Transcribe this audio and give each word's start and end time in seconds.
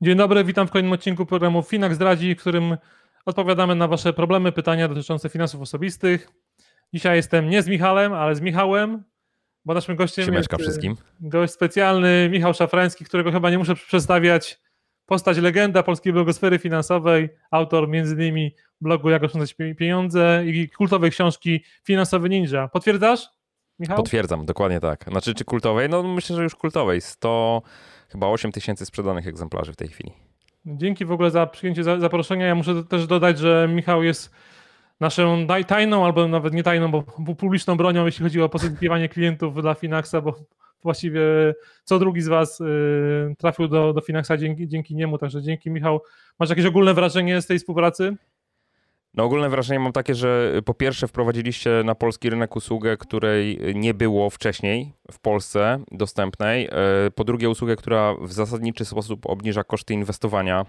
Dzień 0.00 0.16
dobry, 0.16 0.44
witam 0.44 0.66
w 0.66 0.70
kolejnym 0.70 0.92
odcinku 0.92 1.26
programu 1.26 1.62
Finax 1.62 1.94
Zdradzi, 1.94 2.34
w 2.34 2.40
którym 2.40 2.76
odpowiadamy 3.26 3.74
na 3.74 3.88
Wasze 3.88 4.12
problemy, 4.12 4.52
pytania 4.52 4.88
dotyczące 4.88 5.28
finansów 5.28 5.60
osobistych. 5.60 6.28
Dzisiaj 6.94 7.16
jestem 7.16 7.50
nie 7.50 7.62
z 7.62 7.68
Michałem, 7.68 8.12
ale 8.12 8.34
z 8.34 8.40
Michałem, 8.40 9.02
bo 9.64 9.74
naszym 9.74 9.96
gościem 9.96 10.24
Siemeczka 10.24 10.56
jest 10.56 10.68
e, 10.68 10.70
wszystkim. 10.70 10.96
gość 11.20 11.52
specjalny 11.52 12.28
Michał 12.32 12.54
Szafrański, 12.54 13.04
którego 13.04 13.32
chyba 13.32 13.50
nie 13.50 13.58
muszę 13.58 13.74
przedstawiać. 13.74 14.60
Postać 15.06 15.38
legenda 15.38 15.82
polskiej 15.82 16.12
blogosfery 16.12 16.58
finansowej, 16.58 17.28
autor 17.50 17.88
innymi 17.94 18.54
blogu 18.80 19.10
Jak 19.10 19.22
oszczędzać 19.24 19.56
pieniądze 19.78 20.42
i 20.46 20.68
kultowej 20.68 21.10
książki 21.10 21.64
Finansowy 21.84 22.28
Ninja. 22.28 22.68
Potwierdzasz, 22.68 23.28
Michał? 23.78 23.96
Potwierdzam, 23.96 24.46
dokładnie 24.46 24.80
tak. 24.80 25.04
Znaczy, 25.08 25.34
czy 25.34 25.44
kultowej? 25.44 25.88
No 25.88 26.02
myślę, 26.02 26.36
że 26.36 26.42
już 26.42 26.54
kultowej. 26.54 27.00
100, 27.00 27.62
chyba 28.08 28.26
8 28.26 28.52
tysięcy 28.52 28.86
sprzedanych 28.86 29.26
egzemplarzy 29.26 29.72
w 29.72 29.76
tej 29.76 29.88
chwili. 29.88 30.12
Dzięki 30.66 31.04
w 31.04 31.12
ogóle 31.12 31.30
za 31.30 31.46
przyjęcie 31.46 31.84
zaproszenia. 31.84 32.46
Ja 32.46 32.54
muszę 32.54 32.84
też 32.84 33.06
dodać, 33.06 33.38
że 33.38 33.68
Michał 33.74 34.02
jest 34.02 34.30
naszą 35.00 35.46
tajną, 35.66 36.04
albo 36.04 36.28
nawet 36.28 36.54
nie 36.54 36.62
tajną, 36.62 36.90
bo 36.90 37.02
publiczną 37.34 37.76
bronią, 37.76 38.06
jeśli 38.06 38.22
chodzi 38.22 38.42
o 38.42 38.48
pozyskiwanie 38.48 39.08
klientów 39.08 39.62
dla 39.62 39.74
Finaxa, 39.74 40.20
bo 40.22 40.34
właściwie 40.82 41.20
co 41.84 41.98
drugi 41.98 42.22
z 42.22 42.28
Was 42.28 42.60
y, 42.60 43.34
trafił 43.38 43.68
do, 43.68 43.92
do 43.92 44.00
Finaxa 44.00 44.36
dzięki, 44.38 44.68
dzięki 44.68 44.94
niemu, 44.94 45.18
także 45.18 45.42
dzięki 45.42 45.70
Michał. 45.70 46.00
Masz 46.38 46.50
jakieś 46.50 46.66
ogólne 46.66 46.94
wrażenie 46.94 47.42
z 47.42 47.46
tej 47.46 47.58
współpracy? 47.58 48.16
No 49.18 49.24
ogólne 49.24 49.48
wrażenie 49.48 49.80
mam 49.80 49.92
takie, 49.92 50.14
że 50.14 50.52
po 50.64 50.74
pierwsze 50.74 51.08
wprowadziliście 51.08 51.82
na 51.84 51.94
polski 51.94 52.30
rynek 52.30 52.56
usługę, 52.56 52.96
której 52.96 53.58
nie 53.74 53.94
było 53.94 54.30
wcześniej 54.30 54.92
w 55.12 55.18
Polsce 55.18 55.78
dostępnej. 55.90 56.66
E, 56.66 57.10
po 57.14 57.24
drugie 57.24 57.50
usługę, 57.50 57.76
która 57.76 58.14
w 58.20 58.32
zasadniczy 58.32 58.84
sposób 58.84 59.26
obniża 59.26 59.64
koszty 59.64 59.94
inwestowania 59.94 60.66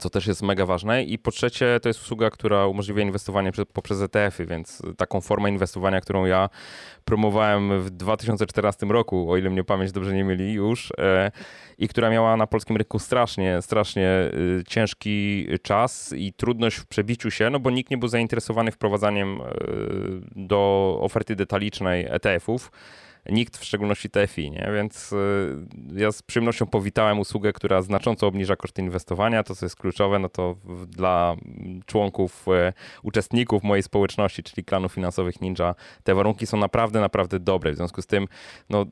co 0.00 0.10
też 0.10 0.26
jest 0.26 0.42
mega 0.42 0.66
ważne. 0.66 1.04
I 1.04 1.18
po 1.18 1.30
trzecie, 1.30 1.80
to 1.82 1.88
jest 1.88 2.02
usługa, 2.02 2.30
która 2.30 2.66
umożliwia 2.66 3.02
inwestowanie 3.02 3.52
poprzez 3.72 4.02
ETF-y, 4.02 4.46
więc 4.46 4.82
taką 4.96 5.20
formę 5.20 5.48
inwestowania, 5.48 6.00
którą 6.00 6.24
ja 6.24 6.48
promowałem 7.04 7.82
w 7.82 7.90
2014 7.90 8.86
roku, 8.86 9.30
o 9.30 9.36
ile 9.36 9.50
mnie 9.50 9.64
pamięć 9.64 9.92
dobrze 9.92 10.14
nie 10.14 10.24
mieli 10.24 10.52
już, 10.52 10.92
e, 10.98 11.30
i 11.78 11.88
która 11.88 12.10
miała 12.10 12.36
na 12.36 12.46
polskim 12.46 12.76
rynku 12.76 12.98
strasznie, 12.98 13.62
strasznie 13.62 14.08
ciężki 14.68 15.46
czas 15.62 16.14
i 16.16 16.32
trudność 16.32 16.76
w 16.76 16.86
przebiciu 16.86 17.30
się, 17.30 17.50
no 17.50 17.60
bo 17.60 17.70
nikt 17.70 17.90
nie 17.90 17.98
był 17.98 18.08
zainteresowany 18.08 18.70
wprowadzaniem 18.70 19.40
e, 19.40 19.44
do 20.36 20.98
oferty 21.00 21.36
detalicznej 21.36 22.06
ETF-ów 22.08 22.70
nikt, 23.28 23.56
w 23.56 23.64
szczególności 23.64 24.10
TFI, 24.10 24.50
nie? 24.50 24.70
więc 24.74 25.12
y, 25.12 25.16
ja 25.94 26.12
z 26.12 26.22
przyjemnością 26.22 26.66
powitałem 26.66 27.18
usługę, 27.18 27.52
która 27.52 27.82
znacząco 27.82 28.26
obniża 28.26 28.56
koszty 28.56 28.82
inwestowania, 28.82 29.42
to 29.42 29.54
co 29.54 29.66
jest 29.66 29.76
kluczowe, 29.76 30.18
no 30.18 30.28
to 30.28 30.56
dla 30.86 31.36
członków, 31.86 32.46
y, 32.48 32.72
uczestników 33.02 33.62
mojej 33.62 33.82
społeczności, 33.82 34.42
czyli 34.42 34.64
klanów 34.64 34.92
finansowych 34.92 35.40
Ninja, 35.40 35.74
te 36.04 36.14
warunki 36.14 36.46
są 36.46 36.56
naprawdę, 36.56 37.00
naprawdę 37.00 37.40
dobre, 37.40 37.72
w 37.72 37.76
związku 37.76 38.02
z 38.02 38.06
tym 38.06 38.28
no, 38.70 38.86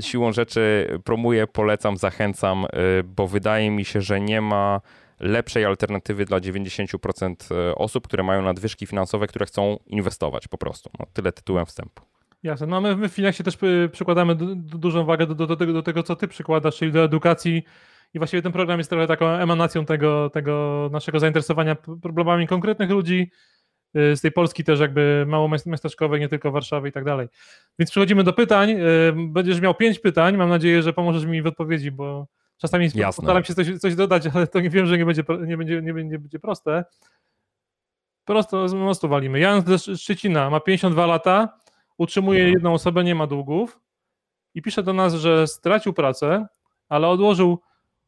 siłą 0.00 0.32
rzeczy 0.32 0.88
promuję, 1.04 1.46
polecam, 1.46 1.96
zachęcam, 1.96 2.64
y, 2.64 3.04
bo 3.04 3.28
wydaje 3.28 3.70
mi 3.70 3.84
się, 3.84 4.00
że 4.00 4.20
nie 4.20 4.40
ma 4.40 4.80
lepszej 5.20 5.64
alternatywy 5.64 6.24
dla 6.24 6.40
90% 6.40 7.34
osób, 7.76 8.08
które 8.08 8.22
mają 8.22 8.42
nadwyżki 8.42 8.86
finansowe, 8.86 9.26
które 9.26 9.46
chcą 9.46 9.78
inwestować 9.86 10.48
po 10.48 10.58
prostu. 10.58 10.90
No, 10.98 11.06
tyle 11.12 11.32
tytułem 11.32 11.66
wstępu. 11.66 12.13
Jasne. 12.44 12.66
No 12.66 12.80
my 12.80 13.08
w 13.08 13.12
Finaxie 13.12 13.44
też 13.44 13.58
y, 13.62 13.88
przykładamy 13.92 14.34
dużą 14.56 15.04
wagę 15.04 15.26
do, 15.26 15.46
do, 15.46 15.56
tego, 15.56 15.72
do 15.72 15.82
tego, 15.82 16.02
co 16.02 16.16
ty 16.16 16.28
przykładasz, 16.28 16.76
czyli 16.76 16.92
do 16.92 17.04
edukacji. 17.04 17.64
I 18.14 18.18
właściwie 18.18 18.42
ten 18.42 18.52
program 18.52 18.78
jest 18.78 18.90
trochę 18.90 19.06
taką 19.06 19.26
emanacją 19.26 19.84
tego, 19.84 20.30
tego 20.30 20.88
naszego 20.92 21.18
zainteresowania 21.20 21.76
problemami 22.02 22.46
konkretnych 22.46 22.90
ludzi 22.90 23.30
y, 23.96 24.16
z 24.16 24.20
tej 24.20 24.32
Polski 24.32 24.64
też 24.64 24.80
jakby 24.80 25.24
mało 25.28 25.48
miasteczkowej, 25.66 26.20
nie 26.20 26.28
tylko 26.28 26.50
Warszawy 26.50 26.88
i 26.88 26.92
tak 26.92 27.04
dalej. 27.04 27.28
Więc 27.78 27.90
przechodzimy 27.90 28.24
do 28.24 28.32
pytań. 28.32 28.70
Y, 28.70 29.12
będziesz 29.28 29.60
miał 29.60 29.74
pięć 29.74 29.98
pytań. 29.98 30.36
Mam 30.36 30.48
nadzieję, 30.48 30.82
że 30.82 30.92
pomożesz 30.92 31.24
mi 31.24 31.42
w 31.42 31.46
odpowiedzi, 31.46 31.90
bo 31.90 32.26
czasami 32.58 32.84
Jasne. 32.84 33.22
postaram 33.22 33.44
się 33.44 33.54
coś, 33.54 33.78
coś 33.78 33.94
dodać, 33.94 34.26
ale 34.34 34.46
to 34.46 34.60
nie 34.60 34.70
wiem, 34.70 34.86
że 34.86 34.98
nie 34.98 35.06
będzie, 35.06 35.22
nie 35.46 35.56
będzie, 35.56 35.82
nie 35.82 35.94
będzie, 35.94 36.12
nie 36.12 36.18
będzie 36.18 36.38
proste. 36.38 36.84
Prosto 38.24 38.68
z 38.68 38.74
mostu 38.74 39.08
walimy. 39.08 39.40
Jan 39.40 39.62
z 39.78 40.00
Szczecina 40.00 40.50
ma 40.50 40.60
52 40.60 41.06
lata 41.06 41.63
utrzymuje 41.98 42.40
mhm. 42.40 42.54
jedną 42.54 42.74
osobę, 42.74 43.04
nie 43.04 43.14
ma 43.14 43.26
długów. 43.26 43.80
I 44.54 44.62
pisze 44.62 44.82
do 44.82 44.92
nas, 44.92 45.14
że 45.14 45.46
stracił 45.46 45.92
pracę, 45.92 46.46
ale 46.88 47.08
odłożył 47.08 47.58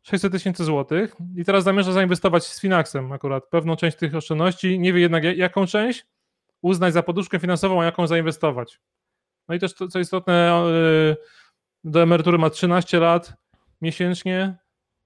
600 0.02 0.32
tysięcy 0.32 0.64
złotych. 0.64 1.14
I 1.36 1.44
teraz 1.44 1.64
zamierza 1.64 1.92
zainwestować 1.92 2.46
z 2.46 2.60
Finaxem 2.60 3.12
akurat. 3.12 3.48
Pewną 3.48 3.76
część 3.76 3.96
tych 3.96 4.14
oszczędności, 4.14 4.78
nie 4.78 4.92
wie 4.92 5.00
jednak 5.00 5.24
jaką 5.24 5.66
część. 5.66 6.06
Uznać 6.62 6.92
za 6.92 7.02
poduszkę 7.02 7.38
finansową, 7.38 7.82
a 7.82 7.84
jaką 7.84 8.06
zainwestować. 8.06 8.80
No 9.48 9.54
i 9.54 9.58
też 9.58 9.74
to, 9.74 9.88
co 9.88 9.98
istotne, 9.98 10.64
y, 11.12 11.16
do 11.84 12.02
emerytury 12.02 12.38
ma 12.38 12.50
13 12.50 13.00
lat 13.00 13.34
miesięcznie. 13.80 14.56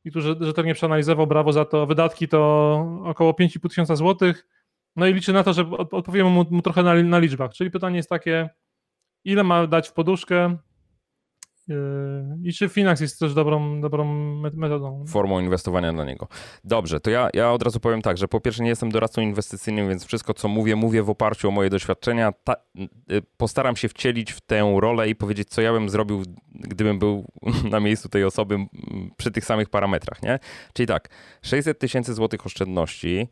I 0.05 0.13
tu 0.13 0.21
rzetelnie 0.21 0.75
przeanalizował, 0.75 1.27
brawo 1.27 1.53
za 1.53 1.65
to, 1.65 1.87
wydatki 1.87 2.29
to 2.29 2.41
około 3.05 3.33
5,5 3.33 3.69
tysiąca 3.69 3.97
złotych, 3.97 4.47
no 4.97 5.07
i 5.07 5.15
liczy 5.15 5.33
na 5.33 5.43
to, 5.43 5.53
że 5.53 5.71
odpowiemy 5.71 6.31
mu, 6.31 6.45
mu 6.51 6.63
trochę 6.63 6.83
na, 6.83 6.95
na 6.95 7.19
liczbach, 7.19 7.53
czyli 7.53 7.71
pytanie 7.71 7.97
jest 7.97 8.09
takie, 8.09 8.51
ile 9.25 9.45
ma 9.45 9.67
dać 9.67 9.89
w 9.89 9.93
poduszkę 9.93 10.57
yy, 11.69 11.77
i 12.45 12.53
czy 12.53 12.69
Finax 12.69 13.01
jest 13.01 13.19
też 13.19 13.35
dobrą, 13.35 13.81
dobrą 13.81 14.05
metodą. 14.55 15.05
Formą 15.09 15.41
inwestowania 15.41 15.93
dla 15.93 16.05
niego. 16.05 16.29
Dobrze, 16.65 17.01
to 17.01 17.11
ja, 17.11 17.31
ja 17.35 17.53
od 17.53 17.63
razu 17.63 17.81
powiem 17.81 18.03
tak, 18.03 18.19
że 18.19 18.29
po 18.29 18.41
pierwsze 18.41 18.63
nie 18.63 18.69
jestem 18.69 18.91
doradcą 18.91 19.23
inwestycyjnym, 19.23 19.89
więc 19.89 20.05
wszystko 20.05 20.35
co 20.35 20.49
mówię, 20.49 20.77
mówię 20.77 21.03
w 21.03 21.11
oparciu 21.11 21.49
o 21.49 21.51
moje 21.51 21.71
doświadczenia. 21.71 22.33
Ta, 22.45 22.55
y, 23.13 23.23
postaram 23.37 23.77
się 23.77 23.89
wcielić 23.89 24.33
w 24.33 24.41
tę 24.41 24.77
rolę 24.81 25.09
i 25.09 25.15
powiedzieć, 25.15 25.49
co 25.49 25.63
ja 25.63 25.73
bym 25.73 25.89
zrobił, 25.89 26.23
gdybym 26.55 26.99
był 26.99 27.25
na 27.71 27.81
miejscu 27.81 28.09
tej 28.09 28.25
osoby 28.25 28.57
przy 29.17 29.31
tych 29.31 29.45
samych 29.45 29.69
parametrach, 29.69 30.23
nie? 30.23 30.39
Czyli 30.73 30.87
tak, 30.87 31.09
600 31.43 31.79
tysięcy 31.79 32.15
złotych 32.15 32.47
oszczędności, 32.47 33.29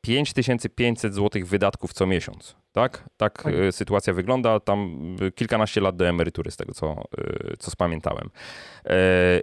5500 0.00 1.10
e, 1.10 1.14
złotych 1.14 1.48
wydatków 1.48 1.92
co 1.92 2.06
miesiąc. 2.06 2.59
Tak? 2.72 3.04
tak? 3.16 3.42
tak, 3.42 3.54
e, 3.54 3.72
sytuacja 3.72 4.12
wygląda. 4.12 4.60
Tam 4.60 4.96
e, 5.20 5.30
kilkanaście 5.30 5.80
lat 5.80 5.96
do 5.96 6.08
emerytury, 6.08 6.50
z 6.50 6.56
tego 6.56 6.74
co, 6.74 7.04
co 7.58 7.70
spamiętałem. 7.70 8.30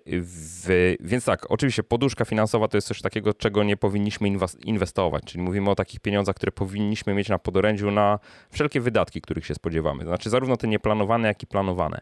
W, 0.05 0.95
więc 0.99 1.25
tak, 1.25 1.51
oczywiście 1.51 1.83
poduszka 1.83 2.25
finansowa 2.25 2.67
to 2.67 2.77
jest 2.77 2.87
coś 2.87 3.01
takiego, 3.01 3.33
czego 3.33 3.63
nie 3.63 3.77
powinniśmy 3.77 4.29
inwestować. 4.65 5.23
Czyli 5.23 5.43
mówimy 5.43 5.69
o 5.69 5.75
takich 5.75 5.99
pieniądzach, 5.99 6.35
które 6.35 6.51
powinniśmy 6.51 7.13
mieć 7.13 7.29
na 7.29 7.39
podorędziu 7.39 7.91
na 7.91 8.19
wszelkie 8.51 8.81
wydatki, 8.81 9.21
których 9.21 9.45
się 9.45 9.55
spodziewamy. 9.55 10.03
Znaczy 10.03 10.29
zarówno 10.29 10.57
te 10.57 10.67
nieplanowane, 10.67 11.27
jak 11.27 11.43
i 11.43 11.47
planowane. 11.47 12.01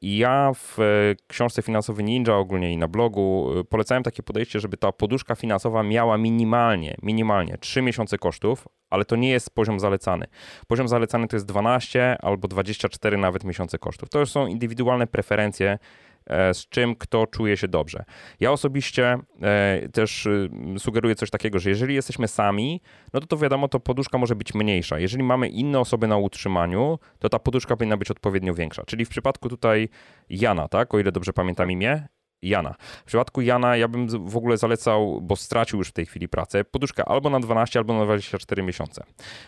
I 0.00 0.18
ja 0.18 0.52
w 0.54 0.78
książce 1.26 1.62
Finansowy 1.62 2.02
Ninja 2.02 2.36
ogólnie 2.36 2.72
i 2.72 2.76
na 2.76 2.88
blogu 2.88 3.50
polecałem 3.68 4.02
takie 4.02 4.22
podejście, 4.22 4.60
żeby 4.60 4.76
ta 4.76 4.92
poduszka 4.92 5.34
finansowa 5.34 5.82
miała 5.82 6.18
minimalnie, 6.18 6.96
minimalnie 7.02 7.58
3 7.58 7.82
miesiące 7.82 8.18
kosztów, 8.18 8.68
ale 8.90 9.04
to 9.04 9.16
nie 9.16 9.30
jest 9.30 9.54
poziom 9.54 9.80
zalecany. 9.80 10.19
Poziom 10.66 10.88
zalecany 10.88 11.28
to 11.28 11.36
jest 11.36 11.46
12 11.46 12.16
albo 12.22 12.48
24 12.48 13.16
nawet 13.16 13.44
miesiące 13.44 13.78
kosztów. 13.78 14.08
To 14.08 14.18
już 14.18 14.30
są 14.30 14.46
indywidualne 14.46 15.06
preferencje, 15.06 15.78
e, 16.26 16.54
z 16.54 16.68
czym 16.68 16.96
kto 16.96 17.26
czuje 17.26 17.56
się 17.56 17.68
dobrze. 17.68 18.04
Ja 18.40 18.52
osobiście 18.52 19.18
e, 19.42 19.88
też 19.92 20.26
y, 20.26 20.50
sugeruję 20.78 21.14
coś 21.14 21.30
takiego, 21.30 21.58
że 21.58 21.70
jeżeli 21.70 21.94
jesteśmy 21.94 22.28
sami, 22.28 22.80
no 23.12 23.20
to 23.20 23.26
to 23.26 23.36
wiadomo, 23.36 23.68
to 23.68 23.80
poduszka 23.80 24.18
może 24.18 24.36
być 24.36 24.54
mniejsza. 24.54 24.98
Jeżeli 24.98 25.22
mamy 25.22 25.48
inne 25.48 25.80
osoby 25.80 26.06
na 26.06 26.16
utrzymaniu, 26.16 26.98
to 27.18 27.28
ta 27.28 27.38
poduszka 27.38 27.76
powinna 27.76 27.96
być 27.96 28.10
odpowiednio 28.10 28.54
większa. 28.54 28.82
Czyli 28.86 29.04
w 29.04 29.08
przypadku 29.08 29.48
tutaj 29.48 29.88
Jana, 30.30 30.68
tak, 30.68 30.94
o 30.94 30.98
ile 30.98 31.12
dobrze 31.12 31.32
pamiętam 31.32 31.70
imię, 31.70 32.08
Jana. 32.42 32.74
W 32.78 33.04
przypadku 33.04 33.40
Jana 33.40 33.76
ja 33.76 33.88
bym 33.88 34.28
w 34.28 34.36
ogóle 34.36 34.56
zalecał, 34.56 35.20
bo 35.20 35.36
stracił 35.36 35.78
już 35.78 35.88
w 35.88 35.92
tej 35.92 36.06
chwili 36.06 36.28
pracę, 36.28 36.64
poduszkę 36.64 37.04
albo 37.04 37.30
na 37.30 37.40
12, 37.40 37.78
albo 37.78 37.94
na 37.98 38.04
24 38.04 38.62
miesiące. 38.62 39.04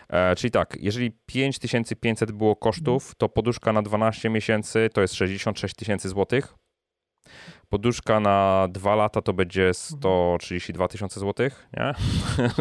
E, 0.09 0.35
czyli 0.35 0.51
tak, 0.51 0.77
jeżeli 0.79 1.11
5500 1.25 2.31
było 2.31 2.55
kosztów, 2.55 3.15
to 3.17 3.29
poduszka 3.29 3.73
na 3.73 3.81
12 3.81 4.29
miesięcy 4.29 4.89
to 4.93 5.01
jest 5.01 5.13
66 5.13 5.75
tysięcy 5.75 6.09
złotych. 6.09 6.55
Poduszka 7.69 8.19
na 8.19 8.67
2 8.71 8.95
lata 8.95 9.21
to 9.21 9.33
będzie 9.33 9.73
132 9.73 10.87
tysiące 10.87 11.19
złotych, 11.19 11.67
nie? 11.77 11.93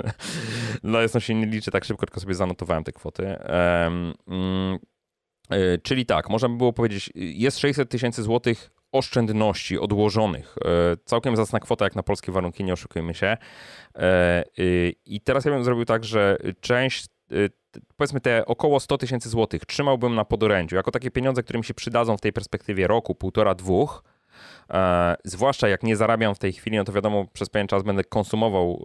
Dla 0.90 1.02
jasności 1.02 1.34
nie 1.34 1.46
liczę 1.46 1.70
tak 1.70 1.84
szybko, 1.84 2.06
tylko 2.06 2.20
sobie 2.20 2.34
zanotowałem 2.34 2.84
te 2.84 2.92
kwoty. 2.92 3.36
Um, 3.82 4.78
czyli 5.82 6.06
tak, 6.06 6.30
można 6.30 6.48
by 6.48 6.56
było 6.56 6.72
powiedzieć, 6.72 7.10
jest 7.14 7.58
600 7.58 7.90
tysięcy 7.90 8.22
złotych 8.22 8.71
oszczędności 8.92 9.78
odłożonych. 9.78 10.56
E, 10.64 10.96
całkiem 11.04 11.36
zacna 11.36 11.60
kwota 11.60 11.84
jak 11.84 11.96
na 11.96 12.02
polskie 12.02 12.32
warunki, 12.32 12.64
nie 12.64 12.72
oszukujmy 12.72 13.14
się. 13.14 13.36
E, 13.96 14.44
I 15.06 15.20
teraz 15.20 15.44
ja 15.44 15.50
bym 15.50 15.64
zrobił 15.64 15.84
tak, 15.84 16.04
że 16.04 16.36
część 16.60 17.06
e, 17.06 17.34
powiedzmy 17.96 18.20
te 18.20 18.46
około 18.46 18.80
100 18.80 18.98
tysięcy 18.98 19.28
złotych 19.28 19.66
trzymałbym 19.66 20.14
na 20.14 20.24
podorędziu, 20.24 20.76
jako 20.76 20.90
takie 20.90 21.10
pieniądze, 21.10 21.42
które 21.42 21.58
mi 21.58 21.64
się 21.64 21.74
przydadzą 21.74 22.16
w 22.16 22.20
tej 22.20 22.32
perspektywie 22.32 22.86
roku, 22.86 23.14
półtora, 23.14 23.54
dwóch, 23.54 24.02
E, 24.72 25.16
zwłaszcza 25.24 25.68
jak 25.68 25.82
nie 25.82 25.96
zarabiam 25.96 26.34
w 26.34 26.38
tej 26.38 26.52
chwili, 26.52 26.76
no 26.76 26.84
to 26.84 26.92
wiadomo, 26.92 27.24
przez 27.32 27.48
pewien 27.48 27.66
czas 27.66 27.82
będę 27.82 28.04
konsumował 28.04 28.82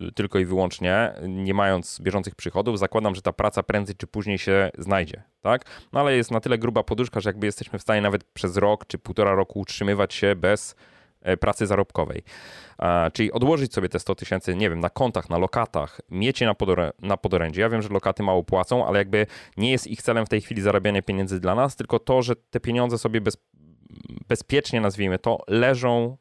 y, 0.00 0.12
tylko 0.12 0.38
i 0.38 0.44
wyłącznie, 0.44 1.12
nie 1.28 1.54
mając 1.54 2.00
bieżących 2.00 2.34
przychodów. 2.34 2.78
Zakładam, 2.78 3.14
że 3.14 3.22
ta 3.22 3.32
praca 3.32 3.62
prędzej 3.62 3.96
czy 3.96 4.06
później 4.06 4.38
się 4.38 4.70
znajdzie, 4.78 5.22
tak? 5.42 5.64
No 5.92 6.00
ale 6.00 6.16
jest 6.16 6.30
na 6.30 6.40
tyle 6.40 6.58
gruba 6.58 6.82
poduszka, 6.82 7.20
że 7.20 7.28
jakby 7.28 7.46
jesteśmy 7.46 7.78
w 7.78 7.82
stanie 7.82 8.00
nawet 8.00 8.24
przez 8.24 8.56
rok 8.56 8.86
czy 8.86 8.98
półtora 8.98 9.34
roku 9.34 9.60
utrzymywać 9.60 10.14
się 10.14 10.36
bez 10.36 10.76
e, 11.20 11.36
pracy 11.36 11.66
zarobkowej. 11.66 12.22
Czyli 13.12 13.32
odłożyć 13.32 13.74
sobie 13.74 13.88
te 13.88 13.98
100 13.98 14.14
tysięcy, 14.14 14.56
nie 14.56 14.70
wiem, 14.70 14.80
na 14.80 14.90
kontach, 14.90 15.30
na 15.30 15.38
lokatach, 15.38 16.00
mieć 16.10 16.40
je 16.40 16.46
na, 16.46 16.54
podorę, 16.54 16.90
na 17.02 17.16
podorędzie. 17.16 17.60
Ja 17.60 17.68
wiem, 17.68 17.82
że 17.82 17.88
lokaty 17.88 18.22
mało 18.22 18.44
płacą, 18.44 18.86
ale 18.86 18.98
jakby 18.98 19.26
nie 19.56 19.70
jest 19.70 19.86
ich 19.86 20.02
celem 20.02 20.26
w 20.26 20.28
tej 20.28 20.40
chwili 20.40 20.62
zarabianie 20.62 21.02
pieniędzy 21.02 21.40
dla 21.40 21.54
nas, 21.54 21.76
tylko 21.76 21.98
to, 21.98 22.22
że 22.22 22.36
te 22.36 22.60
pieniądze 22.60 22.98
sobie 22.98 23.20
bez, 23.20 23.36
bezpiecznie, 24.28 24.80
nazwijmy 24.80 25.18
to, 25.18 25.38
leżą 25.48 26.16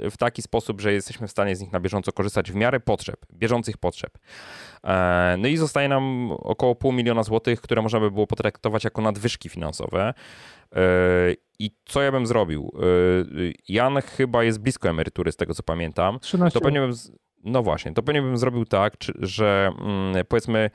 y, 0.00 0.10
w 0.10 0.16
taki 0.18 0.42
sposób, 0.42 0.80
że 0.80 0.92
jesteśmy 0.92 1.28
w 1.28 1.30
stanie 1.30 1.56
z 1.56 1.60
nich 1.60 1.72
na 1.72 1.80
bieżąco 1.80 2.12
korzystać 2.12 2.52
w 2.52 2.54
miarę 2.54 2.80
potrzeb, 2.80 3.26
bieżących 3.32 3.78
potrzeb. 3.78 4.18
E, 4.84 5.36
no 5.38 5.48
i 5.48 5.56
zostaje 5.56 5.88
nam 5.88 6.32
około 6.32 6.74
pół 6.74 6.92
miliona 6.92 7.22
złotych, 7.22 7.60
które 7.60 7.82
można 7.82 8.00
by 8.00 8.10
było 8.10 8.26
potraktować 8.26 8.84
jako 8.84 9.02
nadwyżki 9.02 9.48
finansowe. 9.48 10.14
E, 10.72 10.80
I 11.58 11.70
co 11.84 12.02
ja 12.02 12.12
bym 12.12 12.26
zrobił? 12.26 12.72
E, 12.74 12.82
Jan 13.68 14.02
chyba 14.02 14.44
jest 14.44 14.58
blisko 14.60 14.88
emerytury, 14.88 15.32
z 15.32 15.36
tego 15.36 15.54
co 15.54 15.62
pamiętam. 15.62 16.18
13. 16.20 16.58
To 16.58 16.64
pewnie 16.64 16.80
bym, 16.80 16.92
no 17.44 17.62
właśnie, 17.62 17.94
to 17.94 18.02
pewnie 18.02 18.22
bym 18.22 18.36
zrobił 18.36 18.64
tak, 18.64 18.94
że 19.18 19.70
mm, 19.80 20.26
powiedzmy 20.28 20.70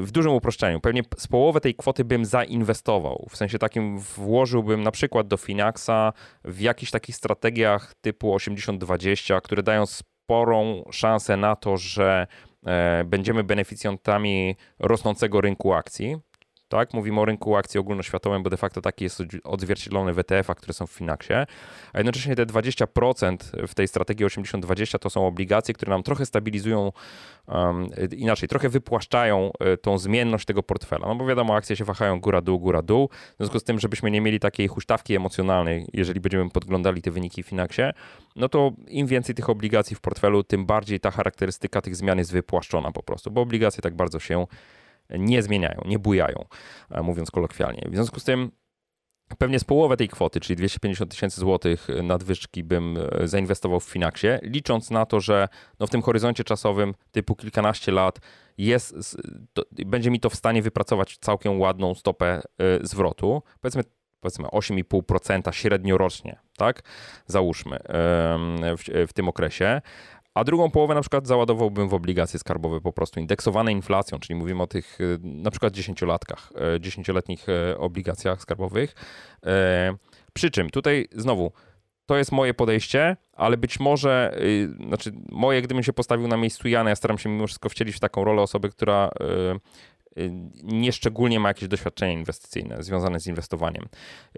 w 0.00 0.10
dużym 0.10 0.32
uproszczeniu, 0.32 0.80
pewnie 0.80 1.02
z 1.16 1.26
połowę 1.26 1.60
tej 1.60 1.74
kwoty 1.74 2.04
bym 2.04 2.24
zainwestował. 2.24 3.26
W 3.30 3.36
sensie 3.36 3.58
takim 3.58 3.98
włożyłbym 3.98 4.82
na 4.82 4.90
przykład 4.90 5.28
do 5.28 5.36
Finaxa 5.36 6.12
w 6.44 6.60
jakichś 6.60 6.92
takich 6.92 7.16
strategiach 7.16 7.94
typu 8.00 8.36
80-20, 8.36 9.40
które 9.40 9.62
dają 9.62 9.84
sporą 9.86 10.84
szansę 10.90 11.36
na 11.36 11.56
to, 11.56 11.76
że 11.76 12.26
e, 12.66 13.04
będziemy 13.04 13.44
beneficjentami 13.44 14.56
rosnącego 14.78 15.40
rynku 15.40 15.72
akcji. 15.72 16.16
Tak, 16.68 16.94
mówimy 16.94 17.20
o 17.20 17.24
rynku 17.24 17.56
akcji 17.56 17.80
ogólnoświatowym, 17.80 18.42
bo 18.42 18.50
de 18.50 18.56
facto 18.56 18.80
taki 18.80 19.04
jest 19.04 19.22
odzwierciedlony 19.44 20.12
w 20.12 20.18
ETF-ach, 20.18 20.56
które 20.56 20.72
są 20.72 20.86
w 20.86 20.90
Finaxie, 20.90 21.46
a 21.92 21.98
jednocześnie 21.98 22.36
te 22.36 22.46
20% 22.46 23.66
w 23.66 23.74
tej 23.74 23.88
strategii 23.88 24.26
80-20 24.26 24.98
to 24.98 25.10
są 25.10 25.26
obligacje, 25.26 25.74
które 25.74 25.90
nam 25.90 26.02
trochę 26.02 26.26
stabilizują, 26.26 26.92
um, 27.48 27.88
inaczej, 28.16 28.48
trochę 28.48 28.68
wypłaszczają 28.68 29.50
e, 29.60 29.76
tą 29.76 29.98
zmienność 29.98 30.44
tego 30.44 30.62
portfela. 30.62 31.08
No 31.08 31.14
bo 31.14 31.26
wiadomo, 31.26 31.54
akcje 31.54 31.76
się 31.76 31.84
wahają 31.84 32.20
góra-dół, 32.20 32.58
góra-dół, 32.58 33.08
w 33.34 33.36
związku 33.36 33.58
z 33.58 33.64
tym, 33.64 33.80
żebyśmy 33.80 34.10
nie 34.10 34.20
mieli 34.20 34.40
takiej 34.40 34.68
huśtawki 34.68 35.16
emocjonalnej, 35.16 35.86
jeżeli 35.92 36.20
będziemy 36.20 36.50
podglądali 36.50 37.02
te 37.02 37.10
wyniki 37.10 37.42
w 37.42 37.46
Finaxie, 37.46 37.92
no 38.36 38.48
to 38.48 38.72
im 38.88 39.06
więcej 39.06 39.34
tych 39.34 39.50
obligacji 39.50 39.96
w 39.96 40.00
portfelu, 40.00 40.44
tym 40.44 40.66
bardziej 40.66 41.00
ta 41.00 41.10
charakterystyka 41.10 41.80
tych 41.80 41.96
zmian 41.96 42.18
jest 42.18 42.32
wypłaszczona 42.32 42.92
po 42.92 43.02
prostu, 43.02 43.30
bo 43.30 43.40
obligacje 43.40 43.82
tak 43.82 43.94
bardzo 43.94 44.20
się 44.20 44.46
nie 45.10 45.42
zmieniają, 45.42 45.80
nie 45.84 45.98
bujają, 45.98 46.44
e, 46.90 47.02
mówiąc 47.02 47.30
kolokwialnie. 47.30 47.88
W 47.90 47.94
związku 47.94 48.20
z 48.20 48.24
tym 48.24 48.50
Pewnie 49.38 49.58
z 49.58 49.64
połowę 49.64 49.96
tej 49.96 50.08
kwoty, 50.08 50.40
czyli 50.40 50.56
250 50.56 51.10
tysięcy 51.10 51.40
złotych 51.40 51.88
nadwyżki 52.02 52.64
bym 52.64 52.96
e, 52.96 53.28
zainwestował 53.28 53.80
w 53.80 53.84
Finaxie, 53.84 54.38
licząc 54.42 54.90
na 54.90 55.06
to, 55.06 55.20
że 55.20 55.48
no 55.80 55.86
w 55.86 55.90
tym 55.90 56.02
horyzoncie 56.02 56.44
czasowym 56.44 56.94
typu 57.10 57.36
kilkanaście 57.36 57.92
lat 57.92 58.18
jest, 58.58 59.16
to, 59.52 59.62
będzie 59.86 60.10
mi 60.10 60.20
to 60.20 60.30
w 60.30 60.34
stanie 60.34 60.62
wypracować 60.62 61.18
całkiem 61.18 61.60
ładną 61.60 61.94
stopę 61.94 62.26
e, 62.26 62.42
zwrotu. 62.86 63.42
Powiedzmy, 63.60 63.82
powiedzmy 64.20 64.44
8,5% 64.44 65.52
średniorocznie, 65.52 66.38
tak? 66.56 66.82
Załóżmy 67.26 67.78
w, 68.78 69.06
w 69.08 69.12
tym 69.12 69.28
okresie 69.28 69.80
a 70.36 70.44
drugą 70.44 70.70
połowę 70.70 70.94
na 70.94 71.00
przykład 71.00 71.26
załadowałbym 71.26 71.88
w 71.88 71.94
obligacje 71.94 72.38
skarbowe 72.38 72.80
po 72.80 72.92
prostu 72.92 73.20
indeksowane 73.20 73.72
inflacją, 73.72 74.18
czyli 74.18 74.34
mówimy 74.34 74.62
o 74.62 74.66
tych 74.66 75.00
y, 75.00 75.18
na 75.22 75.50
przykład 75.50 75.72
dziesięciolatkach, 75.72 76.52
y, 76.76 76.80
dziesięcioletnich 76.80 77.46
y, 77.48 77.78
obligacjach 77.78 78.42
skarbowych. 78.42 78.94
Przy 80.32 80.50
czym 80.50 80.70
tutaj 80.70 81.08
znowu 81.12 81.52
to 82.06 82.16
jest 82.16 82.32
moje 82.32 82.54
podejście, 82.54 83.16
ale 83.32 83.56
być 83.56 83.80
może, 83.80 84.38
znaczy 84.86 85.12
moje, 85.28 85.62
gdybym 85.62 85.82
się 85.82 85.92
postawił 85.92 86.28
na 86.28 86.36
miejscu 86.36 86.68
Jana, 86.68 86.90
ja 86.90 86.96
staram 86.96 87.18
się 87.18 87.28
mimo 87.28 87.46
wszystko 87.46 87.68
wcielić 87.68 87.96
w 87.96 88.00
taką 88.00 88.24
rolę 88.24 88.42
osoby, 88.42 88.70
która 88.70 89.10
nieszczególnie 90.62 91.40
ma 91.40 91.48
jakieś 91.48 91.68
doświadczenie 91.68 92.12
inwestycyjne 92.12 92.82
związane 92.82 93.20
z 93.20 93.26
inwestowaniem. 93.26 93.84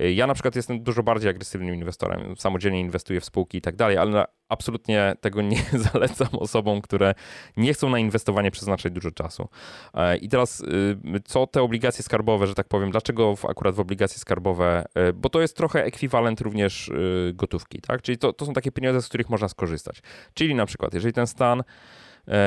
Y, 0.01 0.13
ja 0.13 0.27
na 0.27 0.35
przykład 0.35 0.57
jestem 0.57 0.83
dużo 0.83 1.03
bardziej 1.03 1.31
agresywnym 1.31 1.75
inwestorem, 1.75 2.37
samodzielnie 2.37 2.81
inwestuję 2.81 3.21
w 3.21 3.25
spółki 3.25 3.59
i 3.59 3.61
tak 3.61 3.77
dalej, 3.77 3.99
ale 3.99 4.25
absolutnie 4.49 5.15
tego 5.21 5.43
nie 5.43 5.63
zalecam 5.93 6.29
osobom, 6.33 6.81
które 6.81 7.15
nie 7.57 7.75
chcą 7.75 7.91
na 7.91 7.99
inwestowanie 7.99 8.51
przeznaczać 8.51 8.93
dużo 8.93 9.11
czasu. 9.11 9.49
E, 9.95 10.17
I 10.17 10.29
teraz 10.29 10.61
y, 10.61 11.21
co 11.25 11.47
te 11.47 11.63
obligacje 11.63 12.05
skarbowe, 12.05 12.47
że 12.47 12.55
tak 12.55 12.69
powiem, 12.69 12.91
dlaczego 12.91 13.35
akurat 13.49 13.75
w 13.75 13.81
obligacje 13.81 14.19
skarbowe, 14.19 14.85
bo 15.15 15.29
to 15.29 15.41
jest 15.41 15.57
trochę 15.57 15.85
ekwiwalent 15.85 16.41
również 16.41 16.93
gotówki, 17.35 17.81
tak? 17.81 18.03
Czyli 18.03 18.19
to, 18.19 18.33
to 18.33 18.47
są 18.47 18.53
takie 18.53 18.73
pieniądze, 18.73 19.03
z 19.03 19.09
których 19.09 19.31
można 19.31 19.49
skorzystać. 19.49 20.03
Czyli 20.35 20.55
na 20.55 20.67
przykład, 20.67 20.95
jeżeli 20.95 21.13
ten 21.13 21.27
stan 21.27 21.63
E, 21.63 21.65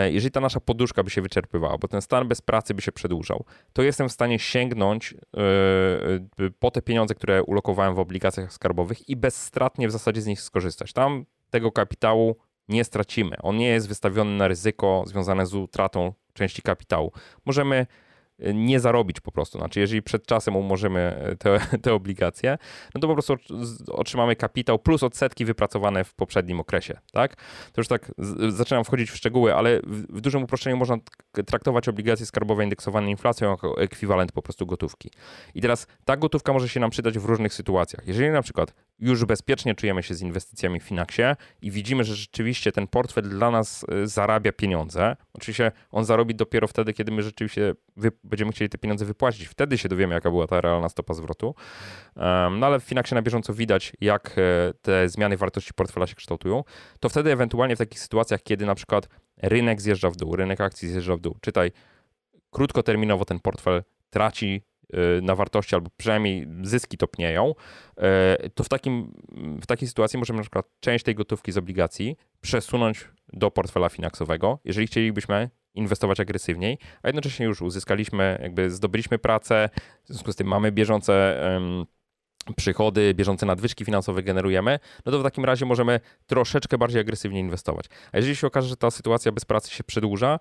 jeżeli 0.10 0.32
ta 0.32 0.40
nasza 0.40 0.60
poduszka 0.60 1.04
by 1.04 1.10
się 1.10 1.22
wyczerpywała, 1.22 1.78
bo 1.78 1.88
ten 1.88 2.02
stan 2.02 2.28
bez 2.28 2.42
pracy 2.42 2.74
by 2.74 2.82
się 2.82 2.92
przedłużał, 2.92 3.46
to 3.74 3.84
jestem 3.84 4.10
w 4.10 4.12
stanie 4.12 4.40
sięgnąć 4.40 5.14
e, 5.14 5.40
e, 6.46 6.50
po 6.60 6.72
te 6.72 6.82
pieniądze, 6.82 7.16
które 7.16 7.44
ulokowałem 7.44 7.96
w 7.96 8.00
obligacjach 8.00 8.54
skarbowych 8.54 9.10
i 9.10 9.16
bezstratnie 9.16 9.88
w 9.88 9.92
zasadzie 9.92 10.22
z 10.22 10.26
nich 10.26 10.42
skorzystać. 10.42 10.94
Tam 10.94 11.26
tego 11.50 11.72
kapitału 11.72 12.36
nie 12.68 12.84
stracimy. 12.84 13.36
On 13.42 13.58
nie 13.58 13.68
jest 13.68 13.88
wystawiony 13.88 14.38
na 14.38 14.48
ryzyko 14.48 15.04
związane 15.08 15.46
z 15.46 15.54
utratą 15.54 16.14
części 16.34 16.62
kapitału. 16.62 17.12
Możemy 17.46 17.86
nie 18.54 18.80
zarobić 18.80 19.20
po 19.20 19.32
prostu. 19.32 19.58
Znaczy, 19.58 19.80
jeżeli 19.80 20.02
przed 20.02 20.26
czasem 20.26 20.56
umorzymy 20.56 21.36
te, 21.40 21.60
te 21.84 21.94
obligacje, 21.94 22.58
no 22.96 23.02
to 23.02 23.08
po 23.08 23.14
prostu 23.14 23.36
otrzymamy 23.88 24.36
kapitał 24.36 24.80
plus 24.80 25.04
odsetki 25.04 25.46
wypracowane 25.46 26.04
w 26.04 26.14
poprzednim 26.14 26.60
okresie, 26.60 26.98
tak? 27.12 27.36
To 27.74 27.82
już 27.82 27.88
tak 27.88 28.12
zaczynam 28.50 28.84
wchodzić 28.84 29.12
w 29.12 29.16
szczegóły, 29.16 29.56
ale 29.56 29.80
w, 29.80 30.18
w 30.18 30.22
dużym 30.22 30.44
uproszczeniu 30.44 30.78
można 30.78 30.98
traktować 31.46 31.90
obligacje 31.90 32.26
skarbowe 32.26 32.64
indeksowane 32.64 33.10
inflacją 33.10 33.52
jako 33.52 33.82
ekwiwalent 33.82 34.32
po 34.32 34.42
prostu 34.42 34.66
gotówki. 34.66 35.12
I 35.56 35.62
teraz 35.62 35.88
ta 36.06 36.18
gotówka 36.18 36.54
może 36.54 36.70
się 36.70 36.80
nam 36.80 36.90
przydać 36.90 37.20
w 37.20 37.26
różnych 37.26 37.54
sytuacjach. 37.54 38.08
Jeżeli 38.08 38.30
na 38.30 38.42
przykład 38.42 38.74
już 39.02 39.26
bezpiecznie 39.26 39.76
czujemy 39.76 40.04
się 40.04 40.16
z 40.16 40.22
inwestycjami 40.22 40.80
w 40.80 40.84
Finaxie 40.84 41.36
i 41.62 41.72
widzimy, 41.72 42.04
że 42.04 42.16
rzeczywiście 42.16 42.72
ten 42.72 42.88
portfel 42.88 43.30
dla 43.30 43.52
nas 43.52 43.86
y, 44.04 44.08
zarabia 44.08 44.52
pieniądze. 44.52 45.16
Oczywiście 45.34 45.72
on 45.92 46.06
zarobi 46.06 46.36
dopiero 46.36 46.68
wtedy, 46.68 46.94
kiedy 46.94 47.12
my 47.12 47.24
rzeczywiście 47.24 47.74
będziemy 48.24 48.52
chcieli 48.52 48.70
te 48.70 48.78
pieniądze 48.78 49.06
wypłacić. 49.06 49.48
Wtedy 49.48 49.78
się 49.78 49.90
dowiemy, 49.90 50.14
jaka 50.14 50.30
była 50.30 50.48
ta 50.48 50.62
realna 50.62 50.90
stopa 50.90 51.14
zwrotu. 51.14 51.56
No 52.52 52.66
ale 52.66 52.80
w 52.80 52.84
Finaxie 52.84 53.16
na 53.16 53.22
bieżąco 53.22 53.54
widać, 53.54 53.94
jak 54.02 54.36
e, 54.38 54.74
te 54.82 55.10
zmiany 55.10 55.38
wartości 55.38 55.74
portfela 55.74 56.08
się 56.08 56.16
kształtują. 56.16 56.64
To 57.00 57.10
wtedy 57.10 57.32
ewentualnie 57.32 57.76
w 57.76 57.80
takich 57.80 58.00
sytuacjach, 58.00 58.44
kiedy 58.44 58.66
na 58.66 58.76
przykład 58.76 59.10
rynek 59.38 59.82
zjeżdża 59.82 60.10
w 60.10 60.16
dół, 60.16 60.36
rynek 60.36 60.62
akcji 60.62 60.90
zjeżdża 60.90 61.16
w 61.16 61.20
dół, 61.20 61.36
czytaj, 61.42 61.72
krótkoterminowo 62.52 63.26
ten 63.26 63.40
portfel 63.40 63.84
traci 64.10 64.62
na 65.22 65.36
wartości, 65.36 65.76
albo 65.76 65.90
przynajmniej 65.98 66.48
zyski 66.64 66.98
topnieją, 66.98 67.54
y, 68.46 68.50
to 68.50 68.64
w, 68.64 68.70
takim, 68.70 69.12
w 69.62 69.66
takiej 69.66 69.88
sytuacji 69.88 70.20
możemy 70.20 70.38
na 70.38 70.44
przykład 70.44 70.66
część 70.80 71.06
tej 71.06 71.16
gotówki 71.16 71.52
z 71.52 71.58
obligacji 71.58 72.18
przesunąć 72.42 73.08
do 73.34 73.52
portfela 73.52 73.90
finansowego, 73.90 74.60
jeżeli 74.66 74.88
chcielibyśmy 74.88 75.50
inwestować 75.74 76.20
agresywniej, 76.20 76.78
a 77.04 77.08
jednocześnie 77.08 77.46
już 77.46 77.62
uzyskaliśmy, 77.62 78.40
jakby 78.42 78.72
zdobyliśmy 78.72 79.20
pracę, 79.20 79.70
w 80.04 80.08
związku 80.08 80.32
z 80.32 80.36
tym 80.36 80.48
mamy 80.48 80.72
bieżące 80.72 81.42
przychody, 82.56 83.14
bieżące 83.14 83.46
nadwyżki 83.46 83.86
finansowe 83.86 84.24
generujemy, 84.24 84.80
no 85.06 85.12
to 85.12 85.20
w 85.20 85.24
takim 85.24 85.46
razie 85.46 85.66
możemy 85.66 86.00
troszeczkę 86.28 86.78
bardziej 86.78 87.02
agresywnie 87.02 87.40
inwestować. 87.40 87.86
A 88.12 88.18
jeżeli 88.18 88.36
się 88.36 88.48
okaże, 88.48 88.68
że 88.68 88.78
ta 88.78 88.92
sytuacja 88.92 89.32
bez 89.32 89.46
pracy 89.46 89.72
się 89.72 89.84
przedłuża, 89.84 90.40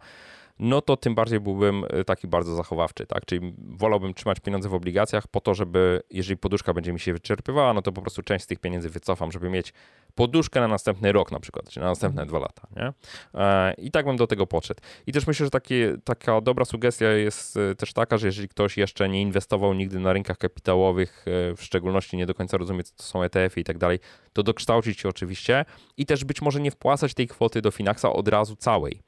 no 0.60 0.82
to 0.82 0.96
tym 0.96 1.14
bardziej 1.14 1.40
byłbym 1.40 1.84
e, 1.88 2.04
taki 2.04 2.28
bardzo 2.28 2.54
zachowawczy, 2.54 3.06
tak? 3.06 3.26
Czyli 3.26 3.54
wolałbym 3.58 4.14
trzymać 4.14 4.40
pieniądze 4.40 4.68
w 4.68 4.74
obligacjach 4.74 5.28
po 5.28 5.40
to, 5.40 5.54
żeby 5.54 6.02
jeżeli 6.10 6.36
poduszka 6.36 6.74
będzie 6.74 6.92
mi 6.92 7.00
się 7.00 7.12
wyczerpywała, 7.12 7.72
no 7.72 7.82
to 7.82 7.92
po 7.92 8.00
prostu 8.00 8.22
część 8.22 8.44
z 8.44 8.46
tych 8.46 8.58
pieniędzy 8.58 8.90
wycofam, 8.90 9.32
żeby 9.32 9.50
mieć 9.50 9.72
poduszkę 10.14 10.60
na 10.60 10.68
następny 10.68 11.12
rok 11.12 11.32
na 11.32 11.40
przykład, 11.40 11.68
czy 11.68 11.80
na 11.80 11.86
następne 11.86 12.26
dwa 12.26 12.38
lata, 12.38 12.66
nie? 12.76 12.92
E, 13.34 13.74
I 13.74 13.90
tak 13.90 14.06
bym 14.06 14.16
do 14.16 14.26
tego 14.26 14.46
podszedł. 14.46 14.80
I 15.06 15.12
też 15.12 15.26
myślę, 15.26 15.46
że 15.46 15.50
takie, 15.50 15.96
taka 16.04 16.40
dobra 16.40 16.64
sugestia 16.64 17.10
jest 17.10 17.56
e, 17.56 17.74
też 17.74 17.92
taka, 17.92 18.18
że 18.18 18.26
jeżeli 18.26 18.48
ktoś 18.48 18.76
jeszcze 18.76 19.08
nie 19.08 19.22
inwestował 19.22 19.74
nigdy 19.74 19.98
na 19.98 20.12
rynkach 20.12 20.38
kapitałowych, 20.38 21.24
w 21.56 21.62
szczególności 21.62 22.16
nie 22.16 22.26
do 22.26 22.34
końca 22.34 22.56
rozumie, 22.56 22.82
co 22.82 22.96
to 22.96 23.02
są 23.02 23.22
ETF-y 23.22 23.60
i 23.60 23.64
tak 23.64 23.78
dalej, 23.78 23.98
to 24.32 24.42
dokształcić 24.42 25.00
się 25.00 25.08
oczywiście 25.08 25.64
i 25.96 26.06
też 26.06 26.24
być 26.24 26.42
może 26.42 26.60
nie 26.60 26.70
wpłacać 26.70 27.14
tej 27.14 27.28
kwoty 27.28 27.62
do 27.62 27.70
Finaxa 27.70 28.04
od 28.04 28.28
razu 28.28 28.56
całej 28.56 29.02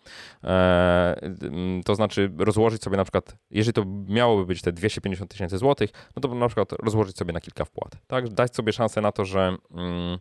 to 1.85 1.95
znaczy 1.95 2.33
rozłożyć 2.39 2.83
sobie 2.83 2.97
na 2.97 3.05
przykład, 3.05 3.37
jeżeli 3.51 3.73
to 3.73 3.85
miałoby 4.09 4.47
być 4.47 4.63
te 4.63 4.73
250 4.73 5.31
tysięcy 5.31 5.59
złotych, 5.59 5.91
no 6.17 6.23
to 6.23 6.35
na 6.35 6.49
przykład 6.49 6.73
rozłożyć 6.73 7.17
sobie 7.17 7.33
na 7.33 7.41
kilka 7.41 7.65
wpłat, 7.65 7.97
tak? 8.07 8.29
Dać 8.29 8.55
sobie 8.55 8.73
szansę 8.73 9.01
na 9.01 9.13
to, 9.13 9.25
że 9.25 9.57
mm, 9.71 10.19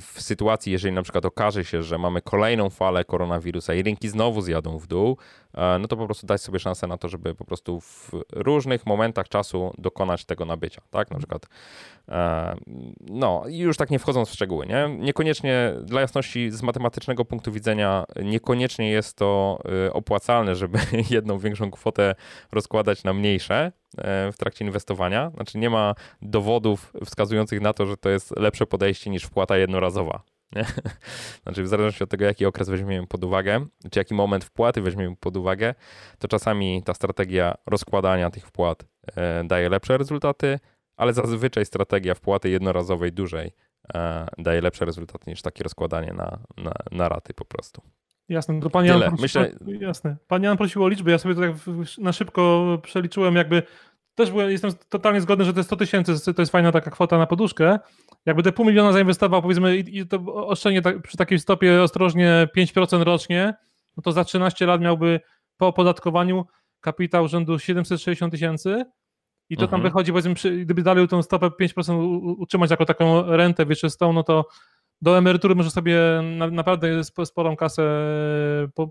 w 0.00 0.14
sytuacji, 0.18 0.72
jeżeli 0.72 0.94
na 0.94 1.02
przykład 1.02 1.26
okaże 1.26 1.64
się, 1.64 1.82
że 1.82 1.98
mamy 1.98 2.22
kolejną 2.22 2.70
falę 2.70 3.04
koronawirusa 3.04 3.74
i 3.74 3.82
rynki 3.82 4.08
znowu 4.08 4.40
zjadą 4.40 4.78
w 4.78 4.86
dół, 4.86 5.18
no 5.54 5.88
to 5.88 5.96
po 5.96 6.06
prostu 6.06 6.26
dać 6.26 6.40
sobie 6.40 6.58
szansę 6.58 6.86
na 6.86 6.96
to, 6.96 7.08
żeby 7.08 7.34
po 7.34 7.44
prostu 7.44 7.80
w 7.80 8.10
różnych 8.32 8.86
momentach 8.86 9.28
czasu 9.28 9.72
dokonać 9.78 10.24
tego 10.24 10.44
nabycia, 10.44 10.82
tak? 10.90 11.10
Na 11.10 11.18
przykład 11.18 11.46
no 13.00 13.44
i 13.48 13.58
już 13.58 13.76
tak 13.76 13.90
nie 13.90 13.98
wchodząc 13.98 14.28
w 14.28 14.32
szczegóły, 14.32 14.66
nie? 14.66 14.96
Niekoniecznie, 14.98 15.74
dla 15.82 16.00
jasności 16.00 16.50
z 16.50 16.62
matematycznego 16.62 17.24
punktu 17.24 17.52
widzenia, 17.52 18.04
niekoniecznie 18.22 18.90
jest 18.90 19.16
to 19.16 19.58
y, 19.86 19.92
opłacalne, 19.92 20.54
żeby 20.54 20.78
jedną 21.10 21.38
większą 21.38 21.70
kwotę 21.70 22.14
rozkładać 22.52 23.04
na 23.04 23.12
mniejsze 23.12 23.72
e, 23.98 24.32
w 24.32 24.36
trakcie 24.36 24.64
inwestowania. 24.64 25.30
Znaczy 25.34 25.58
nie 25.58 25.70
ma 25.70 25.94
dowodów 26.22 26.92
wskazujących 27.04 27.60
na 27.60 27.72
to, 27.72 27.86
że 27.86 27.96
to 27.96 28.08
jest 28.08 28.36
lepsze 28.36 28.66
podejście 28.66 29.10
niż 29.10 29.24
wpłata 29.24 29.56
jednorazowa. 29.56 30.22
Nie? 30.56 30.64
Znaczy, 31.42 31.62
w 31.62 31.68
zależności 31.68 32.04
od 32.04 32.10
tego, 32.10 32.24
jaki 32.24 32.46
okres 32.46 32.68
weźmiemy 32.68 33.06
pod 33.06 33.24
uwagę, 33.24 33.66
czy 33.90 34.00
jaki 34.00 34.14
moment 34.14 34.44
wpłaty 34.44 34.82
weźmiemy 34.82 35.16
pod 35.16 35.36
uwagę, 35.36 35.74
to 36.18 36.28
czasami 36.28 36.82
ta 36.82 36.94
strategia 36.94 37.54
rozkładania 37.66 38.30
tych 38.30 38.46
wpłat 38.46 38.84
e, 39.16 39.44
daje 39.44 39.68
lepsze 39.68 39.98
rezultaty, 39.98 40.58
ale 40.96 41.12
zazwyczaj 41.12 41.66
strategia 41.66 42.14
wpłaty 42.14 42.50
jednorazowej 42.50 43.12
dużej 43.12 43.52
e, 43.94 44.26
daje 44.38 44.60
lepsze 44.60 44.84
rezultaty 44.84 45.30
niż 45.30 45.42
takie 45.42 45.64
rozkładanie 45.64 46.12
na, 46.12 46.38
na, 46.56 46.72
na 46.92 47.08
raty 47.08 47.34
po 47.34 47.44
prostu. 47.44 47.82
Jasne, 48.28 48.60
to 48.60 48.70
pan 48.70 48.84
Jan, 48.84 49.00
prosił, 49.00 49.18
Myślę... 49.22 49.52
jasne. 49.80 50.16
Pan 50.28 50.42
Jan 50.42 50.56
prosił 50.56 50.84
o 50.84 50.88
liczby, 50.88 51.10
ja 51.10 51.18
sobie 51.18 51.34
to 51.34 51.40
tak 51.40 51.52
na 51.98 52.12
szybko 52.12 52.78
przeliczyłem, 52.82 53.36
jakby 53.36 53.62
też 54.14 54.32
jestem 54.48 54.70
totalnie 54.88 55.20
zgodny, 55.20 55.44
że 55.44 55.52
te 55.52 55.64
100 55.64 55.76
tysięcy 55.76 56.34
to 56.34 56.42
jest 56.42 56.52
fajna 56.52 56.72
taka 56.72 56.90
kwota 56.90 57.18
na 57.18 57.26
poduszkę. 57.26 57.78
Jakby 58.26 58.42
te 58.42 58.52
pół 58.52 58.66
miliona 58.66 58.92
zainwestował, 58.92 59.42
powiedzmy, 59.42 59.76
i 59.76 60.06
to 60.06 60.46
oszczędnie 60.46 60.82
tak, 60.82 61.02
przy 61.02 61.16
takiej 61.16 61.38
stopie 61.38 61.82
ostrożnie 61.82 62.48
5% 62.56 63.02
rocznie, 63.02 63.54
no 63.96 64.02
to 64.02 64.12
za 64.12 64.24
13 64.24 64.66
lat 64.66 64.80
miałby 64.80 65.20
po 65.56 65.66
opodatkowaniu 65.66 66.46
kapitał 66.80 67.28
rzędu 67.28 67.58
760 67.58 68.32
tysięcy, 68.32 68.84
i 69.52 69.56
to 69.56 69.62
mhm. 69.62 69.70
tam 69.70 69.90
wychodzi, 69.90 70.12
powiedzmy, 70.12 70.34
przy, 70.34 70.56
gdyby 70.64 70.82
dalej 70.82 71.08
tą 71.08 71.22
stopę 71.22 71.46
5% 71.46 72.34
utrzymać 72.38 72.70
jako 72.70 72.86
taką 72.86 73.22
rentę 73.22 73.66
wieczystą, 73.66 74.12
no 74.12 74.22
to 74.22 74.46
do 75.02 75.18
emerytury 75.18 75.54
może 75.54 75.70
sobie 75.70 75.98
na, 76.36 76.50
naprawdę 76.50 77.04
sporą 77.04 77.56
kasę, 77.56 77.82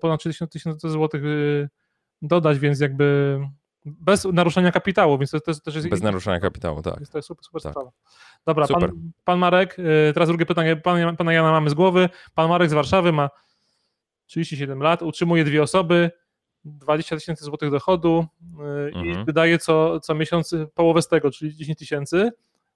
ponad 0.01 0.19
30 0.19 0.47
tysięcy 0.47 0.89
złotych 0.89 1.25
y, 1.25 1.69
dodać, 2.21 2.59
więc 2.59 2.79
jakby 2.79 3.39
bez 3.85 4.25
naruszenia 4.25 4.71
kapitału, 4.71 5.17
więc 5.17 5.31
to, 5.31 5.39
to 5.39 5.53
też 5.53 5.75
jest... 5.75 5.89
Bez 5.89 6.01
naruszenia 6.01 6.39
kapitału, 6.39 6.81
tak. 6.81 7.07
to 7.11 7.17
jest 7.17 7.27
super, 7.27 7.45
super 7.45 7.61
tak. 7.61 7.71
sprawa. 7.71 7.91
Dobra, 8.45 8.67
super. 8.67 8.89
Pan, 8.89 9.11
pan, 9.23 9.39
Marek, 9.39 9.79
y, 9.79 10.13
teraz 10.13 10.29
drugie 10.29 10.45
pytanie, 10.45 10.75
pan, 10.75 11.17
pana 11.17 11.33
Jana 11.33 11.51
mamy 11.51 11.69
z 11.69 11.73
głowy. 11.73 12.09
Pan 12.35 12.49
Marek 12.49 12.69
z 12.69 12.73
Warszawy 12.73 13.11
ma 13.11 13.29
37 14.25 14.81
lat, 14.81 15.01
utrzymuje 15.01 15.43
dwie 15.43 15.63
osoby, 15.63 16.11
20 16.65 17.15
tysięcy 17.15 17.45
złotych 17.45 17.71
dochodu 17.71 18.25
y, 18.41 18.95
mhm. 18.95 19.05
i 19.05 19.25
wydaje 19.25 19.59
co, 19.59 19.99
co 19.99 20.15
miesiąc 20.15 20.55
połowę 20.73 21.01
z 21.01 21.07
tego, 21.07 21.31
czyli 21.31 21.55
10 21.55 21.77
tysięcy. 21.77 22.31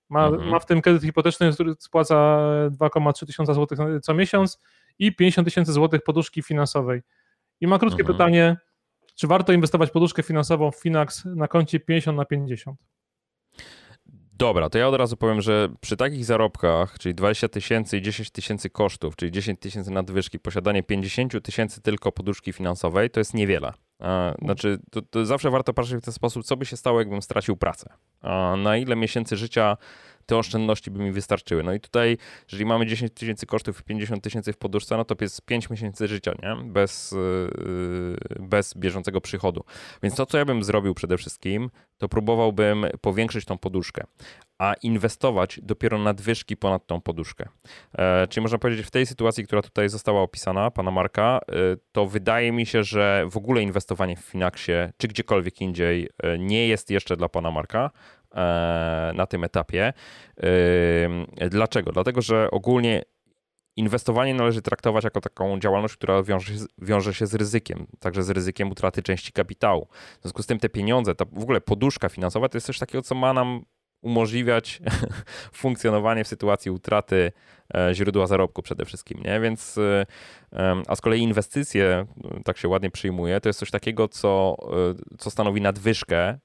Ma, 0.09 0.27
mhm. 0.27 0.49
ma 0.49 0.59
w 0.59 0.65
tym 0.65 0.81
kredyt 0.81 1.03
hipoteczny, 1.03 1.53
który 1.53 1.73
spłaca 1.79 2.15
2,3 2.69 3.25
tysiąca 3.25 3.53
złotych 3.53 3.79
co 4.01 4.13
miesiąc 4.13 4.59
i 4.99 5.15
50 5.15 5.47
tysięcy 5.47 5.73
złotych 5.73 6.03
poduszki 6.03 6.41
finansowej. 6.41 7.01
I 7.61 7.67
ma 7.67 7.79
krótkie 7.79 8.01
mhm. 8.01 8.17
pytanie, 8.17 8.57
czy 9.15 9.27
warto 9.27 9.53
inwestować 9.53 9.91
poduszkę 9.91 10.23
finansową 10.23 10.71
w 10.71 10.75
Finax 10.75 11.25
na 11.25 11.47
koncie 11.47 11.79
50 11.79 12.17
na 12.17 12.25
50? 12.25 12.79
Dobra, 14.37 14.69
to 14.69 14.77
ja 14.77 14.87
od 14.87 14.95
razu 14.95 15.17
powiem, 15.17 15.41
że 15.41 15.69
przy 15.81 15.97
takich 15.97 16.25
zarobkach, 16.25 16.99
czyli 16.99 17.15
20 17.15 17.47
tysięcy 17.47 17.97
i 17.97 18.01
10 18.01 18.31
tysięcy 18.31 18.69
kosztów, 18.69 19.15
czyli 19.15 19.31
10 19.31 19.59
tysięcy 19.59 19.91
nadwyżki, 19.91 20.39
posiadanie 20.39 20.83
50 20.83 21.43
tysięcy 21.43 21.81
tylko 21.81 22.11
poduszki 22.11 22.53
finansowej, 22.53 23.09
to 23.09 23.19
jest 23.19 23.33
niewiele. 23.33 23.73
Znaczy, 24.41 24.79
to, 24.91 25.01
to, 25.01 25.25
zawsze 25.25 25.49
warto 25.49 25.73
patrzeć 25.73 26.01
w 26.01 26.05
ten 26.05 26.13
sposób, 26.13 26.45
co 26.45 26.57
by 26.57 26.65
się 26.65 26.77
stało, 26.77 26.99
jakbym 26.99 27.21
stracił 27.21 27.57
pracę. 27.57 27.93
Na 28.57 28.77
ile 28.77 28.95
miesięcy 28.95 29.37
życia 29.37 29.77
te 30.25 30.37
oszczędności 30.37 30.91
by 30.91 30.99
mi 30.99 31.11
wystarczyły. 31.11 31.63
No 31.63 31.73
i 31.73 31.79
tutaj, 31.79 32.17
jeżeli 32.51 32.65
mamy 32.65 32.85
10 32.85 33.11
tysięcy 33.13 33.45
kosztów 33.45 33.81
i 33.81 33.83
50 33.83 34.23
tysięcy 34.23 34.53
w 34.53 34.57
poduszce, 34.57 34.97
no 34.97 35.05
to 35.05 35.15
jest 35.21 35.41
5 35.41 35.69
miesięcy 35.69 36.07
życia, 36.07 36.33
nie? 36.43 36.71
Bez, 36.71 37.11
yy, 37.11 38.17
bez 38.39 38.73
bieżącego 38.73 39.21
przychodu. 39.21 39.63
Więc 40.03 40.15
to, 40.15 40.25
co 40.25 40.37
ja 40.37 40.45
bym 40.45 40.63
zrobił 40.63 40.93
przede 40.93 41.17
wszystkim, 41.17 41.69
to 41.97 42.09
próbowałbym 42.09 42.85
powiększyć 43.01 43.45
tą 43.45 43.57
poduszkę, 43.57 44.03
a 44.57 44.73
inwestować 44.73 45.59
dopiero 45.63 45.97
nadwyżki 45.97 46.57
ponad 46.57 46.87
tą 46.87 47.01
poduszkę. 47.01 47.47
E, 47.97 48.27
czyli 48.27 48.41
można 48.41 48.57
powiedzieć, 48.57 48.85
w 48.85 48.91
tej 48.91 49.05
sytuacji, 49.05 49.43
która 49.43 49.61
tutaj 49.61 49.89
została 49.89 50.21
opisana, 50.21 50.71
pana 50.71 50.91
Marka, 50.91 51.39
e, 51.49 51.53
to 51.91 52.07
wydaje 52.07 52.51
mi 52.51 52.65
się, 52.65 52.83
że 52.83 53.25
w 53.29 53.37
ogóle 53.37 53.61
inwestowanie 53.61 54.15
w 54.15 54.19
Finaxie, 54.19 54.93
czy 54.97 55.07
gdziekolwiek 55.07 55.61
indziej, 55.61 56.09
e, 56.23 56.37
nie 56.37 56.67
jest 56.67 56.89
jeszcze 56.89 57.17
dla 57.17 57.29
pana 57.29 57.51
Marka, 57.51 57.91
na 59.13 59.25
tym 59.29 59.43
etapie. 59.43 59.93
E, 61.37 61.49
dlaczego? 61.49 61.91
Dlatego, 61.91 62.21
że 62.21 62.51
ogólnie 62.51 63.01
inwestowanie 63.75 64.33
należy 64.33 64.61
traktować 64.61 65.03
jako 65.03 65.21
taką 65.21 65.59
działalność, 65.59 65.95
która 65.95 66.23
wiąże 66.23 66.57
się, 66.57 66.65
wiąże 66.77 67.13
się 67.13 67.27
z 67.27 67.35
ryzykiem, 67.35 67.87
także 67.99 68.23
z 68.23 68.29
ryzykiem 68.29 68.71
utraty 68.71 69.03
części 69.03 69.31
kapitału. 69.31 69.87
W 70.19 70.21
związku 70.21 70.43
z 70.43 70.45
tym 70.45 70.59
te 70.59 70.69
pieniądze, 70.69 71.15
ta 71.15 71.25
w 71.25 71.43
ogóle 71.43 71.61
poduszka 71.61 72.09
finansowa 72.09 72.49
to 72.49 72.57
jest 72.57 72.67
coś 72.67 72.79
takiego, 72.79 73.01
co 73.01 73.15
ma 73.15 73.33
nam 73.33 73.65
umożliwiać 74.05 74.81
funkcjonowanie 75.53 76.23
w 76.23 76.27
sytuacji 76.27 76.71
utraty 76.71 77.31
e, 77.75 77.93
źródła 77.93 78.27
zarobku 78.27 78.61
przede 78.61 78.85
wszystkim, 78.85 79.23
nie? 79.23 79.39
Więc 79.39 79.79
a 80.87 80.95
z 80.95 81.01
kolei 81.01 81.21
inwestycje, 81.21 82.05
tak 82.45 82.57
się 82.57 82.67
ładnie 82.67 82.91
przyjmuje, 82.91 83.41
to 83.41 83.49
jest 83.49 83.59
coś 83.59 83.71
takiego, 83.71 84.07
co, 84.07 84.57
co 85.17 85.31
stanowi 85.31 85.61
nadwyżkę 85.61 86.39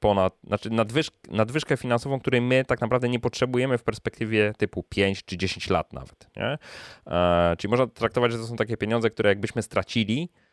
ponad, 0.00 0.38
znaczy 0.46 0.70
nadwyżk, 0.70 1.14
nadwyżkę 1.30 1.76
finansową, 1.76 2.20
której 2.20 2.40
my 2.40 2.64
tak 2.64 2.80
naprawdę 2.80 3.08
nie 3.08 3.20
potrzebujemy 3.20 3.78
w 3.78 3.82
perspektywie 3.82 4.52
typu 4.58 4.82
5 4.82 5.24
czy 5.24 5.36
10 5.36 5.70
lat 5.70 5.92
nawet. 5.92 6.28
Nie? 6.36 6.58
E, 7.06 7.56
czyli 7.58 7.70
można 7.70 7.86
traktować, 7.86 8.32
że 8.32 8.38
to 8.38 8.46
są 8.46 8.56
takie 8.56 8.76
pieniądze, 8.76 9.10
które 9.10 9.28
jakbyśmy 9.28 9.62
stracili, 9.62 10.28
e, 10.42 10.45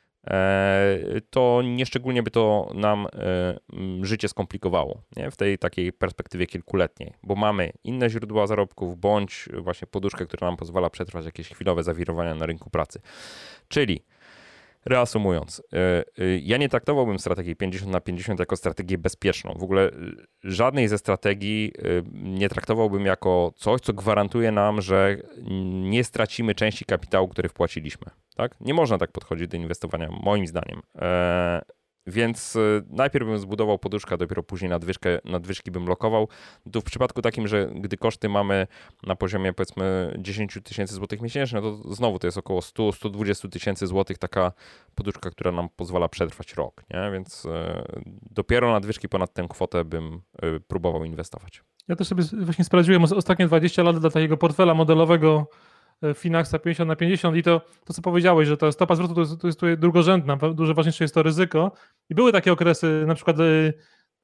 to 1.30 1.62
nieszczególnie 1.66 2.24
by 2.24 2.32
to 2.32 2.72
nam 2.74 3.08
e, 3.14 3.58
życie 4.02 4.28
skomplikowało 4.28 5.02
nie? 5.18 5.32
w 5.32 5.38
tej 5.38 5.58
takiej 5.58 5.94
perspektywie 5.94 6.48
kilkuletniej, 6.48 7.14
bo 7.24 7.36
mamy 7.36 7.72
inne 7.84 8.10
źródła 8.10 8.48
zarobków, 8.48 9.00
bądź 9.00 9.50
właśnie 9.58 9.88
poduszkę, 9.88 10.26
która 10.26 10.48
nam 10.48 10.58
pozwala 10.58 10.90
przetrwać 10.90 11.26
jakieś 11.26 11.50
chwilowe 11.50 11.84
zawirowania 11.84 12.36
na 12.36 12.46
rynku 12.46 12.70
pracy. 12.70 13.02
Czyli 13.68 14.04
Reasumując, 14.86 15.62
e, 15.74 15.78
e, 15.78 16.04
ja 16.38 16.58
nie 16.58 16.70
traktowałbym 16.70 17.20
strategii 17.20 17.56
50 17.56 17.92
na 17.92 18.02
50 18.02 18.40
jako 18.40 18.56
strategię 18.56 18.98
bezpieczną. 18.98 19.54
W 19.60 19.64
ogóle 19.64 19.88
e, 19.88 19.92
żadnej 20.44 20.88
ze 20.88 20.98
strategii 20.98 21.74
nie 22.14 22.50
traktowałbym 22.50 23.06
jako 23.06 23.54
coś, 23.56 23.82
co 23.82 23.94
gwarantuje 23.94 24.52
nam, 24.52 24.82
że 24.82 25.18
nie 25.82 26.04
stracimy 26.04 26.56
części 26.56 26.86
kapitału, 26.86 27.28
który 27.28 27.50
wpłaciliśmy. 27.50 28.12
Tak? 28.36 28.56
Nie 28.62 28.74
można 28.74 28.98
tak 28.98 29.12
podchodzić 29.12 29.48
do 29.48 29.58
inwestowania, 29.58 30.10
moim 30.24 30.48
zdaniem. 30.48 30.82
Więc 32.08 32.56
y, 32.56 32.84
najpierw 32.90 33.28
bym 33.28 33.38
zbudował 33.38 33.80
poduszkę, 33.80 34.18
dopiero 34.18 34.44
później 34.44 34.70
nadwyżkę, 34.70 35.20
nadwyżki 35.26 35.72
bym 35.72 35.88
lokował. 35.88 36.28
Tu 36.72 36.82
w 36.82 36.84
przypadku 36.84 37.22
takim, 37.22 37.48
że 37.48 37.72
gdy 37.76 37.98
koszty 37.98 38.30
mamy 38.30 38.68
na 39.04 39.16
poziomie 39.16 39.54
powiedzmy 39.54 40.16
10 40.20 40.58
tysięcy 40.64 40.94
złotych 40.94 41.22
miesięcznie, 41.22 41.62
no 41.62 41.72
to 41.72 41.94
znowu 41.94 42.20
to 42.20 42.28
jest 42.28 42.38
około 42.38 42.60
100-120 42.60 43.50
tysięcy 43.50 43.88
złotych 43.88 44.18
taka 44.18 44.52
poduszka, 44.96 45.32
która 45.32 45.52
nam 45.52 45.70
pozwala 45.76 46.10
przetrwać 46.10 46.54
rok, 46.54 46.84
nie? 46.94 47.12
Więc 47.12 47.46
y, 47.46 47.50
dopiero 48.32 48.72
nadwyżki 48.72 49.10
ponad 49.10 49.34
tę 49.34 49.48
kwotę 49.50 49.86
bym 49.86 50.22
y, 50.44 50.60
próbował 50.60 51.04
inwestować. 51.04 51.64
Ja 51.88 51.96
też 51.96 52.08
sobie 52.08 52.24
właśnie 52.42 52.66
sprawdziłem 52.66 53.04
ostatnie 53.04 53.48
20 53.48 53.84
lat 53.84 54.00
dla 54.00 54.10
takiego 54.10 54.38
portfela 54.38 54.74
modelowego 54.74 55.48
Finaxa 56.16 56.60
50 56.60 56.88
na 56.88 56.96
50 56.96 57.38
i 57.38 57.44
to, 57.44 57.62
to 57.86 57.94
co 57.94 58.02
powiedziałeś, 58.02 58.48
że 58.48 58.58
ta 58.58 58.72
stopa 58.72 58.96
zwrotu 58.96 59.14
to 59.14 59.22
jest, 59.22 59.42
to 59.42 59.48
jest 59.48 59.60
tutaj 59.60 59.78
drugorzędna, 59.78 60.38
dużo 60.38 60.74
ważniejsze 60.74 61.04
jest 61.04 61.14
to 61.14 61.24
ryzyko. 61.24 61.72
I 62.10 62.16
były 62.16 62.32
takie 62.32 62.52
okresy, 62.52 63.04
na 63.08 63.16
przykład 63.16 63.38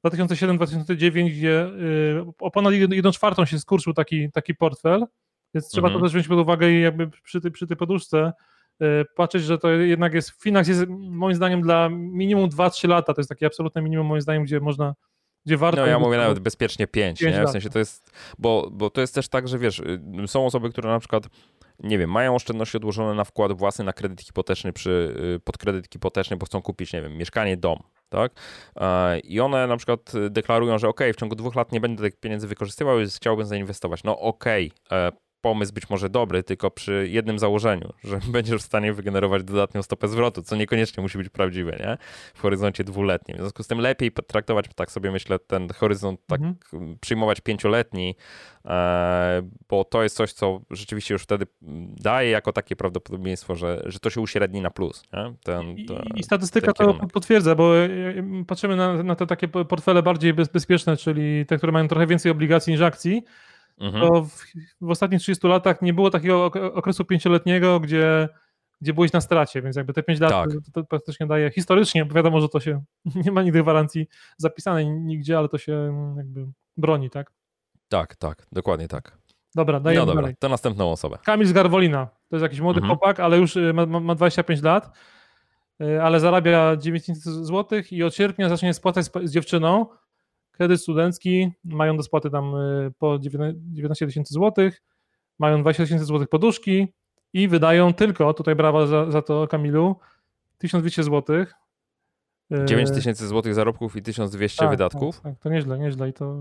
2007-2009, 0.06 1.26
e, 1.26 1.30
gdzie 1.30 1.62
e, 1.62 2.32
o 2.38 2.50
ponad 2.50 2.74
1 2.74 3.12
czwartą 3.12 3.44
się 3.44 3.58
skurczył 3.58 3.94
taki, 3.94 4.32
taki 4.32 4.54
portfel, 4.54 5.06
więc 5.54 5.68
trzeba 5.68 5.88
mhm. 5.88 6.00
to 6.00 6.04
też 6.06 6.12
wziąć 6.12 6.28
pod 6.28 6.38
uwagę 6.38 6.70
i 6.70 6.80
jakby 6.80 7.10
przy 7.10 7.40
tej, 7.40 7.50
przy 7.50 7.66
tej 7.66 7.76
poduszce 7.76 8.32
patrzeć, 9.16 9.42
że 9.42 9.58
to 9.58 9.70
jednak 9.70 10.14
jest, 10.14 10.42
Finax 10.42 10.68
jest 10.68 10.86
moim 11.10 11.34
zdaniem 11.34 11.62
dla 11.62 11.88
minimum 11.90 12.50
2-3 12.50 12.88
lata, 12.88 13.14
to 13.14 13.20
jest 13.20 13.28
takie 13.28 13.46
absolutne 13.46 13.82
minimum 13.82 14.06
moim 14.06 14.20
zdaniem, 14.20 14.44
gdzie 14.44 14.60
można 14.60 14.94
gdzie 15.46 15.56
warto. 15.56 15.80
No 15.80 15.86
ja 15.86 15.98
mówię 15.98 16.16
nawet 16.16 16.38
bezpiecznie 16.38 16.86
5, 16.86 17.20
5 17.20 17.36
nie? 17.36 17.46
w 17.46 17.50
sensie 17.50 17.70
to 17.70 17.78
jest, 17.78 18.12
bo, 18.38 18.68
bo 18.72 18.90
to 18.90 19.00
jest 19.00 19.14
też 19.14 19.28
tak, 19.28 19.48
że 19.48 19.58
wiesz, 19.58 19.78
y, 19.78 20.00
są 20.26 20.46
osoby, 20.46 20.70
które 20.70 20.90
na 20.90 20.98
przykład 20.98 21.28
nie 21.82 21.98
wiem, 21.98 22.10
mają 22.10 22.34
oszczędności 22.34 22.76
odłożone 22.76 23.14
na 23.14 23.24
wkład 23.24 23.52
własny, 23.52 23.84
na 23.84 23.92
kredyt 23.92 24.20
hipoteczny, 24.20 24.72
przy, 24.72 25.14
y, 25.36 25.40
pod 25.40 25.58
kredyt 25.58 25.92
hipoteczny, 25.92 26.36
bo 26.36 26.46
chcą 26.46 26.62
kupić, 26.62 26.92
nie 26.92 27.02
wiem, 27.02 27.16
mieszkanie, 27.16 27.56
dom, 27.56 27.82
tak? 28.08 28.32
I 29.24 29.40
one 29.40 29.66
na 29.66 29.76
przykład 29.76 30.12
deklarują, 30.30 30.78
że 30.78 30.88
ok, 30.88 31.00
w 31.14 31.16
ciągu 31.16 31.36
dwóch 31.36 31.54
lat 31.54 31.72
nie 31.72 31.80
będę 31.80 32.02
tych 32.02 32.20
pieniędzy 32.20 32.46
wykorzystywał, 32.46 32.98
więc 32.98 33.16
chciałbym 33.16 33.46
zainwestować. 33.46 34.04
No 34.04 34.18
ok, 34.18 34.44
pomysł 35.40 35.72
być 35.72 35.90
może 35.90 36.10
dobry, 36.10 36.42
tylko 36.42 36.70
przy 36.70 37.08
jednym 37.10 37.38
założeniu, 37.38 37.92
że 38.04 38.20
będziesz 38.32 38.62
w 38.62 38.64
stanie 38.64 38.92
wygenerować 38.92 39.44
dodatnią 39.44 39.82
stopę 39.82 40.08
zwrotu, 40.08 40.42
co 40.42 40.56
niekoniecznie 40.56 41.02
musi 41.02 41.18
być 41.18 41.28
prawdziwe, 41.28 41.70
nie? 41.80 41.98
W 42.34 42.40
horyzoncie 42.40 42.84
dwuletnim. 42.84 43.36
W 43.36 43.40
związku 43.40 43.62
z 43.62 43.66
tym 43.66 43.78
lepiej 43.78 44.12
traktować, 44.12 44.66
tak 44.74 44.90
sobie 44.90 45.10
myślę, 45.10 45.38
ten 45.38 45.68
horyzont, 45.68 46.20
tak 46.26 46.40
mhm. 46.40 46.98
przyjmować 47.00 47.40
pięcioletni, 47.40 48.14
e, 48.64 49.42
bo 49.68 49.84
to 49.84 50.02
jest 50.02 50.16
coś, 50.16 50.32
co 50.32 50.60
rzeczywiście 50.70 51.14
już 51.14 51.22
wtedy 51.22 51.46
daje 52.00 52.30
jako 52.30 52.52
takie 52.52 52.76
prawdopodobieństwo, 52.76 53.54
że, 53.54 53.82
że 53.86 53.98
to 54.00 54.10
się 54.10 54.20
uśredni 54.20 54.60
na 54.60 54.70
plus. 54.70 55.04
Nie? 55.12 55.34
Ten, 55.44 55.70
I, 55.70 55.86
I, 56.16 56.22
statystyka 56.22 56.72
to 56.72 56.94
potwierdza, 56.94 57.54
bo 57.54 57.76
e, 57.78 57.88
patrzymy 58.46 58.76
na, 58.76 59.02
na 59.02 59.16
te 59.16 59.26
takie 59.26 59.48
portfele 59.48 60.02
bardziej 60.02 60.34
bezpieczne, 60.34 60.96
czyli 60.96 61.46
te, 61.46 61.56
które 61.56 61.72
mają 61.72 61.88
trochę 61.88 62.06
więcej 62.06 62.32
obligacji 62.32 62.72
niż 62.72 62.82
akcji, 62.82 63.24
mhm. 63.80 64.08
to 64.08 64.22
w, 64.24 64.44
w, 64.80 64.90
ostatnich 64.90 65.20
30 65.20 65.46
latach 65.46 65.82
nie 65.82 65.94
było 65.94 66.10
takiego 66.10 66.44
okresu 66.74 67.04
pięcioletniego, 67.04 67.80
gdzie, 67.80 68.28
gdzie 68.80 68.94
byłeś 68.94 69.12
na 69.12 69.20
stracie, 69.20 69.62
więc 69.62 69.76
jakby 69.76 69.92
te 69.92 70.02
5 70.02 70.20
lat 70.20 70.30
tak. 70.30 70.50
to, 70.50 70.72
to, 70.72 70.84
praktycznie 70.84 71.26
daje 71.26 71.50
historycznie, 71.50 72.04
bo 72.04 72.14
wiadomo, 72.14 72.40
że 72.40 72.48
to 72.48 72.60
się 72.60 72.82
nie 73.24 73.32
ma 73.32 73.42
nigdy 73.42 73.62
gwarancji 73.62 74.08
zapisanej 74.36 74.90
nigdzie, 74.90 75.38
ale 75.38 75.48
to 75.48 75.58
się 75.58 75.94
jakby 76.16 76.46
broni, 76.76 77.10
tak? 77.10 77.32
Tak, 77.88 78.16
tak, 78.16 78.46
dokładnie 78.52 78.88
tak. 78.88 79.18
Dobra, 79.54 79.80
dajemy 79.80 80.00
No 80.00 80.06
dobra, 80.06 80.22
dalej. 80.22 80.36
to 80.38 80.48
następną 80.48 80.92
osobę. 80.92 81.18
Kamil 81.24 81.46
z 81.46 81.52
Garwolina. 81.52 82.06
To 82.06 82.36
jest 82.36 82.42
jakiś 82.42 82.60
młody 82.60 82.80
mhm. 82.80 82.96
chłopak, 82.96 83.20
ale 83.20 83.38
już 83.38 83.56
y, 83.56 83.72
ma, 83.72 83.86
ma 83.86 84.14
25 84.14 84.62
lat, 84.62 84.98
y, 85.82 86.02
ale 86.02 86.20
zarabia 86.20 86.76
900 86.76 87.16
zł 87.16 87.82
i 87.90 88.02
od 88.02 88.14
sierpnia 88.14 88.48
zacznie 88.48 88.74
spłacać 88.74 89.06
z 89.24 89.30
dziewczyną 89.30 89.86
kredyt 90.60 90.80
studencki, 90.80 91.52
mają 91.64 91.96
do 91.96 92.02
spłaty 92.02 92.30
tam 92.30 92.54
y, 92.54 92.92
po 92.98 93.18
19 93.18 94.06
tysięcy 94.06 94.34
złotych, 94.34 94.82
mają 95.38 95.60
20 95.60 95.82
tysięcy 95.82 96.04
złotych 96.04 96.28
poduszki 96.28 96.88
i 97.32 97.48
wydają 97.48 97.94
tylko, 97.94 98.34
tutaj 98.34 98.54
brawa 98.54 98.86
za, 98.86 99.10
za 99.10 99.22
to 99.22 99.48
Kamilu, 99.48 99.96
1200 100.58 101.02
złotych. 101.02 101.54
9 102.64 102.90
y, 102.90 102.92
tysięcy 102.92 103.28
złotych 103.28 103.54
zarobków 103.54 103.96
i 103.96 104.02
1200 104.02 104.58
tak, 104.58 104.70
wydatków? 104.70 105.20
Tak, 105.20 105.32
tak, 105.32 105.42
to 105.42 105.48
nieźle, 105.48 105.78
nieźle 105.78 106.08
i 106.08 106.12
to... 106.12 106.36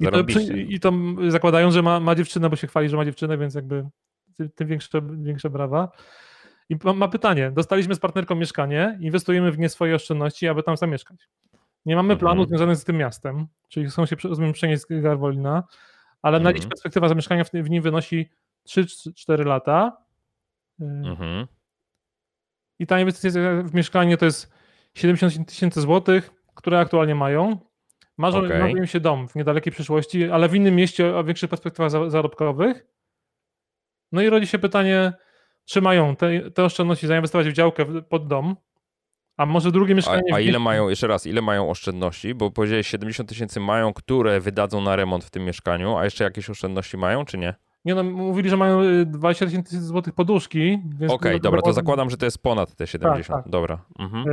I 0.00 0.06
to, 0.06 0.50
I 0.50 0.80
to 0.80 0.92
zakładając, 1.28 1.74
że 1.74 1.82
ma, 1.82 2.00
ma 2.00 2.14
dziewczynę, 2.14 2.50
bo 2.50 2.56
się 2.56 2.66
chwali, 2.66 2.88
że 2.88 2.96
ma 2.96 3.04
dziewczynę, 3.04 3.38
więc 3.38 3.54
jakby 3.54 3.84
tym 4.54 4.68
większe, 4.68 5.02
większe 5.02 5.50
brawa. 5.50 5.92
I 6.68 6.76
ma, 6.84 6.92
ma 6.92 7.08
pytanie. 7.08 7.50
Dostaliśmy 7.50 7.94
z 7.94 7.98
partnerką 7.98 8.34
mieszkanie, 8.34 8.98
inwestujemy 9.00 9.52
w 9.52 9.58
nie 9.58 9.68
swoje 9.68 9.94
oszczędności, 9.94 10.48
aby 10.48 10.62
tam 10.62 10.76
zamieszkać. 10.76 11.28
Nie 11.86 11.96
mamy 11.96 12.16
planu 12.16 12.42
mhm. 12.42 12.48
związanych 12.48 12.76
z 12.76 12.84
tym 12.84 12.96
miastem, 12.96 13.46
czyli 13.68 13.86
chcą 13.86 14.06
się 14.06 14.16
rozumiem, 14.24 14.52
przenieść 14.52 14.82
z 14.82 15.02
Garwolina, 15.02 15.62
ale 16.22 16.36
mhm. 16.36 16.42
na 16.42 16.58
dziś 16.58 16.68
perspektywa 16.68 17.08
zamieszkania 17.08 17.44
w, 17.44 17.50
w 17.50 17.70
nim 17.70 17.82
wynosi 17.82 18.30
3-4 18.68 19.46
lata. 19.46 19.96
Y, 20.80 20.84
mhm. 20.84 21.46
I 22.78 22.86
ta 22.86 23.00
inwestycja 23.00 23.62
w 23.62 23.74
mieszkanie 23.74 24.16
to 24.16 24.24
jest 24.24 24.52
70 24.94 25.48
tysięcy 25.48 25.80
złotych, 25.80 26.30
które 26.54 26.78
aktualnie 26.78 27.14
mają. 27.14 27.58
Marzą 28.16 28.38
okay. 28.38 28.70
im 28.70 28.86
się 28.86 29.00
dom 29.00 29.28
w 29.28 29.34
niedalekiej 29.34 29.72
przyszłości, 29.72 30.30
ale 30.30 30.48
w 30.48 30.54
innym 30.54 30.76
mieście 30.76 31.16
o 31.16 31.24
większych 31.24 31.50
perspektywach 31.50 32.10
zarobkowych. 32.10 32.86
No 34.12 34.22
i 34.22 34.28
rodzi 34.28 34.46
się 34.46 34.58
pytanie, 34.58 35.12
czy 35.64 35.80
mają 35.80 36.16
te, 36.16 36.50
te 36.50 36.64
oszczędności 36.64 37.06
zainwestować 37.06 37.48
w 37.48 37.52
działkę 37.52 38.02
pod 38.02 38.26
dom, 38.26 38.56
a 39.36 39.46
może 39.46 39.72
drugie 39.72 39.94
mieszkanie. 39.94 40.22
A, 40.32 40.36
a 40.36 40.40
ile 40.40 40.58
mają, 40.58 40.88
jeszcze 40.88 41.06
raz, 41.06 41.26
ile 41.26 41.42
mają 41.42 41.70
oszczędności? 41.70 42.34
Bo 42.34 42.50
powiedziałeś 42.50 42.86
70 42.86 43.28
tysięcy 43.28 43.60
mają, 43.60 43.92
które 43.92 44.40
wydadzą 44.40 44.80
na 44.80 44.96
remont 44.96 45.24
w 45.24 45.30
tym 45.30 45.44
mieszkaniu, 45.44 45.96
a 45.96 46.04
jeszcze 46.04 46.24
jakieś 46.24 46.50
oszczędności 46.50 46.96
mają, 46.96 47.24
czy 47.24 47.38
nie? 47.38 47.54
Nie 47.84 47.94
no, 47.94 48.02
mówili, 48.04 48.50
że 48.50 48.56
mają 48.56 48.80
20 49.06 49.44
y, 49.44 49.48
tysięcy 49.48 49.82
złotych 49.82 50.14
poduszki. 50.14 50.82
Okej, 50.96 51.08
okay, 51.08 51.40
dobra, 51.40 51.62
to 51.62 51.72
zakładam, 51.72 52.10
że 52.10 52.16
to 52.16 52.24
jest 52.24 52.42
ponad 52.42 52.74
te 52.74 52.86
70. 52.86 53.26
Tak, 53.26 53.44
tak. 53.44 53.50
Dobra. 53.52 53.78
Mhm. 53.98 54.24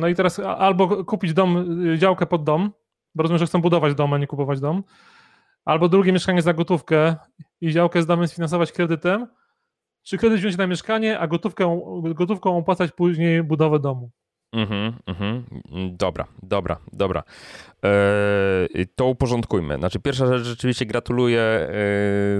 No 0.00 0.08
i 0.08 0.14
teraz 0.14 0.38
albo 0.38 1.04
kupić 1.04 1.34
dom, 1.34 1.80
y, 1.86 1.98
działkę 1.98 2.26
pod 2.26 2.44
dom, 2.44 2.72
bo 3.14 3.22
rozumiem, 3.22 3.38
że 3.38 3.46
chcą 3.46 3.60
budować 3.60 3.94
dom, 3.94 4.12
a 4.12 4.18
nie 4.18 4.26
kupować 4.26 4.60
dom, 4.60 4.82
albo 5.64 5.88
drugie 5.88 6.12
mieszkanie 6.12 6.42
za 6.42 6.54
gotówkę 6.54 7.16
i 7.60 7.72
działkę 7.72 8.02
z 8.02 8.06
domem 8.06 8.28
sfinansować 8.28 8.72
kredytem, 8.72 9.26
czy 10.08 10.18
kredyt 10.18 10.38
wziąć 10.38 10.56
na 10.56 10.66
mieszkanie, 10.66 11.18
a 11.18 11.26
gotówkę, 11.26 11.80
gotówką 12.14 12.56
opłacać 12.56 12.92
później 12.92 13.42
budowę 13.42 13.78
domu. 13.78 14.10
Mhm, 14.52 14.92
mhm. 15.06 15.44
Dobra, 15.96 16.26
dobra, 16.42 16.78
dobra. 16.92 17.22
Eee, 17.82 18.86
to 18.96 19.06
uporządkujmy. 19.06 19.76
Znaczy, 19.76 20.00
pierwsza 20.00 20.26
rzecz, 20.26 20.46
rzeczywiście 20.46 20.86
gratuluję 20.86 21.40
e, 21.40 21.68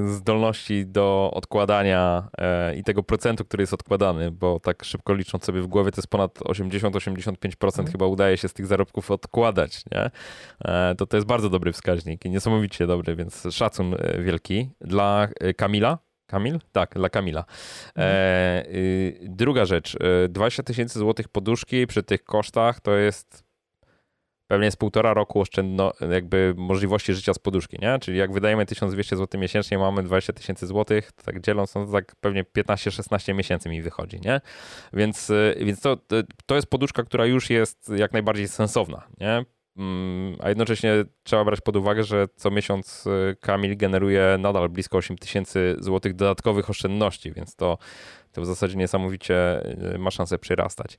zdolności 0.09 0.87
do 0.87 1.31
odkładania 1.35 2.29
e, 2.39 2.77
i 2.77 2.85
tego 2.85 3.03
procentu, 3.03 3.45
który 3.45 3.63
jest 3.63 3.75
odkładany, 3.75 4.31
bo 4.31 4.61
tak 4.61 4.85
szybko 4.85 5.15
licząc 5.15 5.45
sobie 5.45 5.63
w 5.63 5.67
głowie, 5.67 5.91
to 5.91 6.01
jest 6.01 6.09
ponad 6.09 6.39
80-85% 6.39 7.67
mhm. 7.67 7.89
chyba 7.89 8.07
udaje 8.07 8.37
się 8.37 8.49
z 8.49 8.53
tych 8.53 8.67
zarobków 8.67 9.11
odkładać, 9.11 9.83
nie? 9.93 10.11
E, 10.65 10.95
to 10.95 11.07
to 11.07 11.17
jest 11.17 11.27
bardzo 11.27 11.51
dobry 11.51 11.73
wskaźnik 11.73 12.25
i 12.25 12.31
niesamowicie 12.31 12.87
dobry, 12.87 13.17
więc 13.17 13.49
szacun 13.51 13.95
wielki. 14.19 14.71
Dla 14.81 15.29
Kamila, 15.57 15.99
Kamil? 16.29 16.59
Tak, 16.73 16.95
dla 16.95 17.09
Kamila. 17.09 17.45
E, 17.97 18.67
y, 18.67 19.19
druga 19.23 19.65
rzecz. 19.65 19.97
20 20.29 20.63
e, 20.63 20.65
tysięcy 20.65 20.99
złotych 20.99 21.29
poduszki 21.29 21.87
przy 21.87 22.03
tych 22.03 22.25
kosztach 22.25 22.81
to 22.81 22.97
jest 22.97 23.49
pewnie 24.51 24.71
z 24.71 24.77
półtora 24.77 25.15
roku 25.15 25.41
oszczędno, 25.41 25.93
jakby 26.11 26.55
możliwości 26.57 27.15
życia 27.15 27.35
z 27.35 27.39
poduszki, 27.39 27.79
nie? 27.83 27.99
Czyli 27.99 28.19
jak 28.19 28.33
wydajemy 28.33 28.67
1200 28.67 29.17
zł 29.17 29.41
miesięcznie, 29.41 29.79
mamy 29.79 30.03
20 30.03 30.33
tysięcy 30.33 30.67
złotych, 30.67 31.13
tak 31.13 31.41
dzieląc, 31.41 31.75
no 31.75 31.87
to 31.87 31.93
tak 31.93 32.17
pewnie 32.21 32.45
15-16 32.45 33.35
miesięcy 33.35 33.69
mi 33.69 33.83
wychodzi, 33.83 34.21
nie? 34.21 34.41
Więc, 34.93 35.31
e, 35.31 35.55
więc 35.61 35.81
to, 35.81 35.97
to 36.47 36.55
jest 36.55 36.71
poduszka, 36.71 37.03
która 37.03 37.27
już 37.27 37.51
jest 37.51 37.93
jak 37.97 38.13
najbardziej 38.13 38.49
sensowna, 38.49 39.09
nie? 39.21 39.45
Mm, 39.79 40.37
a 40.41 40.49
jednocześnie 40.49 40.93
trzeba 41.23 41.45
brać 41.45 41.61
pod 41.61 41.77
uwagę, 41.77 42.05
że 42.05 42.27
co 42.37 42.51
miesiąc 42.51 43.07
y, 43.07 43.37
Kamil 43.41 43.77
generuje 43.77 44.37
nadal 44.39 44.69
blisko 44.69 44.99
8 44.99 45.19
tysięcy 45.19 45.77
złotych 45.79 46.15
dodatkowych 46.15 46.71
oszczędności, 46.71 47.33
więc 47.33 47.57
to, 47.57 47.79
to 48.33 48.43
w 48.43 48.47
zasadzie 48.47 48.77
niesamowicie 48.77 49.63
y, 49.95 49.99
ma 49.99 50.11
szansę 50.11 50.39
przyrastać. 50.39 50.99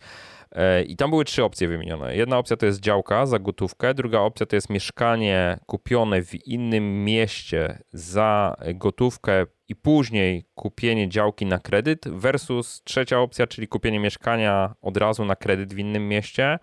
E, 0.51 0.83
I 0.83 0.95
tam 0.95 1.09
były 1.09 1.25
trzy 1.25 1.43
opcje 1.43 1.67
wymienione. 1.67 2.15
Jedna 2.15 2.37
opcja 2.37 2.57
to 2.57 2.65
jest 2.65 2.79
działka 2.79 3.25
za 3.25 3.39
gotówkę, 3.39 3.93
druga 3.93 4.19
opcja 4.19 4.45
to 4.45 4.55
jest 4.55 4.69
mieszkanie 4.69 5.59
kupione 5.65 6.21
w 6.21 6.47
innym 6.47 7.05
mieście 7.05 7.83
za 7.93 8.55
gotówkę 8.75 9.45
i 9.67 9.75
później 9.75 10.45
kupienie 10.55 11.09
działki 11.09 11.45
na 11.45 11.59
kredyt 11.59 12.07
versus 12.07 12.81
trzecia 12.83 13.19
opcja, 13.19 13.47
czyli 13.47 13.67
kupienie 13.67 13.99
mieszkania 13.99 14.73
od 14.81 14.97
razu 14.97 15.25
na 15.25 15.35
kredyt 15.35 15.73
w 15.73 15.77
innym 15.77 16.07
mieście 16.07 16.59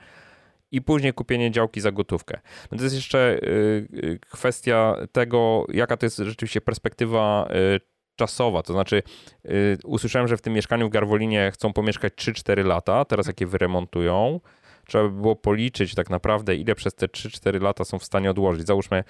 i 0.70 0.82
później 0.82 1.12
kupienie 1.12 1.50
działki 1.50 1.80
za 1.80 1.92
gotówkę. 1.92 2.40
No 2.72 2.78
to 2.78 2.84
jest 2.84 2.96
jeszcze 2.96 3.38
y, 3.42 3.88
y, 4.04 4.18
kwestia 4.30 4.96
tego, 5.12 5.66
jaka 5.72 5.96
to 5.96 6.06
jest 6.06 6.16
rzeczywiście 6.16 6.60
perspektywa 6.60 7.48
y, 7.76 7.80
czasowa. 8.16 8.62
To 8.62 8.72
znaczy, 8.72 9.02
usłyszałem, 9.84 10.28
że 10.28 10.36
w 10.36 10.42
tym 10.42 10.52
mieszkaniu 10.52 10.86
w 10.86 10.90
Garwolinie 10.90 11.50
chcą 11.54 11.72
pomieszkać 11.72 12.12
3-4 12.12 12.64
lata, 12.64 13.04
teraz 13.04 13.26
jakie 13.26 13.46
wyremontują. 13.46 14.40
Trzeba 14.86 15.04
by 15.04 15.20
było 15.20 15.36
policzyć 15.36 15.94
tak 15.94 16.10
naprawdę, 16.10 16.56
ile 16.56 16.74
przez 16.74 16.94
te 16.94 17.06
3-4 17.06 17.62
lata 17.62 17.84
są 17.84 17.98
w 17.98 18.04
stanie 18.04 18.30
odłożyć. 18.30 18.66
Załóżmy, 18.66 19.04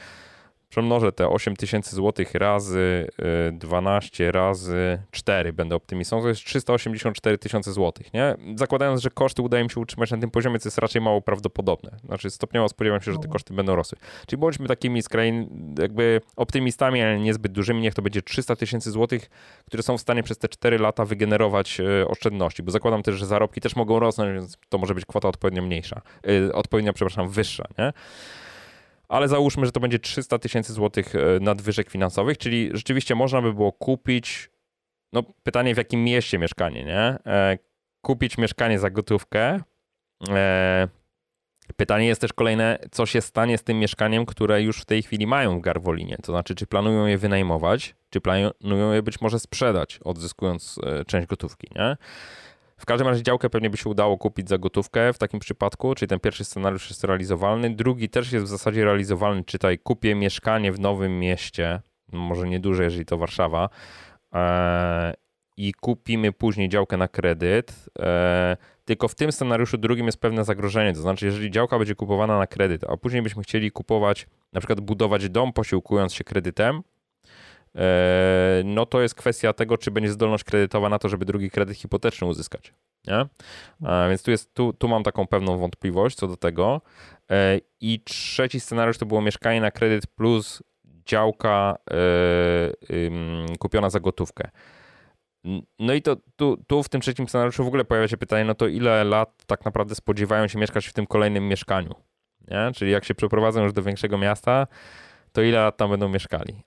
przemnożę 0.68 1.12
te 1.12 1.28
8 1.28 1.56
tysięcy 1.56 1.96
złotych 1.96 2.34
razy 2.34 3.06
12 3.52 4.24
y, 4.24 4.32
razy 4.32 4.98
4, 5.10 5.52
będę 5.52 5.76
optymistą, 5.76 6.22
to 6.22 6.28
jest 6.28 6.40
384 6.40 7.38
tysiące 7.38 7.72
złotych, 7.72 8.14
nie? 8.14 8.34
Zakładając, 8.54 9.02
że 9.02 9.10
koszty 9.10 9.42
udaje 9.42 9.64
mi 9.64 9.70
się 9.70 9.80
utrzymać 9.80 10.10
na 10.10 10.18
tym 10.18 10.30
poziomie, 10.30 10.58
co 10.58 10.68
jest 10.68 10.78
raczej 10.78 11.02
mało 11.02 11.20
prawdopodobne. 11.20 11.96
Znaczy 12.04 12.30
stopniowo 12.30 12.68
spodziewam 12.68 13.00
się, 13.00 13.12
że 13.12 13.18
te 13.18 13.26
no. 13.26 13.32
koszty 13.32 13.54
będą 13.54 13.76
rosły. 13.76 13.98
Czyli 14.26 14.40
bądźmy 14.40 14.68
takimi 14.68 15.02
skrajnie 15.02 15.46
jakby 15.78 16.20
optymistami, 16.36 17.02
ale 17.02 17.20
niezbyt 17.20 17.52
dużymi, 17.52 17.80
niech 17.80 17.94
to 17.94 18.02
będzie 18.02 18.22
300 18.22 18.56
tysięcy 18.56 18.90
złotych, 18.90 19.30
które 19.66 19.82
są 19.82 19.98
w 19.98 20.00
stanie 20.00 20.22
przez 20.22 20.38
te 20.38 20.48
4 20.48 20.78
lata 20.78 21.04
wygenerować 21.04 21.80
y, 21.80 22.08
oszczędności, 22.08 22.62
bo 22.62 22.70
zakładam 22.70 23.02
też, 23.02 23.14
że 23.14 23.26
zarobki 23.26 23.60
też 23.60 23.76
mogą 23.76 23.98
rosnąć, 23.98 24.34
więc 24.34 24.58
to 24.68 24.78
może 24.78 24.94
być 24.94 25.04
kwota 25.04 25.28
odpowiednio 25.28 25.62
mniejsza, 25.62 26.00
yy, 26.24 26.52
odpowiednio, 26.52 26.92
przepraszam, 26.92 27.28
wyższa, 27.28 27.64
nie? 27.78 27.92
Ale 29.08 29.28
załóżmy, 29.28 29.66
że 29.66 29.72
to 29.72 29.80
będzie 29.80 29.98
300 29.98 30.38
tysięcy 30.38 30.72
złotych 30.72 31.14
e, 31.14 31.18
nadwyżek 31.40 31.90
finansowych, 31.90 32.38
czyli 32.38 32.70
rzeczywiście 32.72 33.14
można 33.14 33.42
by 33.42 33.54
było 33.54 33.72
kupić, 33.72 34.50
no 35.12 35.22
pytanie 35.42 35.74
w 35.74 35.78
jakim 35.78 36.04
mieście 36.04 36.38
mieszkanie, 36.38 36.84
nie? 36.84 37.18
E, 37.26 37.58
kupić 38.02 38.38
mieszkanie 38.38 38.78
za 38.78 38.90
gotówkę, 38.90 39.60
e, 40.28 40.88
Pytanie 41.76 42.06
jest 42.06 42.20
też 42.20 42.32
kolejne, 42.32 42.78
co 42.90 43.06
się 43.06 43.20
stanie 43.20 43.58
z 43.58 43.62
tym 43.62 43.78
mieszkaniem, 43.78 44.26
które 44.26 44.62
już 44.62 44.80
w 44.80 44.84
tej 44.84 45.02
chwili 45.02 45.26
mają 45.26 45.58
w 45.58 45.62
Garwolinie? 45.62 46.16
To 46.22 46.32
znaczy, 46.32 46.54
czy 46.54 46.66
planują 46.66 47.06
je 47.06 47.18
wynajmować, 47.18 47.94
czy 48.10 48.20
planują 48.20 48.92
je 48.92 49.02
być 49.02 49.20
może 49.20 49.40
sprzedać, 49.40 50.00
odzyskując 50.04 50.78
część 51.06 51.26
gotówki, 51.26 51.68
nie? 51.76 51.96
W 52.78 52.86
każdym 52.86 53.08
razie 53.08 53.22
działkę 53.22 53.50
pewnie 53.50 53.70
by 53.70 53.76
się 53.76 53.90
udało 53.90 54.18
kupić 54.18 54.48
za 54.48 54.58
gotówkę 54.58 55.12
w 55.12 55.18
takim 55.18 55.40
przypadku, 55.40 55.94
czyli 55.94 56.08
ten 56.08 56.20
pierwszy 56.20 56.44
scenariusz 56.44 56.88
jest 56.90 57.04
realizowalny. 57.04 57.74
Drugi 57.74 58.08
też 58.08 58.32
jest 58.32 58.46
w 58.46 58.48
zasadzie 58.48 58.84
realizowalny, 58.84 59.44
czytaj 59.44 59.78
kupię 59.78 60.14
mieszkanie 60.14 60.72
w 60.72 60.80
nowym 60.80 61.18
mieście, 61.18 61.80
może 62.12 62.48
nieduże, 62.48 62.84
jeżeli 62.84 63.04
to 63.04 63.18
Warszawa, 63.18 63.68
e, 64.34 65.14
i 65.56 65.72
kupimy 65.72 66.32
później 66.32 66.68
działkę 66.68 66.96
na 66.96 67.08
kredyt. 67.08 67.86
E, 67.98 68.56
tylko 68.84 69.08
w 69.08 69.14
tym 69.14 69.32
scenariuszu 69.32 69.78
drugim 69.78 70.06
jest 70.06 70.20
pewne 70.20 70.44
zagrożenie. 70.44 70.92
To 70.92 71.00
znaczy, 71.00 71.26
jeżeli 71.26 71.50
działka 71.50 71.78
będzie 71.78 71.94
kupowana 71.94 72.38
na 72.38 72.46
kredyt, 72.46 72.84
a 72.84 72.96
później 72.96 73.22
byśmy 73.22 73.42
chcieli 73.42 73.70
kupować, 73.70 74.26
na 74.52 74.60
przykład 74.60 74.80
budować 74.80 75.28
dom 75.28 75.52
posiłkując 75.52 76.14
się 76.14 76.24
kredytem, 76.24 76.82
no 78.64 78.86
to 78.86 79.00
jest 79.00 79.14
kwestia 79.14 79.52
tego, 79.52 79.78
czy 79.78 79.90
będzie 79.90 80.10
zdolność 80.10 80.44
kredytowa 80.44 80.88
na 80.88 80.98
to, 80.98 81.08
żeby 81.08 81.24
drugi 81.24 81.50
kredyt 81.50 81.76
hipoteczny 81.76 82.26
uzyskać. 82.26 82.72
Nie? 83.06 83.26
Więc 84.08 84.22
tu, 84.22 84.30
jest, 84.30 84.54
tu, 84.54 84.72
tu 84.72 84.88
mam 84.88 85.02
taką 85.02 85.26
pewną 85.26 85.58
wątpliwość 85.58 86.16
co 86.16 86.28
do 86.28 86.36
tego. 86.36 86.80
E, 87.30 87.60
I 87.80 88.00
trzeci 88.00 88.60
scenariusz 88.60 88.98
to 88.98 89.06
było 89.06 89.22
mieszkanie 89.22 89.60
na 89.60 89.70
kredyt 89.70 90.06
plus 90.06 90.62
działka 91.06 91.76
kupiona 93.58 93.90
za 93.90 94.00
gotówkę. 94.00 94.50
No 95.78 95.94
i 95.94 96.02
to 96.02 96.16
tu, 96.36 96.64
tu 96.66 96.82
w 96.82 96.88
tym 96.88 97.00
trzecim 97.00 97.28
scenariuszu 97.28 97.64
w 97.64 97.66
ogóle 97.66 97.84
pojawia 97.84 98.08
się 98.08 98.16
pytanie, 98.16 98.44
no 98.44 98.54
to 98.54 98.66
ile 98.66 99.04
lat 99.04 99.44
tak 99.46 99.64
naprawdę 99.64 99.94
spodziewają 99.94 100.48
się 100.48 100.58
mieszkać 100.58 100.86
w 100.86 100.92
tym 100.92 101.06
kolejnym 101.06 101.48
mieszkaniu? 101.48 101.94
Nie? 102.48 102.70
Czyli 102.74 102.90
jak 102.90 103.04
się 103.04 103.14
przeprowadzą 103.14 103.62
już 103.62 103.72
do 103.72 103.82
większego 103.82 104.18
miasta, 104.18 104.66
to 105.32 105.42
ile 105.42 105.58
lat 105.58 105.76
tam 105.76 105.90
będą 105.90 106.08
mieszkali? 106.08 106.62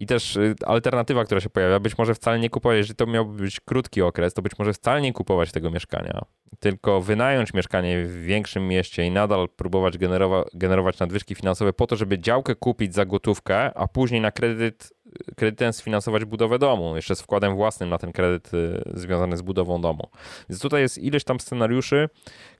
I 0.00 0.06
też 0.06 0.36
y, 0.36 0.54
alternatywa, 0.66 1.24
która 1.24 1.40
się 1.40 1.50
pojawia, 1.50 1.80
być 1.80 1.98
może 1.98 2.14
wcale 2.14 2.38
nie 2.38 2.50
kupować, 2.50 2.76
jeżeli 2.76 2.96
to 2.96 3.06
miałby 3.06 3.42
być 3.42 3.60
krótki 3.60 4.02
okres, 4.02 4.34
to 4.34 4.42
być 4.42 4.58
może 4.58 4.72
wcale 4.72 5.00
nie 5.00 5.12
kupować 5.12 5.52
tego 5.52 5.70
mieszkania, 5.70 6.24
tylko 6.60 7.00
wynająć 7.00 7.54
mieszkanie 7.54 8.04
w 8.04 8.22
większym 8.22 8.68
mieście 8.68 9.04
i 9.04 9.10
nadal 9.10 9.48
próbować 9.48 9.98
generowa- 9.98 10.44
generować 10.54 10.98
nadwyżki 10.98 11.34
finansowe 11.34 11.72
po 11.72 11.86
to, 11.86 11.96
żeby 11.96 12.18
działkę 12.18 12.54
kupić 12.54 12.94
za 12.94 13.04
gotówkę, 13.04 13.78
a 13.78 13.88
później 13.88 14.20
na 14.20 14.30
kredyt 14.30 14.92
kredytem 15.36 15.72
sfinansować 15.72 16.24
budowę 16.24 16.58
domu, 16.58 16.96
jeszcze 16.96 17.16
z 17.16 17.20
wkładem 17.20 17.54
własnym 17.54 17.88
na 17.88 17.98
ten 17.98 18.12
kredyt 18.12 18.54
y, 18.54 18.82
związany 18.94 19.36
z 19.36 19.42
budową 19.42 19.80
domu. 19.80 20.08
Więc 20.50 20.62
tutaj 20.62 20.82
jest 20.82 20.98
ileś 20.98 21.24
tam 21.24 21.40
scenariuszy, 21.40 22.08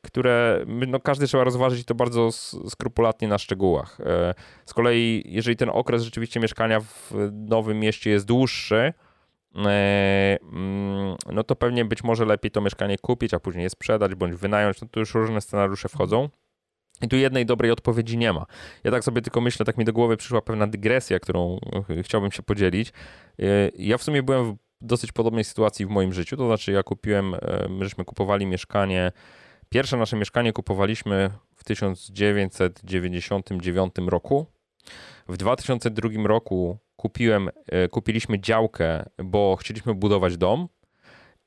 które 0.03 0.65
no, 0.67 1.01
każdy 1.01 1.27
trzeba 1.27 1.45
rozważyć 1.45 1.87
to 1.87 1.95
bardzo 1.95 2.33
skrupulatnie 2.69 3.29
na 3.29 3.39
szczegółach. 3.39 4.01
E, 4.01 4.35
z 4.67 4.75
kolei, 4.75 5.23
jeżeli 5.27 5.57
ten 5.57 5.71
okres 5.73 6.03
rzeczywiście 6.03 6.41
mieszkania 6.41 6.81
w 6.81 7.13
nowym 7.33 7.81
mieście 7.81 8.11
jest 8.11 8.27
dłuższy, 8.27 8.93
e, 9.57 10.39
mm, 10.43 11.17
no 11.33 11.45
to 11.45 11.57
pewnie 11.57 11.85
być 11.85 12.05
może 12.05 12.25
lepiej 12.25 12.51
to 12.51 12.61
mieszkanie 12.61 12.99
kupić, 12.99 13.35
a 13.35 13.41
później 13.41 13.63
je 13.63 13.71
sprzedać 13.71 14.15
bądź 14.15 14.35
wynająć. 14.35 14.81
No 14.81 14.89
to 14.91 15.01
już 15.01 15.15
różne 15.15 15.41
scenariusze 15.41 15.89
wchodzą. 15.89 16.29
I 17.03 17.09
tu 17.09 17.17
jednej 17.17 17.47
dobrej 17.47 17.71
odpowiedzi 17.71 18.19
nie 18.19 18.33
ma. 18.33 18.47
Ja 18.85 18.91
tak 18.91 19.05
sobie 19.05 19.23
tylko 19.23 19.41
myślę, 19.41 19.67
tak 19.67 19.79
mi 19.79 19.85
do 19.85 19.93
głowy 19.93 20.17
przyszła 20.17 20.43
pewna 20.43 20.67
dygresja, 20.67 21.19
którą 21.19 21.59
e, 21.91 22.03
chciałbym 22.03 22.33
się 22.33 22.43
podzielić. 22.43 22.93
E, 23.39 23.43
ja 23.79 23.99
w 23.99 24.03
sumie 24.03 24.23
byłem 24.23 24.53
w 24.53 24.57
dosyć 24.81 25.13
podobnej 25.13 25.45
sytuacji 25.45 25.87
w 25.87 25.89
moim 25.89 26.13
życiu, 26.13 26.37
to 26.37 26.47
znaczy 26.47 26.73
ja 26.73 26.83
kupiłem, 26.83 27.35
e, 27.35 27.39
my 27.69 27.85
żeśmy 27.85 28.05
kupowali 28.05 28.47
mieszkanie, 28.47 29.13
pierwsze 29.69 29.97
nasze 29.97 30.17
mieszkanie 30.17 30.53
kupowaliśmy 30.53 31.31
w 31.57 31.65
1999 31.65 33.95
roku. 34.07 34.47
W 35.29 35.37
2002 35.37 36.09
roku 36.25 36.79
kupiłem, 36.97 37.51
kupiliśmy 37.91 38.41
działkę, 38.41 39.07
bo 39.25 39.57
chcieliśmy 39.57 39.95
budować 39.95 40.37
dom 40.37 40.69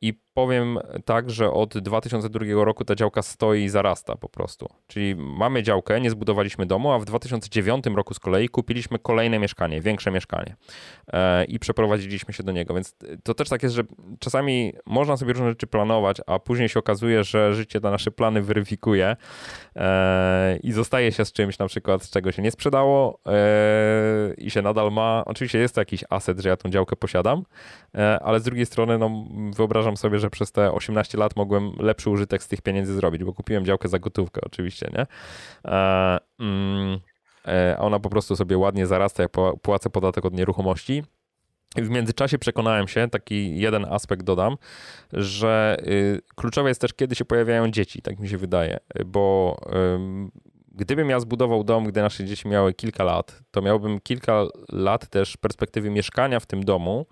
i 0.02 0.14
powiem 0.34 0.80
tak, 1.06 1.30
że 1.30 1.52
od 1.52 1.78
2002 1.78 2.46
roku 2.64 2.86
ta 2.86 2.96
działka 2.96 3.22
stoi 3.22 3.64
i 3.64 3.70
zarasta 3.70 4.16
po 4.16 4.30
prostu. 4.30 4.70
Czyli 4.88 5.16
mamy 5.16 5.64
działkę, 5.64 6.02
nie 6.02 6.10
zbudowaliśmy 6.10 6.66
domu, 6.66 6.92
a 6.92 7.00
w 7.00 7.06
2009 7.06 7.86
roku 7.96 8.14
z 8.14 8.20
kolei 8.20 8.50
kupiliśmy 8.50 9.00
kolejne 9.00 9.40
mieszkanie, 9.40 9.82
większe 9.82 10.12
mieszkanie 10.12 10.56
e, 11.14 11.46
i 11.46 11.60
przeprowadziliśmy 11.60 12.34
się 12.34 12.44
do 12.44 12.52
niego. 12.52 12.74
Więc 12.74 12.96
to 13.24 13.34
też 13.34 13.50
tak 13.50 13.64
jest, 13.64 13.76
że 13.76 13.84
czasami 14.20 14.74
można 14.86 15.18
sobie 15.18 15.34
różne 15.34 15.50
rzeczy 15.50 15.68
planować, 15.68 16.18
a 16.28 16.40
później 16.40 16.70
się 16.70 16.80
okazuje, 16.80 17.24
że 17.24 17.54
życie 17.54 17.82
te 17.82 17.92
nasze 17.92 18.12
plany 18.12 18.42
weryfikuje 18.42 19.16
e, 19.76 20.58
i 20.64 20.72
zostaje 20.72 21.12
się 21.12 21.26
z 21.26 21.32
czymś 21.32 21.60
na 21.60 21.68
przykład, 21.68 22.04
z 22.04 22.10
czego 22.10 22.32
się 22.32 22.42
nie 22.42 22.52
sprzedało 22.52 23.20
e, 23.28 24.34
i 24.38 24.52
się 24.52 24.62
nadal 24.62 24.92
ma. 24.92 25.24
Oczywiście 25.26 25.60
jest 25.60 25.76
to 25.76 25.82
jakiś 25.82 26.04
aset, 26.10 26.40
że 26.40 26.50
ja 26.50 26.58
tą 26.58 26.70
działkę 26.70 26.96
posiadam, 26.96 27.44
ale 28.22 28.40
z 28.40 28.44
drugiej 28.44 28.66
strony 28.66 28.98
no, 28.98 29.26
wyobrażam 29.56 29.98
sobie, 29.98 30.20
że 30.24 30.30
przez 30.30 30.52
te 30.52 30.72
18 30.72 31.18
lat 31.18 31.36
mogłem 31.36 31.72
lepszy 31.80 32.10
użytek 32.10 32.44
z 32.44 32.48
tych 32.48 32.62
pieniędzy 32.62 32.96
zrobić, 32.96 33.24
bo 33.24 33.34
kupiłem 33.34 33.66
działkę 33.66 33.88
za 33.90 34.00
gotówkę 34.00 34.42
oczywiście, 34.46 34.92
nie? 34.94 35.06
E, 35.72 36.20
mm, 36.40 37.00
e, 37.48 37.76
ona 37.80 38.00
po 38.00 38.10
prostu 38.10 38.36
sobie 38.36 38.58
ładnie 38.58 38.88
zarasta, 38.88 39.24
jak 39.24 39.32
płacę 39.62 39.90
podatek 39.90 40.26
od 40.26 40.34
nieruchomości. 40.34 41.04
W 41.76 41.90
międzyczasie 41.90 42.38
przekonałem 42.38 42.88
się, 42.88 43.10
taki 43.10 43.60
jeden 43.60 43.86
aspekt 43.86 44.24
dodam, 44.24 44.58
że 45.14 45.78
y, 45.88 46.22
kluczowe 46.36 46.70
jest 46.70 46.82
też, 46.82 46.94
kiedy 46.94 47.16
się 47.16 47.26
pojawiają 47.26 47.72
dzieci, 47.72 48.02
tak 48.02 48.20
mi 48.20 48.30
się 48.30 48.38
wydaje, 48.38 48.80
bo 49.06 49.58
gdybym 50.72 51.10
ja 51.10 51.20
zbudował 51.20 51.64
dom, 51.64 51.84
gdy 51.84 52.02
nasze 52.02 52.26
dzieci 52.26 52.48
miały 52.48 52.74
kilka 52.74 53.04
lat, 53.04 53.44
to 53.52 53.62
miałbym 53.62 54.00
kilka 54.00 54.46
lat 54.72 55.10
też 55.10 55.38
perspektywy 55.38 55.90
mieszkania 55.90 56.40
w 56.40 56.46
tym 56.46 56.64
domu, 56.64 57.06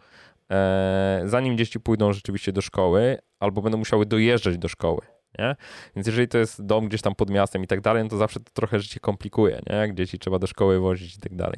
zanim 1.25 1.57
dzieci 1.57 1.79
pójdą 1.79 2.13
rzeczywiście 2.13 2.51
do 2.51 2.61
szkoły, 2.61 3.17
albo 3.39 3.61
będą 3.61 3.77
musiały 3.77 4.05
dojeżdżać 4.05 4.57
do 4.57 4.67
szkoły. 4.67 5.01
Nie? 5.39 5.55
Więc 5.95 6.07
jeżeli 6.07 6.27
to 6.27 6.37
jest 6.37 6.65
dom 6.65 6.87
gdzieś 6.87 7.01
tam 7.01 7.15
pod 7.15 7.29
miastem 7.29 7.63
i 7.63 7.67
tak 7.67 7.81
dalej, 7.81 8.03
no 8.03 8.09
to 8.09 8.17
zawsze 8.17 8.39
to 8.39 8.51
trochę 8.53 8.79
życie 8.79 8.99
komplikuje, 8.99 9.61
nie? 9.69 9.75
jak 9.75 9.93
dzieci 9.93 10.19
trzeba 10.19 10.39
do 10.39 10.47
szkoły 10.47 10.79
wozić 10.79 11.15
i 11.15 11.19
tak 11.19 11.35
dalej. 11.35 11.57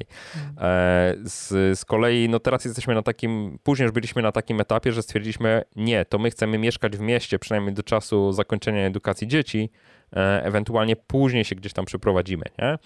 E, 0.60 1.14
z, 1.24 1.78
z 1.78 1.84
kolei, 1.84 2.28
no 2.28 2.38
teraz 2.40 2.64
jesteśmy 2.64 2.94
na 2.94 3.02
takim, 3.02 3.58
później 3.62 3.84
już 3.84 3.92
byliśmy 3.92 4.22
na 4.22 4.32
takim 4.32 4.60
etapie, 4.60 4.92
że 4.92 5.02
stwierdziliśmy, 5.02 5.62
nie, 5.76 6.04
to 6.04 6.18
my 6.18 6.30
chcemy 6.30 6.58
mieszkać 6.58 6.96
w 6.96 7.00
mieście, 7.00 7.38
przynajmniej 7.38 7.74
do 7.74 7.82
czasu 7.82 8.32
zakończenia 8.32 8.86
edukacji 8.86 9.28
dzieci, 9.28 9.70
E, 10.03 10.03
ewentualnie 10.20 10.96
później 10.96 11.44
się 11.44 11.54
gdzieś 11.54 11.72
tam 11.72 11.84
przeprowadzimy, 11.84 12.44
nie? 12.58 12.78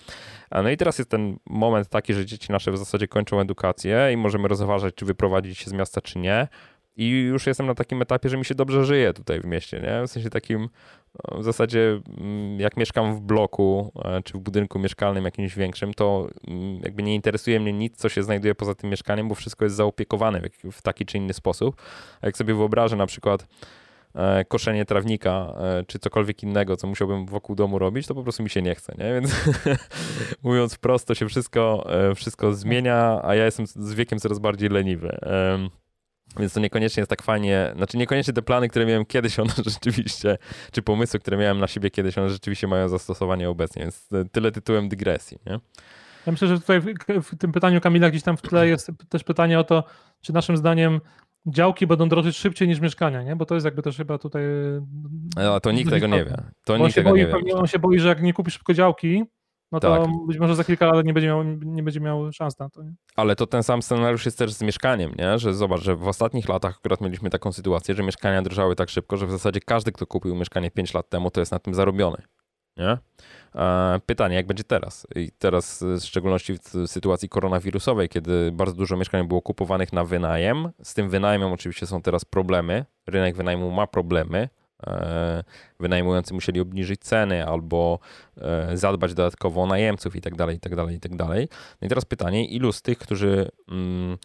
No 0.63 0.71
i 0.71 0.77
teraz 0.77 0.99
jest 0.99 1.11
ten 1.11 1.39
moment 1.47 1.89
taki, 1.89 2.15
że 2.15 2.27
dzieci 2.27 2.53
nasze 2.53 2.73
w 2.73 2.79
zasadzie 2.79 3.09
kończą 3.09 3.41
edukację 3.41 4.11
i 4.13 4.17
możemy 4.17 4.49
rozważać, 4.49 4.95
czy 4.95 5.05
wyprowadzić 5.05 5.59
się 5.59 5.71
z 5.71 5.73
miasta, 5.73 6.01
czy 6.01 6.19
nie. 6.19 6.49
I 6.97 7.09
już 7.09 7.47
jestem 7.47 7.67
na 7.67 7.75
takim 7.75 8.03
etapie, 8.03 8.29
że 8.29 8.37
mi 8.37 8.45
się 8.45 8.55
dobrze 8.55 8.85
żyje 8.85 9.13
tutaj 9.13 9.41
w 9.41 9.45
mieście, 9.45 9.81
nie? 9.81 10.07
W 10.07 10.11
sensie 10.11 10.31
takim, 10.31 10.69
no, 11.15 11.39
w 11.39 11.45
zasadzie 11.45 12.01
mm, 12.19 12.61
jak 12.61 12.77
mieszkam 12.77 13.15
w 13.15 13.21
bloku, 13.21 13.93
e, 14.05 14.23
czy 14.23 14.33
w 14.33 14.41
budynku 14.41 14.79
mieszkalnym 14.79 15.25
jakimś 15.25 15.57
większym, 15.57 15.95
to 15.95 16.29
mm, 16.49 16.81
jakby 16.85 17.03
nie 17.03 17.15
interesuje 17.15 17.61
mnie 17.61 17.73
nic, 17.73 17.97
co 17.97 18.09
się 18.09 18.23
znajduje 18.23 18.55
poza 18.55 18.75
tym 18.75 18.91
mieszkaniem, 18.91 19.29
bo 19.29 19.35
wszystko 19.35 19.65
jest 19.65 19.77
zaopiekowane 19.77 20.41
w 20.73 20.83
taki 20.83 21.07
czy 21.07 21.17
inny 21.17 21.33
sposób. 21.33 21.83
A 22.21 22.27
jak 22.27 22.37
sobie 22.37 22.55
wyobrażę 22.55 22.97
na 22.97 23.07
przykład 23.07 23.47
E, 23.47 23.88
koszenie 24.49 24.85
trawnika, 24.85 25.31
e, 25.31 25.85
czy 25.87 25.99
cokolwiek 25.99 26.43
innego, 26.43 26.77
co 26.77 26.87
musiałbym 26.87 27.27
wokół 27.27 27.57
domu 27.57 27.79
robić, 27.79 28.07
to 28.07 28.15
po 28.15 28.23
prostu 28.23 28.43
mi 28.43 28.51
się 28.51 28.63
nie 28.63 28.75
chce, 28.75 28.95
nie? 28.99 29.13
Więc 29.15 29.35
mówiąc 30.43 30.79
prosto, 30.79 31.15
się 31.15 31.29
wszystko, 31.29 31.87
e, 32.11 32.15
wszystko 32.15 32.55
zmienia, 32.55 33.21
a 33.23 33.35
ja 33.35 33.45
jestem 33.45 33.67
z 33.67 33.95
wiekiem 33.95 34.19
coraz 34.19 34.39
bardziej 34.39 34.69
leniwy. 34.69 35.19
Więc 36.39 36.53
to 36.53 36.61
niekoniecznie 36.61 37.01
jest 37.01 37.11
tak 37.11 37.23
fajnie, 37.23 37.73
znaczy 37.77 37.97
niekoniecznie 37.97 38.35
te 38.35 38.43
plany, 38.43 38.69
które 38.69 38.87
miałem 38.87 39.05
kiedyś, 39.05 39.39
one 39.41 39.53
rzeczywiście, 39.67 40.39
czy 40.73 40.83
pomysły, 40.83 41.21
które 41.21 41.37
miałem 41.37 41.59
na 41.59 41.67
siebie 41.67 41.91
kiedyś, 41.91 42.19
one 42.19 42.31
rzeczywiście 42.31 42.67
mają 42.67 42.89
zastosowanie 42.89 43.51
obecnie, 43.51 43.83
więc 43.83 44.09
tyle 44.33 44.53
tytułem 44.53 44.89
dygresji, 44.89 45.39
nie? 45.47 45.61
Ja 46.27 46.33
myślę, 46.33 46.49
że 46.49 46.61
tutaj 46.61 46.81
w, 46.81 46.87
w 47.23 47.39
tym 47.39 47.53
pytaniu 47.53 47.81
Kamila 47.81 48.11
gdzieś 48.11 48.23
tam 48.23 48.37
w 48.37 48.43
tle 48.43 48.69
jest 48.69 48.91
też 49.09 49.25
pytanie 49.25 49.59
o 49.59 49.65
to, 49.65 49.85
czy 50.21 50.33
naszym 50.33 50.57
zdaniem 50.57 51.01
działki 51.49 51.87
będą 51.87 52.09
drożyć 52.09 52.37
szybciej 52.37 52.69
niż 52.69 52.81
mieszkania, 52.81 53.23
nie? 53.23 53.37
Bo 53.37 53.47
to 53.47 53.55
jest 53.55 53.65
jakby 53.65 53.83
też 53.83 53.97
chyba 53.97 54.19
tutaj... 54.19 54.43
No, 55.37 55.61
to 55.61 55.73
nikt 55.73 55.91
tego 55.91 56.07
nie 56.07 56.25
wie. 56.25 56.37
To 56.65 56.77
nikt 56.77 56.95
tego 56.95 57.11
boi, 57.11 57.19
nie 57.19 57.27
wie. 57.27 57.55
On 57.55 57.67
się 57.67 57.79
boi, 57.79 57.99
że 57.99 58.09
jak 58.09 58.23
nie 58.23 58.33
kupisz 58.33 58.55
szybko 58.55 58.75
działki, 58.75 59.25
no 59.73 59.81
to 59.81 59.97
tak. 59.97 60.11
być 60.27 60.39
może 60.39 60.55
za 60.55 60.65
kilka 60.65 60.87
lat 60.87 61.07
nie 61.07 61.13
będzie, 61.13 61.29
miał, 61.29 61.45
nie 61.45 61.83
będzie 61.83 62.01
miał 62.01 62.33
szans 62.33 62.59
na 62.59 62.71
to. 62.71 62.83
Nie? 62.83 62.95
Ale 63.17 63.37
to 63.37 63.47
ten 63.47 63.63
sam 63.63 63.83
scenariusz 63.83 64.25
jest 64.25 64.39
też 64.39 64.53
z 64.53 64.63
mieszkaniem, 64.63 65.15
nie? 65.19 65.39
Że 65.39 65.55
zobacz, 65.55 65.81
że 65.81 65.97
w 65.97 66.09
ostatnich 66.09 66.49
latach 66.49 66.77
akurat 66.79 67.01
mieliśmy 67.01 67.31
taką 67.31 67.53
sytuację, 67.53 67.95
że 67.95 68.03
mieszkania 68.03 68.43
drożały 68.43 68.77
tak 68.77 68.89
szybko, 68.89 69.17
że 69.17 69.27
w 69.27 69.31
zasadzie 69.31 69.61
każdy, 69.61 69.93
kto 69.93 70.07
kupił 70.07 70.35
mieszkanie 70.35 70.71
5 70.71 70.95
lat 70.95 71.09
temu, 71.09 71.31
to 71.31 71.41
jest 71.41 71.53
na 71.53 71.59
tym 71.59 71.75
zarobiony. 71.75 72.23
Nie? 72.79 72.99
Pytanie, 74.07 74.37
jak 74.37 74.47
będzie 74.47 74.65
teraz? 74.65 75.07
I 75.17 75.31
teraz, 75.39 75.83
w 75.83 76.05
szczególności 76.05 76.55
w 76.55 76.87
sytuacji 76.87 77.29
koronawirusowej, 77.29 78.09
kiedy 78.09 78.53
bardzo 78.53 78.77
dużo 78.77 78.97
mieszkań 78.97 79.29
było 79.29 79.43
kupowanych 79.43 79.93
na 79.93 80.05
wynajem. 80.05 80.71
Z 80.83 80.95
tym 80.95 81.09
wynajmem 81.11 81.53
oczywiście 81.53 81.87
są 81.87 82.03
teraz 82.03 82.25
problemy. 82.25 82.85
Rynek 83.07 83.37
wynajmu 83.37 83.71
ma 83.71 83.87
problemy. 83.87 84.49
Wynajmujący 85.81 86.35
musieli 86.35 86.61
obniżyć 86.61 87.01
ceny 87.01 87.47
albo 87.47 87.99
zadbać 88.75 89.15
dodatkowo 89.15 89.63
o 89.63 89.67
najemców 89.67 90.17
i 90.17 90.21
tak 90.21 90.37
dalej, 90.37 90.57
i 90.57 90.61
tak 90.61 90.77
dalej, 90.77 90.97
i 90.97 91.01
tak 91.01 91.17
dalej. 91.17 91.49
No 91.81 91.87
i 91.87 91.89
teraz 91.89 92.05
pytanie, 92.05 92.49
ilu 92.49 92.73
z 92.73 92.83
tych, 92.83 92.99
którzy 92.99 93.49
mm, 93.69 94.19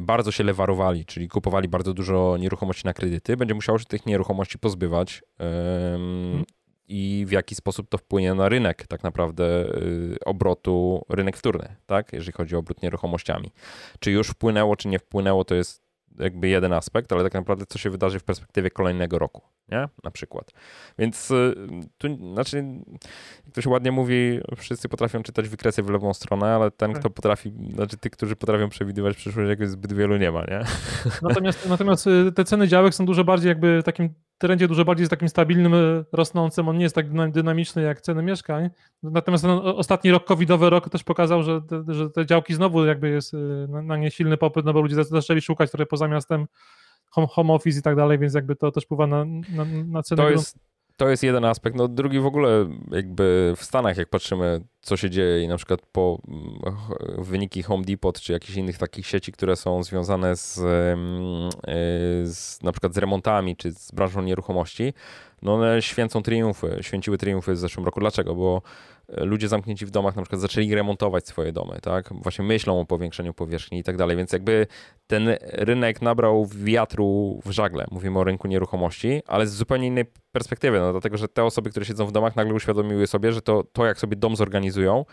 bardzo 0.00 0.30
się 0.32 0.44
lewarowali, 0.44 1.04
czyli 1.04 1.28
kupowali 1.28 1.68
bardzo 1.68 1.94
dużo 1.94 2.36
nieruchomości 2.40 2.86
na 2.86 2.92
kredyty, 2.92 3.36
będzie 3.36 3.54
musiało 3.54 3.78
się 3.78 3.84
tych 3.84 4.06
nieruchomości 4.06 4.58
pozbywać 4.58 5.22
hmm. 5.38 6.44
I 6.92 7.26
w 7.26 7.30
jaki 7.30 7.54
sposób 7.54 7.88
to 7.88 7.98
wpłynie 7.98 8.34
na 8.34 8.48
rynek 8.48 8.86
tak 8.86 9.02
naprawdę 9.02 9.44
y, 9.44 10.16
obrotu, 10.24 11.04
rynek 11.08 11.36
wtórny, 11.36 11.76
tak, 11.86 12.12
jeżeli 12.12 12.32
chodzi 12.32 12.56
o 12.56 12.58
obrót 12.58 12.82
nieruchomościami. 12.82 13.52
Czy 13.98 14.10
już 14.10 14.28
wpłynęło, 14.28 14.76
czy 14.76 14.88
nie 14.88 14.98
wpłynęło, 14.98 15.44
to 15.44 15.54
jest 15.54 15.82
jakby 16.18 16.48
jeden 16.48 16.72
aspekt, 16.72 17.12
ale 17.12 17.22
tak 17.22 17.34
naprawdę 17.34 17.66
co 17.66 17.78
się 17.78 17.90
wydarzy 17.90 18.18
w 18.18 18.24
perspektywie 18.24 18.70
kolejnego 18.70 19.18
roku, 19.18 19.42
nie? 19.68 19.88
Na 20.04 20.10
przykład. 20.10 20.52
Więc 20.98 21.30
y, 21.30 21.54
tu, 21.98 22.32
znaczy, 22.32 22.64
jak 23.46 23.54
to 23.54 23.62
się 23.62 23.70
ładnie 23.70 23.92
mówi, 23.92 24.40
wszyscy 24.56 24.88
potrafią 24.88 25.22
czytać 25.22 25.48
wykresy 25.48 25.82
w 25.82 25.90
lewą 25.90 26.14
stronę, 26.14 26.46
ale 26.46 26.70
ten, 26.70 26.92
tak. 26.92 27.00
kto 27.00 27.10
potrafi, 27.10 27.52
znaczy 27.74 27.96
tych, 27.96 28.12
którzy 28.12 28.36
potrafią 28.36 28.68
przewidywać 28.68 29.16
przyszłość, 29.16 29.48
jakoś 29.48 29.68
zbyt 29.68 29.92
wielu 29.92 30.16
nie 30.16 30.32
ma, 30.32 30.40
nie? 30.40 30.60
Natomiast, 31.22 31.68
natomiast 31.68 32.06
y, 32.06 32.32
te 32.32 32.44
ceny 32.44 32.68
działek 32.68 32.94
są 32.94 33.06
dużo 33.06 33.24
bardziej 33.24 33.48
jakby 33.48 33.82
takim 33.84 34.14
trendzie 34.42 34.68
dużo 34.68 34.84
bardziej 34.84 35.02
jest 35.02 35.10
takim 35.10 35.28
stabilnym, 35.28 35.74
e, 35.74 36.04
rosnącym. 36.12 36.68
On 36.68 36.76
nie 36.76 36.82
jest 36.82 36.94
tak 36.94 37.32
dynamiczny 37.32 37.82
jak 37.82 38.00
ceny 38.00 38.22
mieszkań. 38.22 38.70
Natomiast 39.02 39.44
ten 39.44 39.50
ostatni 39.50 40.10
rok 40.10 40.24
covidowy 40.24 40.70
rok 40.70 40.88
też 40.90 41.04
pokazał, 41.04 41.42
że 41.42 41.60
te, 41.62 41.94
że 41.94 42.10
te 42.10 42.26
działki 42.26 42.54
znowu 42.54 42.84
jakby 42.84 43.08
jest 43.08 43.34
e, 43.34 43.38
na, 43.82 43.96
nie 43.96 44.10
silny 44.10 44.36
popyt, 44.36 44.64
no 44.64 44.72
bo 44.72 44.80
ludzie 44.80 45.04
zaczęli 45.04 45.40
szukać 45.40 45.70
trochę 45.70 45.86
poza 45.86 46.08
miastem 46.08 46.46
home, 47.10 47.26
home 47.30 47.52
office 47.52 47.78
i 47.78 47.82
tak 47.82 47.96
dalej, 47.96 48.18
więc 48.18 48.34
jakby 48.34 48.56
to 48.56 48.72
też 48.72 48.84
wpływa 48.84 49.06
na, 49.06 49.24
na, 49.24 49.64
na 49.86 50.02
ceny. 50.02 50.22
To 50.22 50.30
jest, 50.30 50.58
to 51.02 51.10
jest 51.10 51.22
jeden 51.22 51.44
aspekt. 51.44 51.76
No 51.76 51.88
drugi 51.88 52.20
w 52.20 52.26
ogóle 52.26 52.68
jakby 52.90 53.54
w 53.56 53.64
Stanach, 53.64 53.96
jak 53.96 54.08
patrzymy, 54.08 54.60
co 54.80 54.96
się 54.96 55.10
dzieje 55.10 55.44
i 55.44 55.48
na 55.48 55.56
przykład 55.56 55.80
po 55.92 56.18
wyniki 57.18 57.62
Home 57.62 57.84
Depot 57.84 58.20
czy 58.20 58.32
jakichś 58.32 58.56
innych 58.56 58.78
takich 58.78 59.06
sieci, 59.06 59.32
które 59.32 59.56
są 59.56 59.82
związane 59.82 60.36
z, 60.36 60.58
y, 60.58 60.62
z 62.26 62.62
na 62.62 62.72
przykład 62.72 62.94
z 62.94 62.98
remontami 62.98 63.56
czy 63.56 63.72
z 63.72 63.92
branżą 63.92 64.22
nieruchomości, 64.22 64.92
no 65.42 65.54
one 65.54 65.82
święcą 65.82 66.22
triumfy, 66.22 66.78
święciły 66.80 67.18
triumfy 67.18 67.52
w 67.52 67.58
zeszłym 67.58 67.86
roku. 67.86 68.00
Dlaczego? 68.00 68.34
Bo 68.34 68.62
ludzie 69.16 69.48
zamknięci 69.48 69.86
w 69.86 69.90
domach 69.90 70.16
na 70.16 70.22
przykład 70.22 70.40
zaczęli 70.40 70.74
remontować 70.74 71.28
swoje 71.28 71.52
domy, 71.52 71.78
tak? 71.82 72.08
Właśnie 72.12 72.44
myślą 72.44 72.80
o 72.80 72.84
powiększeniu 72.84 73.34
powierzchni 73.34 73.78
i 73.78 73.82
tak 73.82 73.96
dalej, 73.96 74.16
więc 74.16 74.32
jakby 74.32 74.66
ten 75.06 75.36
rynek 75.42 76.02
nabrał 76.02 76.46
wiatru 76.46 77.40
w 77.44 77.50
żagle. 77.50 77.86
Mówimy 77.90 78.18
o 78.18 78.24
rynku 78.24 78.48
nieruchomości, 78.48 79.22
ale 79.26 79.46
z 79.46 79.54
zupełnie 79.54 79.86
innej 79.86 80.04
perspektywy, 80.32 80.78
no 80.80 80.92
dlatego, 80.92 81.16
że 81.16 81.28
te 81.28 81.44
osoby, 81.44 81.70
które 81.70 81.86
siedzą 81.86 82.06
w 82.06 82.12
domach 82.12 82.36
nagle 82.36 82.54
uświadomiły 82.54 83.06
sobie, 83.06 83.32
że 83.32 83.42
to, 83.42 83.64
to 83.72 83.86
jak 83.86 83.98
sobie 83.98 84.16
dom 84.16 84.36
zorganizują, 84.36 85.04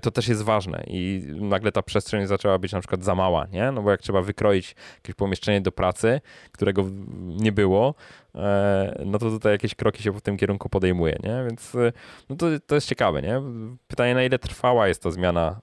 to 0.00 0.10
też 0.10 0.28
jest 0.28 0.42
ważne 0.42 0.84
i 0.86 1.24
nagle 1.40 1.72
ta 1.72 1.82
przestrzeń 1.82 2.26
zaczęła 2.26 2.58
być 2.58 2.72
na 2.72 2.80
przykład 2.80 3.04
za 3.04 3.14
mała, 3.14 3.46
nie? 3.46 3.72
No 3.72 3.82
bo 3.82 3.90
jak 3.90 4.00
trzeba 4.00 4.22
wykroić 4.22 4.76
jakieś 4.94 5.14
pomieszczenie 5.14 5.60
do 5.60 5.72
pracy, 5.72 6.20
którego 6.52 6.84
nie 7.18 7.52
było, 7.52 7.94
e, 8.34 9.02
no 9.06 9.18
to 9.18 9.30
tutaj 9.30 9.52
jakieś 9.52 9.74
kroki 9.74 10.02
się 10.02 10.12
w 10.12 10.20
tym 10.20 10.36
kierunku 10.36 10.68
podejmuje, 10.68 11.18
nie? 11.22 11.44
Więc 11.48 11.74
e, 11.74 11.92
no 12.28 12.36
to, 12.36 12.46
to 12.66 12.74
jest 12.74 12.86
ciekawe, 12.86 13.22
nie? 13.22 13.42
Pytanie, 13.86 14.14
na 14.14 14.24
ile 14.24 14.38
trwała 14.38 14.88
jest 14.88 15.02
ta 15.02 15.10
zmiana 15.10 15.60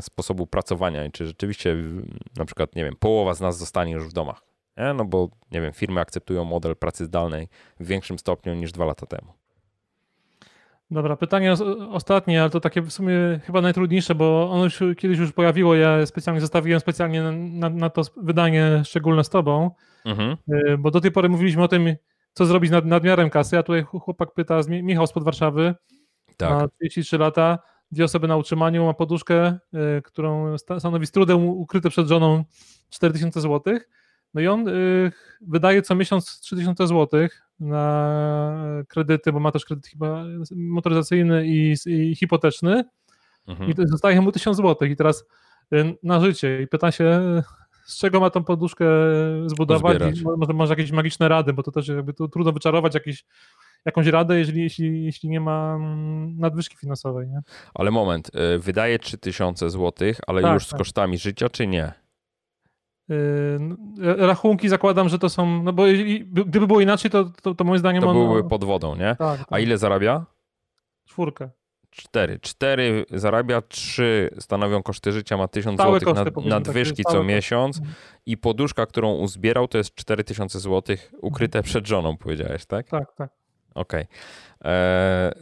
sposobu 0.00 0.46
pracowania 0.46 1.04
i 1.04 1.10
czy 1.10 1.26
rzeczywiście 1.26 1.76
na 2.36 2.44
przykład, 2.44 2.76
nie 2.76 2.84
wiem, 2.84 2.96
połowa 2.96 3.34
z 3.34 3.40
nas 3.40 3.58
zostanie 3.58 3.92
już 3.92 4.08
w 4.08 4.12
domach, 4.12 4.42
nie? 4.76 4.94
No 4.94 5.04
bo, 5.04 5.28
nie 5.50 5.60
wiem, 5.60 5.72
firmy 5.72 6.00
akceptują 6.00 6.44
model 6.44 6.76
pracy 6.76 7.04
zdalnej 7.04 7.48
w 7.80 7.86
większym 7.86 8.18
stopniu 8.18 8.54
niż 8.54 8.72
dwa 8.72 8.84
lata 8.84 9.06
temu. 9.06 9.41
Dobra, 10.92 11.16
pytanie 11.16 11.54
ostatnie, 11.90 12.40
ale 12.40 12.50
to 12.50 12.60
takie 12.60 12.82
w 12.82 12.90
sumie 12.90 13.14
chyba 13.44 13.60
najtrudniejsze, 13.60 14.14
bo 14.14 14.50
ono 14.50 14.64
już 14.64 14.82
kiedyś 14.98 15.18
już 15.18 15.32
pojawiło. 15.32 15.74
Ja 15.74 16.06
specjalnie 16.06 16.40
zostawiłem 16.40 16.80
specjalnie 16.80 17.22
na, 17.32 17.70
na 17.70 17.90
to 17.90 18.02
wydanie 18.16 18.82
szczególne 18.84 19.24
z 19.24 19.28
tobą, 19.28 19.70
mhm. 20.04 20.36
Y, 20.48 20.78
bo 20.78 20.90
do 20.90 21.00
tej 21.00 21.12
pory 21.12 21.28
mówiliśmy 21.28 21.62
o 21.62 21.68
tym, 21.68 21.94
co 22.32 22.46
zrobić 22.46 22.70
nad 22.70 22.84
nadmiarem 22.84 23.30
kasy. 23.30 23.58
A 23.58 23.62
tutaj 23.62 23.82
chłopak 23.82 24.34
pyta, 24.34 24.60
Michał 24.68 25.06
spod 25.06 25.24
Warszawy, 25.24 25.74
tak. 26.36 26.50
ma 26.50 26.68
33 26.68 27.18
lata, 27.18 27.58
dwie 27.92 28.04
osoby 28.04 28.28
na 28.28 28.36
utrzymaniu, 28.36 28.86
ma 28.86 28.94
poduszkę, 28.94 29.58
y, 29.98 30.02
którą 30.02 30.58
stanowi 30.58 31.06
z 31.06 31.10
trudem 31.10 31.44
ukryte 31.44 31.90
przed 31.90 32.08
żoną 32.08 32.44
4000 32.90 33.40
zł. 33.40 33.78
No 34.34 34.40
i 34.40 34.46
on 34.46 34.68
y, 34.68 35.12
wydaje 35.40 35.82
co 35.82 35.94
miesiąc 35.94 36.40
3000 36.40 36.86
zł 36.86 37.28
na 37.62 38.84
kredyty, 38.88 39.32
bo 39.32 39.40
ma 39.40 39.52
też 39.52 39.64
kredyt 39.64 39.86
chyba 39.86 40.24
motoryzacyjny 40.56 41.46
i, 41.46 41.74
i 41.86 42.16
hipoteczny 42.16 42.84
mhm. 43.46 43.70
i 43.70 43.74
zostaje 43.88 44.20
mu 44.20 44.32
1000 44.32 44.56
zł 44.56 44.88
i 44.88 44.96
teraz 44.96 45.24
y, 45.72 45.96
na 46.02 46.20
życie 46.20 46.62
i 46.62 46.66
pyta 46.66 46.92
się 46.92 47.42
z 47.84 47.98
czego 47.98 48.20
ma 48.20 48.30
tą 48.30 48.44
poduszkę 48.44 48.86
zbudować 49.46 50.20
i 50.20 50.24
może, 50.24 50.52
może 50.52 50.72
jakieś 50.72 50.92
magiczne 50.92 51.28
rady, 51.28 51.52
bo 51.52 51.62
to 51.62 51.70
też 51.70 51.88
jakby 51.88 52.12
to 52.12 52.28
trudno 52.28 52.52
wyczarować 52.52 52.94
jakieś, 52.94 53.24
jakąś 53.84 54.06
radę, 54.06 54.38
jeżeli, 54.38 54.62
jeśli, 54.62 55.04
jeśli 55.04 55.28
nie 55.28 55.40
ma 55.40 55.74
mm, 55.74 56.38
nadwyżki 56.38 56.76
finansowej. 56.76 57.28
Nie? 57.28 57.40
Ale 57.74 57.90
moment, 57.90 58.30
y, 58.54 58.58
wydaje 58.58 58.98
3000 58.98 59.70
zł, 59.70 60.12
ale 60.26 60.42
tak, 60.42 60.54
już 60.54 60.66
z 60.66 60.70
tak. 60.70 60.78
kosztami 60.78 61.18
życia, 61.18 61.48
czy 61.48 61.66
nie? 61.66 61.92
Yy, 63.08 64.26
rachunki 64.26 64.68
zakładam, 64.68 65.08
że 65.08 65.18
to 65.18 65.28
są, 65.28 65.62
no 65.62 65.72
bo 65.72 65.86
jeżeli, 65.86 66.24
gdyby 66.24 66.66
było 66.66 66.80
inaczej, 66.80 67.10
to, 67.10 67.24
to, 67.42 67.54
to 67.54 67.64
moim 67.64 67.78
zdaniem 67.78 68.02
to 68.02 68.10
on... 68.10 68.48
pod 68.48 68.64
wodą, 68.64 68.96
nie? 68.96 69.16
Tak, 69.18 69.38
tak. 69.38 69.46
A 69.50 69.58
ile 69.58 69.78
zarabia? 69.78 70.24
Czwórkę. 71.04 71.50
Cztery. 71.90 72.38
Cztery 72.40 73.04
zarabia, 73.10 73.62
trzy 73.62 74.30
stanowią 74.38 74.82
koszty 74.82 75.12
życia, 75.12 75.36
ma 75.36 75.48
tysiąc 75.48 75.80
złotych 75.80 76.14
nad, 76.14 76.44
nadwyżki 76.44 77.02
co 77.04 77.24
miesiąc 77.24 77.78
mhm. 77.78 77.94
i 78.26 78.36
poduszka, 78.36 78.86
którą 78.86 79.12
uzbierał, 79.12 79.68
to 79.68 79.78
jest 79.78 79.94
cztery 79.94 80.24
tysiące 80.24 80.60
złotych 80.60 81.12
ukryte 81.20 81.58
mhm. 81.58 81.70
przed 81.70 81.86
żoną, 81.86 82.16
powiedziałeś, 82.16 82.66
tak? 82.66 82.88
Tak, 82.88 83.14
tak. 83.14 83.30
Okej. 83.74 84.06
Okay. 84.60 84.72
E, 84.72 85.32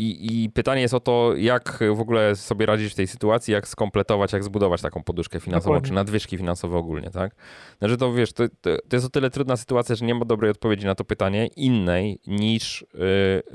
i, 0.00 0.44
I, 0.44 0.50
pytanie 0.50 0.82
jest 0.82 0.94
o 0.94 1.00
to, 1.00 1.32
jak 1.36 1.84
w 1.94 2.00
ogóle 2.00 2.36
sobie 2.36 2.66
radzić 2.66 2.92
w 2.92 2.94
tej 2.94 3.06
sytuacji, 3.06 3.52
jak 3.52 3.68
skompletować, 3.68 4.32
jak 4.32 4.44
zbudować 4.44 4.82
taką 4.82 5.02
poduszkę 5.02 5.40
finansową, 5.40 5.74
Dokładnie. 5.74 5.88
czy 5.88 5.94
nadwyżki 5.94 6.36
finansowe 6.36 6.76
ogólnie, 6.76 7.10
tak? 7.10 7.34
Znaczy 7.78 7.96
to 7.96 8.12
wiesz, 8.12 8.32
to, 8.32 8.48
to, 8.48 8.76
to, 8.88 8.96
jest 8.96 9.06
o 9.06 9.10
tyle 9.10 9.30
trudna 9.30 9.56
sytuacja, 9.56 9.94
że 9.94 10.06
nie 10.06 10.14
ma 10.14 10.24
dobrej 10.24 10.50
odpowiedzi 10.50 10.86
na 10.86 10.94
to 10.94 11.04
pytanie, 11.04 11.46
innej 11.46 12.20
niż 12.26 12.86
yy, 12.94 13.00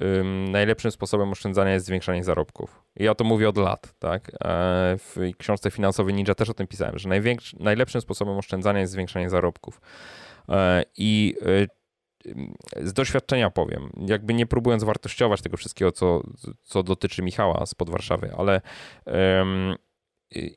yy, 0.05 0.23
najlepszym 0.51 0.91
sposobem 0.91 1.31
oszczędzania 1.31 1.73
jest 1.73 1.85
zwiększanie 1.85 2.23
zarobków. 2.23 2.85
I 2.97 3.03
ja 3.03 3.15
to 3.15 3.23
mówię 3.23 3.49
od 3.49 3.57
lat, 3.57 3.93
tak? 3.99 4.29
E, 4.29 4.97
w 4.97 5.17
książce 5.37 5.71
finansowej 5.71 6.13
Ninja 6.13 6.35
też 6.35 6.49
o 6.49 6.53
tym 6.53 6.67
pisałem, 6.67 6.99
że 6.99 7.09
najlepszym 7.59 8.01
sposobem 8.01 8.37
oszczędzania 8.37 8.79
jest 8.79 8.93
zwiększanie 8.93 9.29
zarobków. 9.29 9.81
E, 10.49 10.83
I 10.97 11.35
y, 11.41 11.67
z 12.81 12.93
doświadczenia 12.93 13.49
powiem, 13.49 13.89
jakby 14.07 14.33
nie 14.33 14.45
próbując 14.45 14.83
wartościować 14.83 15.41
tego 15.41 15.57
wszystkiego, 15.57 15.91
co, 15.91 16.21
co 16.61 16.83
dotyczy 16.83 17.21
Michała 17.21 17.65
spod 17.65 17.89
Warszawy, 17.89 18.31
ale 18.37 18.61
um, 19.05 19.75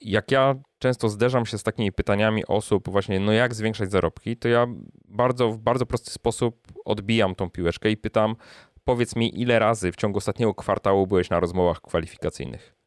jak 0.00 0.30
ja 0.30 0.54
często 0.78 1.08
zderzam 1.08 1.46
się 1.46 1.58
z 1.58 1.62
takimi 1.62 1.92
pytaniami 1.92 2.46
osób, 2.46 2.88
właśnie, 2.88 3.20
no 3.20 3.32
jak 3.32 3.54
zwiększać 3.54 3.90
zarobki, 3.90 4.36
to 4.36 4.48
ja 4.48 4.66
bardzo, 5.04 5.50
w 5.50 5.58
bardzo 5.58 5.86
prosty 5.86 6.10
sposób 6.10 6.66
odbijam 6.84 7.34
tą 7.34 7.50
piłeczkę 7.50 7.90
i 7.90 7.96
pytam, 7.96 8.36
powiedz 8.84 9.16
mi, 9.16 9.40
ile 9.40 9.58
razy 9.58 9.92
w 9.92 9.96
ciągu 9.96 10.18
ostatniego 10.18 10.54
kwartału 10.54 11.06
byłeś 11.06 11.30
na 11.30 11.40
rozmowach 11.40 11.80
kwalifikacyjnych? 11.80 12.77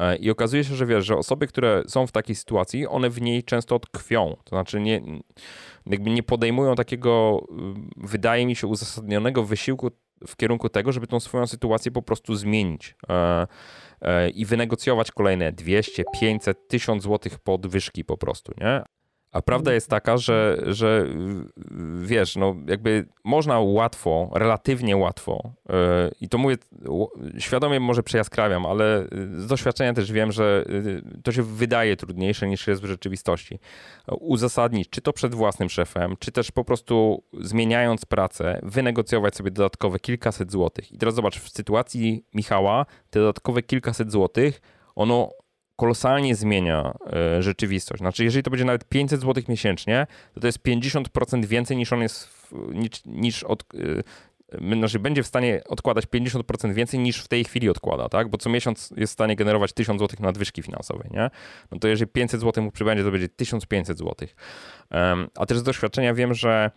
E, 0.00 0.16
I 0.16 0.30
okazuje 0.30 0.64
się, 0.64 0.74
że 0.74 0.86
wiesz, 0.86 1.06
że 1.06 1.16
osoby, 1.16 1.46
które 1.46 1.82
są 1.86 2.06
w 2.06 2.12
takiej 2.12 2.36
sytuacji, 2.36 2.86
one 2.86 3.10
w 3.10 3.20
niej 3.20 3.44
często 3.44 3.78
tkwią. 3.78 4.36
To 4.44 4.48
znaczy 4.48 4.80
nie, 4.80 5.00
jakby 5.86 6.10
nie 6.10 6.22
podejmują 6.22 6.74
takiego, 6.74 7.42
y, 7.50 8.08
wydaje 8.08 8.46
mi 8.46 8.56
się, 8.56 8.66
uzasadnionego 8.66 9.44
wysiłku 9.44 9.90
w 10.26 10.36
kierunku 10.36 10.68
tego, 10.68 10.92
żeby 10.92 11.06
tą 11.06 11.20
swoją 11.20 11.46
sytuację 11.46 11.92
po 11.92 12.02
prostu 12.02 12.34
zmienić 12.34 12.96
e, 13.08 13.46
e, 14.00 14.30
i 14.30 14.44
wynegocjować 14.44 15.10
kolejne 15.10 15.52
200, 15.52 16.04
500, 16.20 16.68
1000 16.68 17.02
złotych 17.02 17.38
podwyżki 17.38 18.04
po 18.04 18.16
prostu, 18.16 18.52
nie? 18.60 18.82
A 19.32 19.42
prawda 19.42 19.72
jest 19.72 19.88
taka, 19.88 20.16
że, 20.16 20.62
że 20.66 21.06
wiesz, 22.00 22.36
no 22.36 22.56
jakby 22.66 23.06
można 23.24 23.60
łatwo, 23.60 24.30
relatywnie 24.34 24.96
łatwo, 24.96 25.52
yy, 25.68 25.74
i 26.20 26.28
to 26.28 26.38
mówię 26.38 26.56
świadomie 27.38 27.80
może 27.80 28.02
przejaskrawiam, 28.02 28.66
ale 28.66 29.06
z 29.36 29.46
doświadczenia 29.46 29.92
też 29.92 30.12
wiem, 30.12 30.32
że 30.32 30.64
yy, 30.68 31.02
to 31.22 31.32
się 31.32 31.42
wydaje 31.42 31.96
trudniejsze 31.96 32.48
niż 32.48 32.66
jest 32.66 32.82
w 32.82 32.84
rzeczywistości. 32.84 33.58
Uzasadnić, 34.20 34.90
czy 34.90 35.00
to 35.00 35.12
przed 35.12 35.34
własnym 35.34 35.68
szefem, 35.68 36.14
czy 36.18 36.32
też 36.32 36.52
po 36.52 36.64
prostu 36.64 37.22
zmieniając 37.40 38.04
pracę, 38.04 38.60
wynegocjować 38.62 39.36
sobie 39.36 39.50
dodatkowe 39.50 39.98
kilkaset 39.98 40.52
złotych. 40.52 40.92
I 40.92 40.98
teraz 40.98 41.14
zobacz, 41.14 41.38
w 41.40 41.48
sytuacji 41.48 42.24
Michała 42.34 42.86
te 43.10 43.20
dodatkowe 43.20 43.62
kilkaset 43.62 44.12
złotych, 44.12 44.60
ono 44.94 45.30
kolosalnie 45.80 46.34
zmienia 46.34 46.94
e, 47.12 47.42
rzeczywistość. 47.42 48.00
Znaczy, 48.00 48.24
jeżeli 48.24 48.42
to 48.42 48.50
będzie 48.50 48.64
nawet 48.64 48.84
500 48.84 49.20
zł 49.20 49.42
miesięcznie, 49.48 50.06
to 50.34 50.40
to 50.40 50.46
jest 50.46 50.58
50% 50.58 51.44
więcej 51.44 51.76
niż 51.76 51.92
on 51.92 52.00
jest, 52.00 52.28
niż, 52.72 52.90
niż 53.06 53.44
od, 53.44 53.64
e, 53.74 54.76
znaczy 54.78 54.98
będzie 54.98 55.22
w 55.22 55.26
stanie 55.26 55.62
odkładać 55.68 56.04
50% 56.04 56.72
więcej 56.72 57.00
niż 57.00 57.24
w 57.24 57.28
tej 57.28 57.44
chwili 57.44 57.68
odkłada, 57.68 58.08
tak? 58.08 58.28
Bo 58.28 58.38
co 58.38 58.50
miesiąc 58.50 58.92
jest 58.96 59.12
w 59.12 59.14
stanie 59.14 59.36
generować 59.36 59.72
1000 59.72 60.00
zł 60.00 60.16
nadwyżki 60.20 60.62
finansowej, 60.62 61.10
nie? 61.10 61.30
No 61.70 61.78
to 61.78 61.88
jeżeli 61.88 62.10
500 62.10 62.40
zł 62.40 62.64
mu 62.64 62.70
przybędzie, 62.70 63.04
to 63.04 63.10
będzie 63.10 63.28
1500 63.28 63.98
zł. 63.98 64.28
A 65.36 65.46
też 65.46 65.58
z 65.58 65.62
doświadczenia 65.62 66.14
wiem, 66.14 66.34
że 66.34 66.70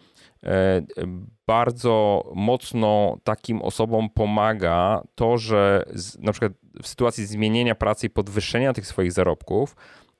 bardzo 1.47 2.23
mocno 2.35 3.17
takim 3.23 3.61
osobom 3.61 4.09
pomaga 4.09 5.01
to, 5.15 5.37
że 5.37 5.85
na 6.19 6.31
przykład 6.31 6.53
w 6.81 6.87
sytuacji 6.87 7.25
zmienienia 7.25 7.75
pracy 7.75 8.07
i 8.07 8.09
podwyższenia 8.09 8.73
tych 8.73 8.87
swoich 8.87 9.11
zarobków 9.11 9.75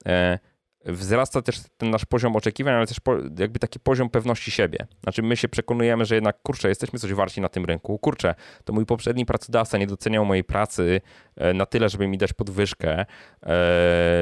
e, 0.06 0.40
wzrasta 0.86 1.42
też 1.42 1.60
ten 1.78 1.90
nasz 1.90 2.06
poziom 2.06 2.36
oczekiwań, 2.36 2.74
ale 2.74 2.88
też 2.88 2.98
jakby 3.40 3.60
taki 3.60 3.80
poziom 3.80 4.10
pewności 4.10 4.52
siebie. 4.52 4.78
Znaczy 5.04 5.22
my 5.22 5.38
się 5.38 5.50
przekonujemy, 5.50 6.06
że 6.06 6.16
jednak, 6.16 6.42
kurczę, 6.42 6.70
jesteśmy 6.70 7.00
coś 7.00 7.14
warci 7.14 7.42
na 7.42 7.50
tym 7.50 7.66
rynku. 7.66 8.00
Kurczę, 8.00 8.36
to 8.64 8.74
mój 8.74 8.86
poprzedni 8.86 9.26
pracodawca 9.26 9.78
nie 9.78 9.88
doceniał 9.88 10.26
mojej 10.26 10.44
pracy 10.44 11.02
e, 11.36 11.54
na 11.54 11.66
tyle, 11.66 11.90
żeby 11.90 12.08
mi 12.08 12.18
dać 12.18 12.34
podwyżkę, 12.34 13.06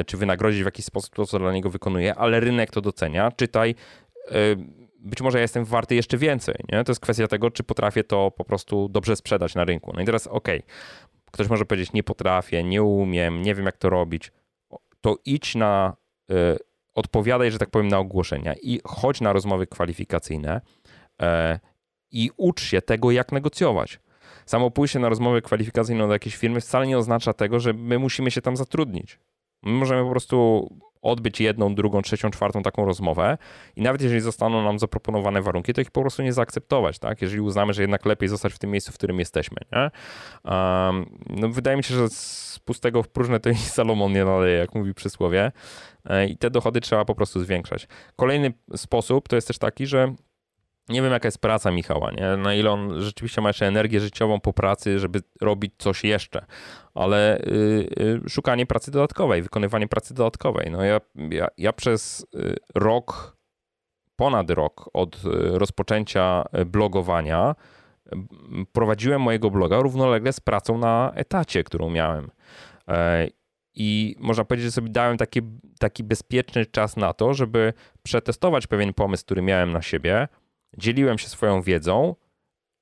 czy 0.06 0.18
wynagrodzić 0.18 0.62
w 0.62 0.66
jakiś 0.66 0.86
sposób 0.86 1.16
to, 1.16 1.26
co 1.26 1.40
dla 1.40 1.54
niego 1.54 1.70
wykonuję, 1.70 2.16
ale 2.16 2.40
rynek 2.40 2.72
to 2.72 2.82
docenia. 2.82 3.32
Czytaj, 3.32 3.76
być 5.02 5.22
może 5.22 5.38
ja 5.38 5.42
jestem 5.42 5.66
warty 5.66 5.96
jeszcze 5.96 6.18
więcej. 6.18 6.56
Nie? 6.72 6.84
To 6.84 6.92
jest 6.92 7.02
kwestia 7.02 7.28
tego, 7.28 7.52
czy 7.52 7.64
potrafię 7.64 8.04
to 8.04 8.32
po 8.32 8.46
prostu 8.46 8.90
dobrze 8.90 9.16
sprzedać 9.16 9.56
na 9.56 9.66
rynku. 9.66 9.92
No 9.96 10.02
i 10.02 10.06
teraz, 10.06 10.28
okej, 10.28 10.60
okay, 10.60 10.72
ktoś 11.32 11.50
może 11.50 11.66
powiedzieć, 11.66 11.94
nie 11.94 12.04
potrafię, 12.04 12.64
nie 12.64 12.84
umiem, 12.84 13.42
nie 13.42 13.56
wiem, 13.56 13.66
jak 13.66 13.78
to 13.78 13.90
robić. 13.90 14.32
To 15.02 15.18
idź 15.26 15.56
na, 15.56 15.96
y, 16.32 16.36
odpowiadaj, 16.96 17.52
że 17.52 17.58
tak 17.58 17.70
powiem, 17.70 17.88
na 17.88 18.00
ogłoszenia 18.00 18.54
i 18.62 18.82
chodź 18.86 19.22
na 19.22 19.34
rozmowy 19.34 19.68
kwalifikacyjne 19.68 20.62
y, 21.22 21.26
i 22.12 22.30
ucz 22.38 22.62
się 22.62 22.82
tego, 22.82 23.12
jak 23.12 23.32
negocjować. 23.32 24.00
Samo 24.46 24.72
pójście 24.72 25.00
na 25.00 25.10
rozmowę 25.10 25.42
kwalifikacyjną 25.42 26.08
do 26.08 26.14
jakiejś 26.14 26.36
firmy 26.36 26.62
wcale 26.62 26.88
nie 26.88 26.98
oznacza 26.98 27.34
tego, 27.34 27.60
że 27.60 27.74
my 27.74 28.00
musimy 28.00 28.32
się 28.32 28.42
tam 28.42 28.58
zatrudnić. 28.58 29.20
My 29.64 29.72
możemy 29.72 30.04
po 30.04 30.10
prostu 30.10 30.68
odbyć 31.02 31.42
jedną, 31.42 31.76
drugą, 31.76 32.02
trzecią, 32.02 32.32
czwartą 32.32 32.64
taką 32.64 32.86
rozmowę 32.86 33.38
i 33.76 33.82
nawet 33.82 34.02
jeżeli 34.02 34.22
zostaną 34.22 34.64
nam 34.64 34.80
zaproponowane 34.80 35.42
warunki, 35.42 35.74
to 35.74 35.82
ich 35.82 35.92
po 35.92 36.02
prostu 36.02 36.24
nie 36.24 36.34
zaakceptować, 36.34 37.00
tak? 37.00 37.22
Jeżeli 37.22 37.42
uznamy, 37.42 37.74
że 37.74 37.82
jednak 37.82 38.06
lepiej 38.06 38.30
zostać 38.30 38.54
w 38.54 38.60
tym 38.60 38.72
miejscu, 38.72 38.92
w 38.92 38.96
którym 38.96 39.20
jesteśmy, 39.20 39.58
nie? 39.72 39.92
Um, 40.52 41.20
no 41.30 41.50
wydaje 41.50 41.78
mi 41.78 41.84
się, 41.84 41.96
że 41.96 42.10
z 42.10 42.60
pustego 42.66 43.04
w 43.04 43.10
próżne 43.10 43.40
to 43.40 43.50
i 43.56 43.56
Salomon 43.56 44.14
nie 44.14 44.26
naleje, 44.26 44.58
jak 44.58 44.76
mówi 44.76 44.94
przysłowie 44.94 45.52
e, 46.06 46.28
i 46.28 46.38
te 46.38 46.50
dochody 46.50 46.82
trzeba 46.82 47.06
po 47.06 47.16
prostu 47.16 47.40
zwiększać. 47.40 47.88
Kolejny 48.16 48.54
sposób 48.76 49.30
to 49.30 49.36
jest 49.36 49.48
też 49.48 49.58
taki, 49.58 49.88
że 49.88 50.16
nie 50.90 51.02
wiem, 51.02 51.12
jaka 51.12 51.28
jest 51.28 51.42
praca 51.42 51.72
Michała, 51.72 52.12
nie? 52.12 52.38
na 52.38 52.54
ile 52.54 52.72
on 52.72 53.02
rzeczywiście 53.02 53.42
ma 53.42 53.50
jeszcze 53.50 53.68
energię 53.68 54.00
życiową 54.00 54.40
po 54.40 54.54
pracy, 54.54 55.00
żeby 55.00 55.22
robić 55.42 55.74
coś 55.78 56.04
jeszcze, 56.04 56.46
ale 56.94 57.42
y, 57.42 58.22
y, 58.26 58.30
szukanie 58.30 58.66
pracy 58.66 58.92
dodatkowej, 58.92 59.42
wykonywanie 59.42 59.88
pracy 59.88 60.14
dodatkowej. 60.14 60.72
No 60.72 60.84
ja, 60.84 61.02
ja, 61.16 61.48
ja 61.58 61.74
przez 61.74 62.26
y, 62.36 62.56
rok, 62.76 63.38
ponad 64.16 64.50
rok 64.50 64.90
od 64.94 65.22
rozpoczęcia 65.54 66.44
blogowania, 66.66 67.56
prowadziłem 68.72 69.22
mojego 69.22 69.50
bloga 69.50 69.80
równolegle 69.80 70.34
z 70.34 70.40
pracą 70.40 70.78
na 70.78 71.12
etacie, 71.16 71.64
którą 71.64 71.90
miałem. 71.90 72.32
E, 72.88 73.28
I 73.74 74.16
można 74.20 74.46
powiedzieć, 74.46 74.66
że 74.66 74.72
sobie 74.72 74.90
dałem 74.90 75.18
taki, 75.18 75.42
taki 75.80 76.04
bezpieczny 76.04 76.66
czas 76.66 76.98
na 76.98 77.14
to, 77.14 77.34
żeby 77.34 77.74
przetestować 78.04 78.68
pewien 78.68 78.94
pomysł, 78.94 79.26
który 79.26 79.42
miałem 79.42 79.72
na 79.72 79.82
siebie, 79.82 80.28
dzieliłem 80.78 81.18
się 81.18 81.28
swoją 81.28 81.62
wiedzą 81.62 82.16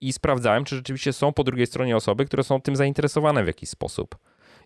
i 0.02 0.14
sprawdzałem, 0.14 0.66
czy 0.66 0.76
rzeczywiście 0.76 1.14
są 1.14 1.34
po 1.34 1.44
drugiej 1.44 1.68
stronie 1.68 1.96
osoby, 1.96 2.26
które 2.26 2.44
są 2.44 2.62
tym 2.62 2.76
zainteresowane 2.76 3.44
w 3.44 3.48
jakiś 3.48 3.70
sposób. 3.70 4.16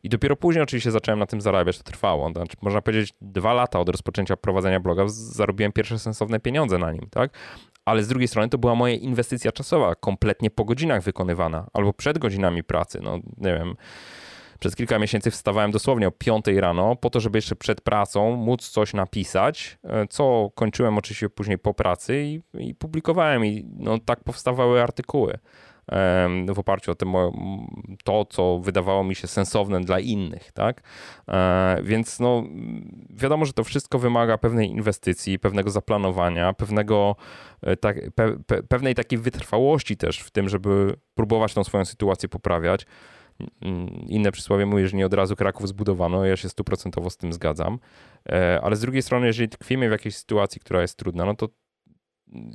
I 0.04 0.10
dopiero 0.10 0.36
później 0.36 0.64
oczywiście 0.64 0.92
zacząłem 0.92 1.20
na 1.20 1.26
tym 1.26 1.42
zarabiać, 1.42 1.78
to 1.78 1.84
trwało. 1.84 2.32
Znaczy, 2.32 2.58
można 2.62 2.82
powiedzieć, 2.82 3.14
dwa 3.22 3.54
lata 3.54 3.80
od 3.80 3.90
rozpoczęcia 3.90 4.38
prowadzenia 4.38 4.80
bloga 4.80 5.04
zarobiłem 5.08 5.72
pierwsze 5.72 6.00
sensowne 6.00 6.40
pieniądze 6.40 6.78
na 6.78 6.92
nim, 6.92 7.08
tak? 7.12 7.38
Ale 7.86 8.04
z 8.04 8.08
drugiej 8.08 8.28
strony 8.28 8.50
to 8.50 8.58
była 8.58 8.76
moja 8.76 8.96
inwestycja 8.96 9.52
czasowa, 9.52 9.96
kompletnie 9.96 10.52
po 10.52 10.66
godzinach 10.66 11.04
wykonywana, 11.04 11.68
albo 11.74 11.94
przed 11.94 12.18
godzinami 12.18 12.64
pracy. 12.64 13.00
No 13.04 13.20
nie 13.38 13.54
wiem, 13.54 13.76
przez 14.64 14.76
kilka 14.76 15.00
miesięcy 15.00 15.32
wstawałem 15.32 15.72
dosłownie 15.72 16.08
o 16.08 16.12
5 16.12 16.46
rano, 16.48 16.96
po 16.96 17.10
to, 17.10 17.20
żeby 17.20 17.38
jeszcze 17.38 17.56
przed 17.56 17.82
pracą 17.82 18.36
móc 18.36 18.70
coś 18.70 18.94
napisać, 18.94 19.78
e, 19.84 20.08
co 20.08 20.52
kończyłem 20.56 20.98
oczywiście 20.98 21.30
później 21.30 21.58
po 21.58 21.74
pracy 21.74 22.24
i, 22.24 22.42
i 22.54 22.76
publikowałem. 22.76 23.46
I 23.46 23.66
no, 23.78 24.00
tak 24.00 24.24
powstawały 24.24 24.82
artykuły 24.82 25.40
w 26.54 26.60
oparciu 26.60 26.92
o 26.92 26.96
to, 28.04 28.26
co 28.26 28.60
wydawało 28.60 29.04
mi 29.04 29.16
się 29.16 29.28
sensowne 29.28 29.82
dla 29.82 30.00
innych, 30.00 30.52
tak? 30.52 30.82
E, 31.28 31.78
więc 31.84 32.20
no, 32.20 32.44
wiadomo, 33.10 33.46
że 33.46 33.54
to 33.54 33.64
wszystko 33.64 34.00
wymaga 34.00 34.38
pewnej 34.38 34.70
inwestycji, 34.70 35.40
pewnego 35.40 35.70
zaplanowania, 35.70 36.54
pewnego, 36.54 37.16
e, 37.62 37.78
tak, 37.78 37.98
pe, 38.16 38.38
pe, 38.48 38.64
pewnej 38.64 38.96
takiej 38.96 39.20
wytrwałości 39.20 39.98
też 39.98 40.20
w 40.20 40.32
tym, 40.32 40.50
żeby 40.50 40.96
próbować 41.16 41.54
tą 41.54 41.64
swoją 41.64 41.86
sytuację 41.86 42.30
poprawiać. 42.30 42.86
Mm, 43.62 43.88
inne 44.08 44.32
przysłowie 44.32 44.66
mówi, 44.66 44.88
że 44.88 44.98
nie 44.98 45.06
od 45.06 45.14
razu 45.14 45.36
Kraków 45.36 45.68
zbudowano, 45.68 46.26
ja 46.26 46.38
się 46.38 46.50
stuprocentowo 46.50 47.10
z 47.10 47.18
tym 47.18 47.34
zgadzam. 47.34 47.80
E, 48.30 48.60
ale 48.64 48.76
z 48.76 48.82
drugiej 48.82 49.02
strony, 49.02 49.28
jeżeli 49.28 49.50
tkwimy 49.50 49.90
w 49.90 49.92
jakiejś 49.92 50.16
sytuacji, 50.16 50.62
która 50.62 50.82
jest 50.82 50.98
trudna, 50.98 51.26
no 51.26 51.36
to 51.36 51.50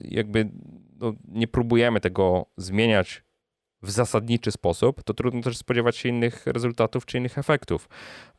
jakby 0.01 0.51
no, 1.01 1.12
nie 1.29 1.49
próbujemy 1.49 2.01
tego 2.01 2.47
zmieniać 2.57 3.23
w 3.83 3.91
zasadniczy 3.91 4.53
sposób, 4.53 5.03
to 5.03 5.14
trudno 5.14 5.43
też 5.43 5.57
spodziewać 5.57 5.97
się 5.97 6.09
innych 6.09 6.47
rezultatów 6.47 7.07
czy 7.07 7.19
innych 7.19 7.38
efektów. 7.38 7.88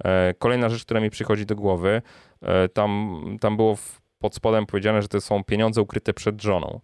E, 0.04 0.34
kolejna 0.34 0.70
rzecz, 0.70 0.86
która 0.86 1.00
mi 1.00 1.10
przychodzi 1.10 1.46
do 1.46 1.56
głowy, 1.56 2.02
e, 2.42 2.70
tam, 2.70 3.22
tam 3.42 3.58
było 3.58 3.78
pod 4.20 4.36
spodem 4.36 4.66
powiedziane, 4.66 5.02
że 5.02 5.08
to 5.08 5.22
są 5.22 5.44
pieniądze 5.44 5.82
ukryte 5.82 6.14
przed 6.14 6.42
żoną. 6.42 6.82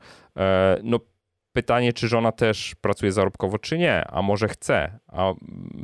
No 0.84 1.00
pytanie, 1.56 1.94
czy 1.94 2.08
żona 2.08 2.32
też 2.32 2.76
pracuje 2.82 3.12
zarobkowo, 3.12 3.60
czy 3.60 3.78
nie, 3.78 4.08
a 4.08 4.22
może 4.22 4.48
chce, 4.48 5.00
a 5.08 5.34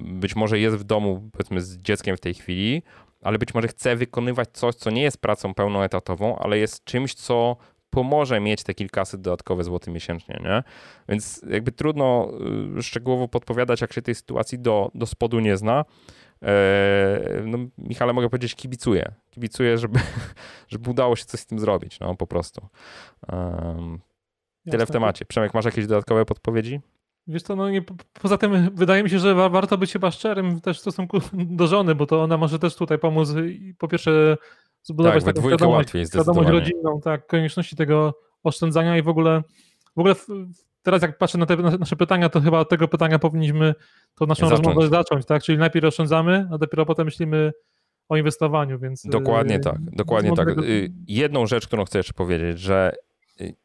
być 0.04 0.36
może 0.36 0.60
jest 0.60 0.78
w 0.78 0.84
domu, 0.84 1.30
powiedzmy, 1.32 1.62
z 1.62 1.78
dzieckiem 1.78 2.18
w 2.18 2.20
tej 2.20 2.34
chwili, 2.34 2.84
ale 3.22 3.38
być 3.38 3.54
może 3.54 3.68
chce 3.68 3.96
wykonywać 3.96 4.50
coś, 4.54 4.76
co 4.76 4.92
nie 4.92 5.02
jest 5.02 5.18
pracą 5.18 5.54
pełnoetatową, 5.54 6.40
ale 6.40 6.58
jest 6.58 6.84
czymś, 6.84 7.14
co 7.14 7.58
pomoże 7.90 8.40
mieć 8.40 8.64
te 8.64 8.74
kilkaset 8.74 9.22
dodatkowe 9.22 9.64
złoty 9.64 9.92
miesięcznie, 9.92 10.40
nie? 10.44 10.64
Więc 11.10 11.42
jakby 11.50 11.72
trudno 11.72 12.32
y, 12.78 12.84
szczegółowo 12.84 13.28
podpowiadać, 13.28 13.82
jak 13.82 13.94
się 13.94 14.02
tej 14.02 14.16
sytuacji 14.16 14.60
do, 14.60 14.92
do 14.96 15.06
spodu 15.06 15.40
nie 15.40 15.58
zna. 15.58 15.86
Eee, 16.42 17.46
no, 17.46 17.58
Michale, 17.78 18.14
mogę 18.14 18.30
powiedzieć, 18.30 18.56
kibicuję. 18.56 19.12
Kibicuję, 19.30 19.78
żeby, 19.78 20.00
żeby 20.72 20.90
udało 20.90 21.16
się 21.16 21.26
coś 21.26 21.40
z 21.40 21.46
tym 21.46 21.60
zrobić, 21.60 22.00
no 22.00 22.16
po 22.16 22.28
prostu. 22.28 22.68
Um, 23.32 24.00
Tyle 24.70 24.86
w 24.86 24.92
temacie. 24.92 25.26
Przemek, 25.26 25.54
masz 25.54 25.66
jakieś 25.66 25.88
dodatkowe 25.88 26.26
podpowiedzi? 26.26 26.80
Wiesz 27.28 27.44
co, 27.44 27.56
no 27.56 27.70
nie, 27.70 27.82
poza 28.22 28.38
tym 28.38 28.76
wydaje 28.76 29.04
mi 29.04 29.10
się, 29.10 29.20
że 29.20 29.36
warto 29.36 29.78
być 29.78 29.94
chyba 29.94 30.12
szczerym 30.12 30.62
też 30.62 30.78
w 30.78 30.82
stosunku 30.82 31.20
do 31.60 31.68
żony, 31.68 31.96
bo 31.96 32.06
to 32.06 32.24
ona 32.24 32.38
może 32.38 32.60
też 32.60 32.76
tutaj 32.76 33.00
pomóc 33.00 33.30
i 33.50 33.76
po 33.78 33.88
pierwsze 33.88 34.38
zbudować 34.84 35.24
tak, 35.24 35.36
taką 35.36 35.48
świadomość, 35.48 35.90
świadomość 35.90 36.50
rodzinną, 36.50 37.02
tak, 37.02 37.28
konieczności 37.28 37.76
tego 37.76 38.14
oszczędzania 38.44 38.98
i 38.98 39.02
w 39.02 39.10
ogóle 39.10 39.44
w 39.96 40.00
ogóle 40.00 40.16
teraz 40.84 41.02
jak 41.02 41.18
patrzę 41.18 41.38
na 41.38 41.46
te 41.46 41.58
nasze 41.58 41.96
pytania, 41.96 42.30
to 42.30 42.42
chyba 42.42 42.60
od 42.60 42.70
tego 42.70 42.88
pytania 42.88 43.20
powinniśmy 43.20 43.76
tą 44.16 44.26
naszą 44.26 44.50
zacząć. 44.50 44.68
rozmowę 44.68 44.90
zacząć, 44.90 45.26
tak? 45.26 45.44
Czyli 45.44 45.58
najpierw 45.58 45.86
oszczędzamy, 45.86 46.48
a 46.52 46.58
dopiero 46.58 46.86
potem 46.86 47.06
myślimy 47.06 47.52
o 48.10 48.18
inwestowaniu, 48.18 48.80
więc... 48.80 49.06
Dokładnie 49.06 49.54
yy, 49.54 49.60
tak, 49.60 49.78
dokładnie 49.82 50.36
tak. 50.36 50.50
Y, 50.50 50.92
jedną 51.08 51.46
rzecz, 51.46 51.68
którą 51.68 51.86
chcę 51.86 52.00
jeszcze 52.00 52.14
powiedzieć, 52.14 52.60
że 52.60 52.96
y, 53.42 53.56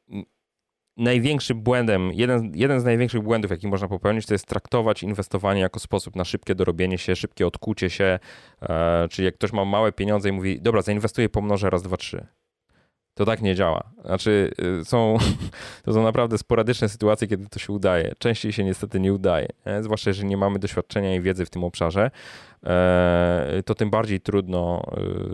największym 0.96 1.60
błędem, 1.60 2.12
jeden, 2.12 2.52
jeden 2.54 2.80
z 2.80 2.84
największych 2.84 3.22
błędów, 3.22 3.50
jaki 3.50 3.68
można 3.68 3.88
popełnić, 3.88 4.26
to 4.26 4.34
jest 4.34 4.46
traktować 4.46 5.02
inwestowanie 5.02 5.60
jako 5.60 5.80
sposób 5.80 6.16
na 6.16 6.24
szybkie 6.24 6.54
dorobienie 6.54 6.98
się, 6.98 7.16
szybkie 7.16 7.46
odkucie 7.46 7.90
się. 7.90 8.18
E, 8.62 9.08
czyli 9.10 9.26
jak 9.26 9.34
ktoś 9.34 9.52
ma 9.52 9.64
małe 9.64 9.92
pieniądze 9.92 10.28
i 10.28 10.32
mówi, 10.32 10.60
dobra, 10.60 10.82
zainwestuję, 10.82 11.28
pomnożę 11.28 11.70
raz, 11.70 11.82
dwa, 11.82 11.96
trzy. 11.96 12.26
To 13.16 13.24
tak 13.24 13.42
nie 13.42 13.54
działa. 13.54 13.82
Znaczy, 14.04 14.50
y, 14.80 14.84
są, 14.84 15.16
to 15.84 15.92
są 15.92 16.02
naprawdę 16.02 16.38
sporadyczne 16.38 16.88
sytuacje, 16.88 17.28
kiedy 17.28 17.46
to 17.48 17.58
się 17.58 17.72
udaje. 17.72 18.12
Częściej 18.18 18.52
się 18.52 18.64
niestety 18.64 19.00
nie 19.00 19.12
udaje, 19.12 19.48
nie? 19.66 19.82
zwłaszcza 19.82 20.10
jeżeli 20.10 20.28
nie 20.28 20.36
mamy 20.36 20.58
doświadczenia 20.58 21.14
i 21.14 21.20
wiedzy 21.20 21.46
w 21.46 21.50
tym 21.50 21.64
obszarze. 21.64 22.10
E, 22.66 23.62
to 23.64 23.74
tym 23.74 23.90
bardziej 23.90 24.20
trudno 24.20 24.82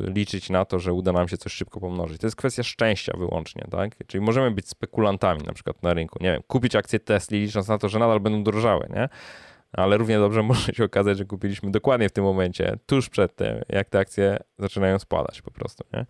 y, 0.07 0.11
liczyć 0.11 0.51
na 0.51 0.65
to, 0.65 0.79
że 0.79 0.93
uda 0.93 1.13
nam 1.13 1.29
się 1.29 1.37
coś 1.37 1.53
szybko 1.53 1.81
pomnożyć. 1.81 2.21
To 2.21 2.27
jest 2.27 2.37
kwestia 2.37 2.63
szczęścia 2.63 3.13
wyłącznie, 3.19 3.65
tak? 3.71 4.07
Czyli 4.07 4.25
możemy 4.25 4.51
być 4.51 4.69
spekulantami 4.69 5.43
na 5.43 5.53
przykład 5.53 5.83
na 5.83 5.95
rynku, 5.95 6.19
nie 6.21 6.33
wiem, 6.33 6.43
kupić 6.47 6.77
akcje 6.77 7.01
Tesla 7.01 7.39
licząc 7.39 7.69
na 7.69 7.79
to, 7.79 7.89
że 7.89 7.99
nadal 7.99 8.21
będą 8.21 8.45
drożały, 8.45 8.89
nie? 8.91 9.09
Ale 9.73 9.97
równie 9.99 10.19
dobrze 10.19 10.43
może 10.53 10.73
się 10.73 10.85
okazać, 10.85 11.19
że 11.19 11.25
kupiliśmy 11.25 11.71
dokładnie 11.71 12.09
w 12.09 12.13
tym 12.13 12.25
momencie, 12.25 12.79
tuż 12.87 13.09
przed 13.09 13.37
tym, 13.37 13.61
jak 13.69 13.89
te 13.89 13.99
akcje 13.99 14.39
zaczynają 14.59 14.99
spadać 14.99 15.43
po 15.43 15.51
prostu. 15.51 15.85
Nie? 15.93 16.07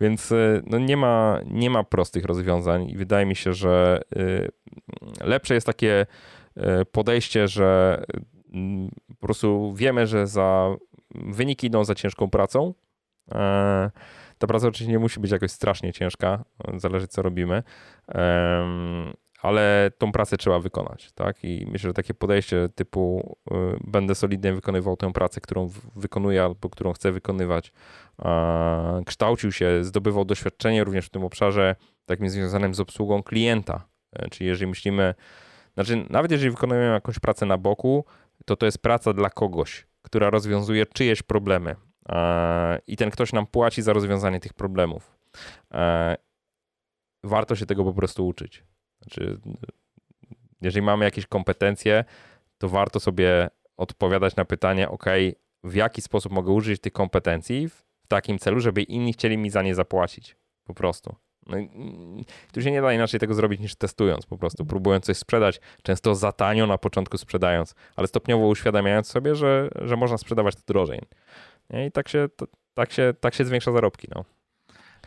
Więc 0.00 0.32
y, 0.32 0.62
no 0.66 0.78
nie, 0.78 0.96
ma, 0.96 1.40
nie 1.50 1.70
ma 1.70 1.84
prostych 1.84 2.24
rozwiązań 2.24 2.90
i 2.90 2.96
wydaje 2.96 3.26
mi 3.26 3.36
się, 3.36 3.52
że 3.52 4.00
y, 4.16 4.48
lepsze 5.24 5.54
jest 5.54 5.66
takie 5.66 6.06
y, 6.56 6.84
podejście, 6.84 7.48
że 7.48 8.02
po 9.08 9.26
prostu 9.26 9.74
wiemy, 9.74 10.06
że 10.06 10.26
za 10.26 10.76
wyniki 11.14 11.66
idą 11.66 11.84
za 11.84 11.94
ciężką 11.94 12.30
pracą. 12.30 12.74
E, 13.34 13.90
ta 14.38 14.46
praca 14.46 14.68
oczywiście 14.68 14.92
nie 14.92 14.98
musi 14.98 15.20
być 15.20 15.30
jakoś 15.30 15.50
strasznie 15.50 15.92
ciężka, 15.92 16.44
zależy 16.76 17.08
co 17.08 17.22
robimy 17.22 17.62
ale 19.42 19.90
tą 19.98 20.12
pracę 20.12 20.36
trzeba 20.36 20.58
wykonać, 20.58 21.12
tak? 21.12 21.44
I 21.44 21.66
myślę, 21.70 21.90
że 21.90 21.94
takie 21.94 22.14
podejście 22.14 22.68
typu 22.74 23.36
y, 23.50 23.54
będę 23.84 24.14
solidnie 24.14 24.52
wykonywał 24.52 24.96
tę 24.96 25.12
pracę, 25.12 25.40
którą 25.40 25.70
wykonuję 25.96 26.42
albo 26.42 26.70
którą 26.70 26.92
chcę 26.92 27.12
wykonywać, 27.12 27.72
kształcił 29.06 29.52
się, 29.52 29.84
zdobywał 29.84 30.24
doświadczenie 30.24 30.84
również 30.84 31.06
w 31.06 31.10
tym 31.10 31.24
obszarze 31.24 31.76
takim 32.06 32.30
związanym 32.30 32.74
z 32.74 32.80
obsługą 32.80 33.22
klienta. 33.22 33.88
E, 34.12 34.28
czyli 34.28 34.48
jeżeli 34.48 34.66
myślimy, 34.66 35.14
znaczy 35.74 36.06
nawet 36.10 36.30
jeżeli 36.30 36.50
wykonujemy 36.50 36.92
jakąś 36.92 37.18
pracę 37.18 37.46
na 37.46 37.58
boku, 37.58 38.04
to 38.44 38.56
to 38.56 38.66
jest 38.66 38.78
praca 38.78 39.12
dla 39.12 39.30
kogoś, 39.30 39.86
która 40.02 40.30
rozwiązuje 40.30 40.86
czyjeś 40.86 41.22
problemy 41.22 41.76
i 42.86 42.96
ten 42.96 43.10
ktoś 43.10 43.32
nam 43.32 43.46
płaci 43.46 43.82
za 43.82 43.92
rozwiązanie 43.92 44.40
tych 44.40 44.52
problemów. 44.52 45.16
E, 45.74 46.16
warto 47.24 47.56
się 47.56 47.66
tego 47.66 47.84
po 47.84 47.92
prostu 47.92 48.26
uczyć. 48.26 48.64
Znaczy, 49.02 49.40
jeżeli 50.62 50.86
mamy 50.86 51.04
jakieś 51.04 51.26
kompetencje, 51.26 52.04
to 52.58 52.68
warto 52.68 53.00
sobie 53.00 53.50
odpowiadać 53.76 54.36
na 54.36 54.44
pytanie, 54.44 54.88
ok, 54.88 55.04
w 55.64 55.74
jaki 55.74 56.02
sposób 56.02 56.32
mogę 56.32 56.52
użyć 56.52 56.80
tych 56.80 56.92
kompetencji 56.92 57.68
w 57.68 57.84
takim 58.08 58.38
celu, 58.38 58.60
żeby 58.60 58.82
inni 58.82 59.12
chcieli 59.12 59.38
mi 59.38 59.50
za 59.50 59.62
nie 59.62 59.74
zapłacić. 59.74 60.36
Po 60.64 60.74
prostu. 60.74 61.16
No, 61.46 61.56
tu 62.52 62.62
się 62.62 62.70
nie 62.70 62.82
da 62.82 62.92
inaczej 62.92 63.20
tego 63.20 63.34
zrobić 63.34 63.60
niż 63.60 63.74
testując, 63.74 64.26
po 64.26 64.38
prostu 64.38 64.66
próbując 64.66 65.04
coś 65.04 65.16
sprzedać, 65.16 65.60
często 65.82 66.14
za 66.14 66.32
tanio 66.32 66.66
na 66.66 66.78
początku 66.78 67.18
sprzedając, 67.18 67.74
ale 67.96 68.06
stopniowo 68.06 68.46
uświadamiając 68.46 69.06
sobie, 69.06 69.34
że, 69.34 69.68
że 69.74 69.96
można 69.96 70.18
sprzedawać 70.18 70.54
to 70.54 70.62
drożej. 70.66 71.00
I 71.86 71.92
tak 71.92 72.08
się, 72.08 72.28
tak 72.74 72.92
się, 72.92 73.14
tak 73.20 73.34
się 73.34 73.44
zwiększa 73.44 73.72
zarobki. 73.72 74.08
No. 74.14 74.24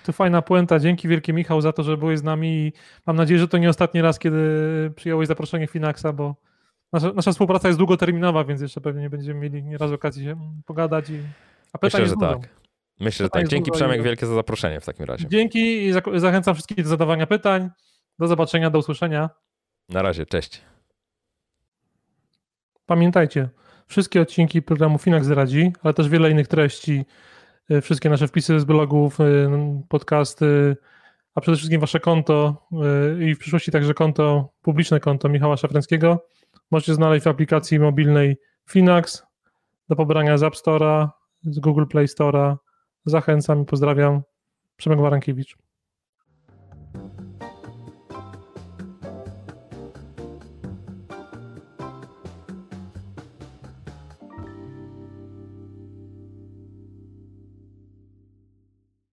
To 0.09 0.13
fajna 0.13 0.41
puenta. 0.41 0.79
Dzięki 0.79 1.07
wielkie 1.07 1.33
Michał 1.33 1.61
za 1.61 1.73
to, 1.73 1.83
że 1.83 1.97
byłeś 1.97 2.19
z 2.19 2.23
nami 2.23 2.47
i 2.47 2.73
mam 3.05 3.15
nadzieję, 3.15 3.39
że 3.39 3.47
to 3.47 3.57
nie 3.57 3.69
ostatni 3.69 4.01
raz, 4.01 4.19
kiedy 4.19 4.39
przyjąłeś 4.95 5.27
zaproszenie 5.27 5.67
Finaxa, 5.67 6.13
bo 6.13 6.35
nasza, 6.93 7.13
nasza 7.13 7.31
współpraca 7.31 7.67
jest 7.67 7.77
długoterminowa, 7.77 8.43
więc 8.43 8.61
jeszcze 8.61 8.81
pewnie 8.81 9.01
nie 9.01 9.09
będziemy 9.09 9.39
mieli 9.39 9.63
nieraz 9.63 9.91
okazji 9.91 10.25
się 10.25 10.35
pogadać. 10.65 11.09
I... 11.09 11.19
A 11.73 11.77
Myślę, 11.83 12.05
że 12.05 12.15
tak. 12.15 12.37
Myślę, 12.99 13.25
że 13.25 13.29
tak. 13.29 13.47
Dzięki 13.47 13.71
Przemek 13.71 14.03
wielkie 14.03 14.25
za 14.25 14.35
zaproszenie 14.35 14.79
w 14.79 14.85
takim 14.85 15.05
razie. 15.05 15.27
Dzięki 15.27 15.85
i 15.85 15.93
zachęcam 16.15 16.53
wszystkich 16.53 16.83
do 16.83 16.89
zadawania 16.89 17.27
pytań. 17.27 17.69
Do 18.19 18.27
zobaczenia, 18.27 18.69
do 18.69 18.79
usłyszenia. 18.79 19.29
Na 19.89 20.01
razie, 20.01 20.25
cześć. 20.25 20.61
Pamiętajcie, 22.85 23.49
wszystkie 23.87 24.21
odcinki 24.21 24.61
programu 24.61 24.97
Finax 24.97 25.27
radzi, 25.27 25.73
ale 25.83 25.93
też 25.93 26.09
wiele 26.09 26.31
innych 26.31 26.47
treści 26.47 27.05
wszystkie 27.81 28.09
nasze 28.09 28.27
wpisy 28.27 28.59
z 28.59 28.63
blogów, 28.63 29.19
e, 29.21 29.25
podcasty, 29.89 30.77
a 31.35 31.41
przede 31.41 31.57
wszystkim 31.57 31.81
wasze 31.81 31.99
konto 31.99 32.67
e, 33.19 33.23
i 33.23 33.35
w 33.35 33.39
przyszłości 33.39 33.71
także 33.71 33.93
konto, 33.93 34.49
publiczne 34.61 34.99
konto 34.99 35.29
Michała 35.29 35.57
Szafrańskiego 35.57 36.25
możecie 36.71 36.93
znaleźć 36.93 37.23
w 37.25 37.27
aplikacji 37.27 37.79
mobilnej 37.79 38.37
Finax 38.69 39.23
do 39.89 39.95
pobrania 39.95 40.37
z 40.37 40.43
App 40.43 40.53
Store'a, 40.53 41.09
z 41.43 41.59
Google 41.59 41.85
Play 41.85 42.05
Store'a. 42.05 42.55
Zachęcam 43.05 43.61
i 43.61 43.65
pozdrawiam. 43.65 44.21
Przemek 44.77 44.99
Warankiewicz. 44.99 45.68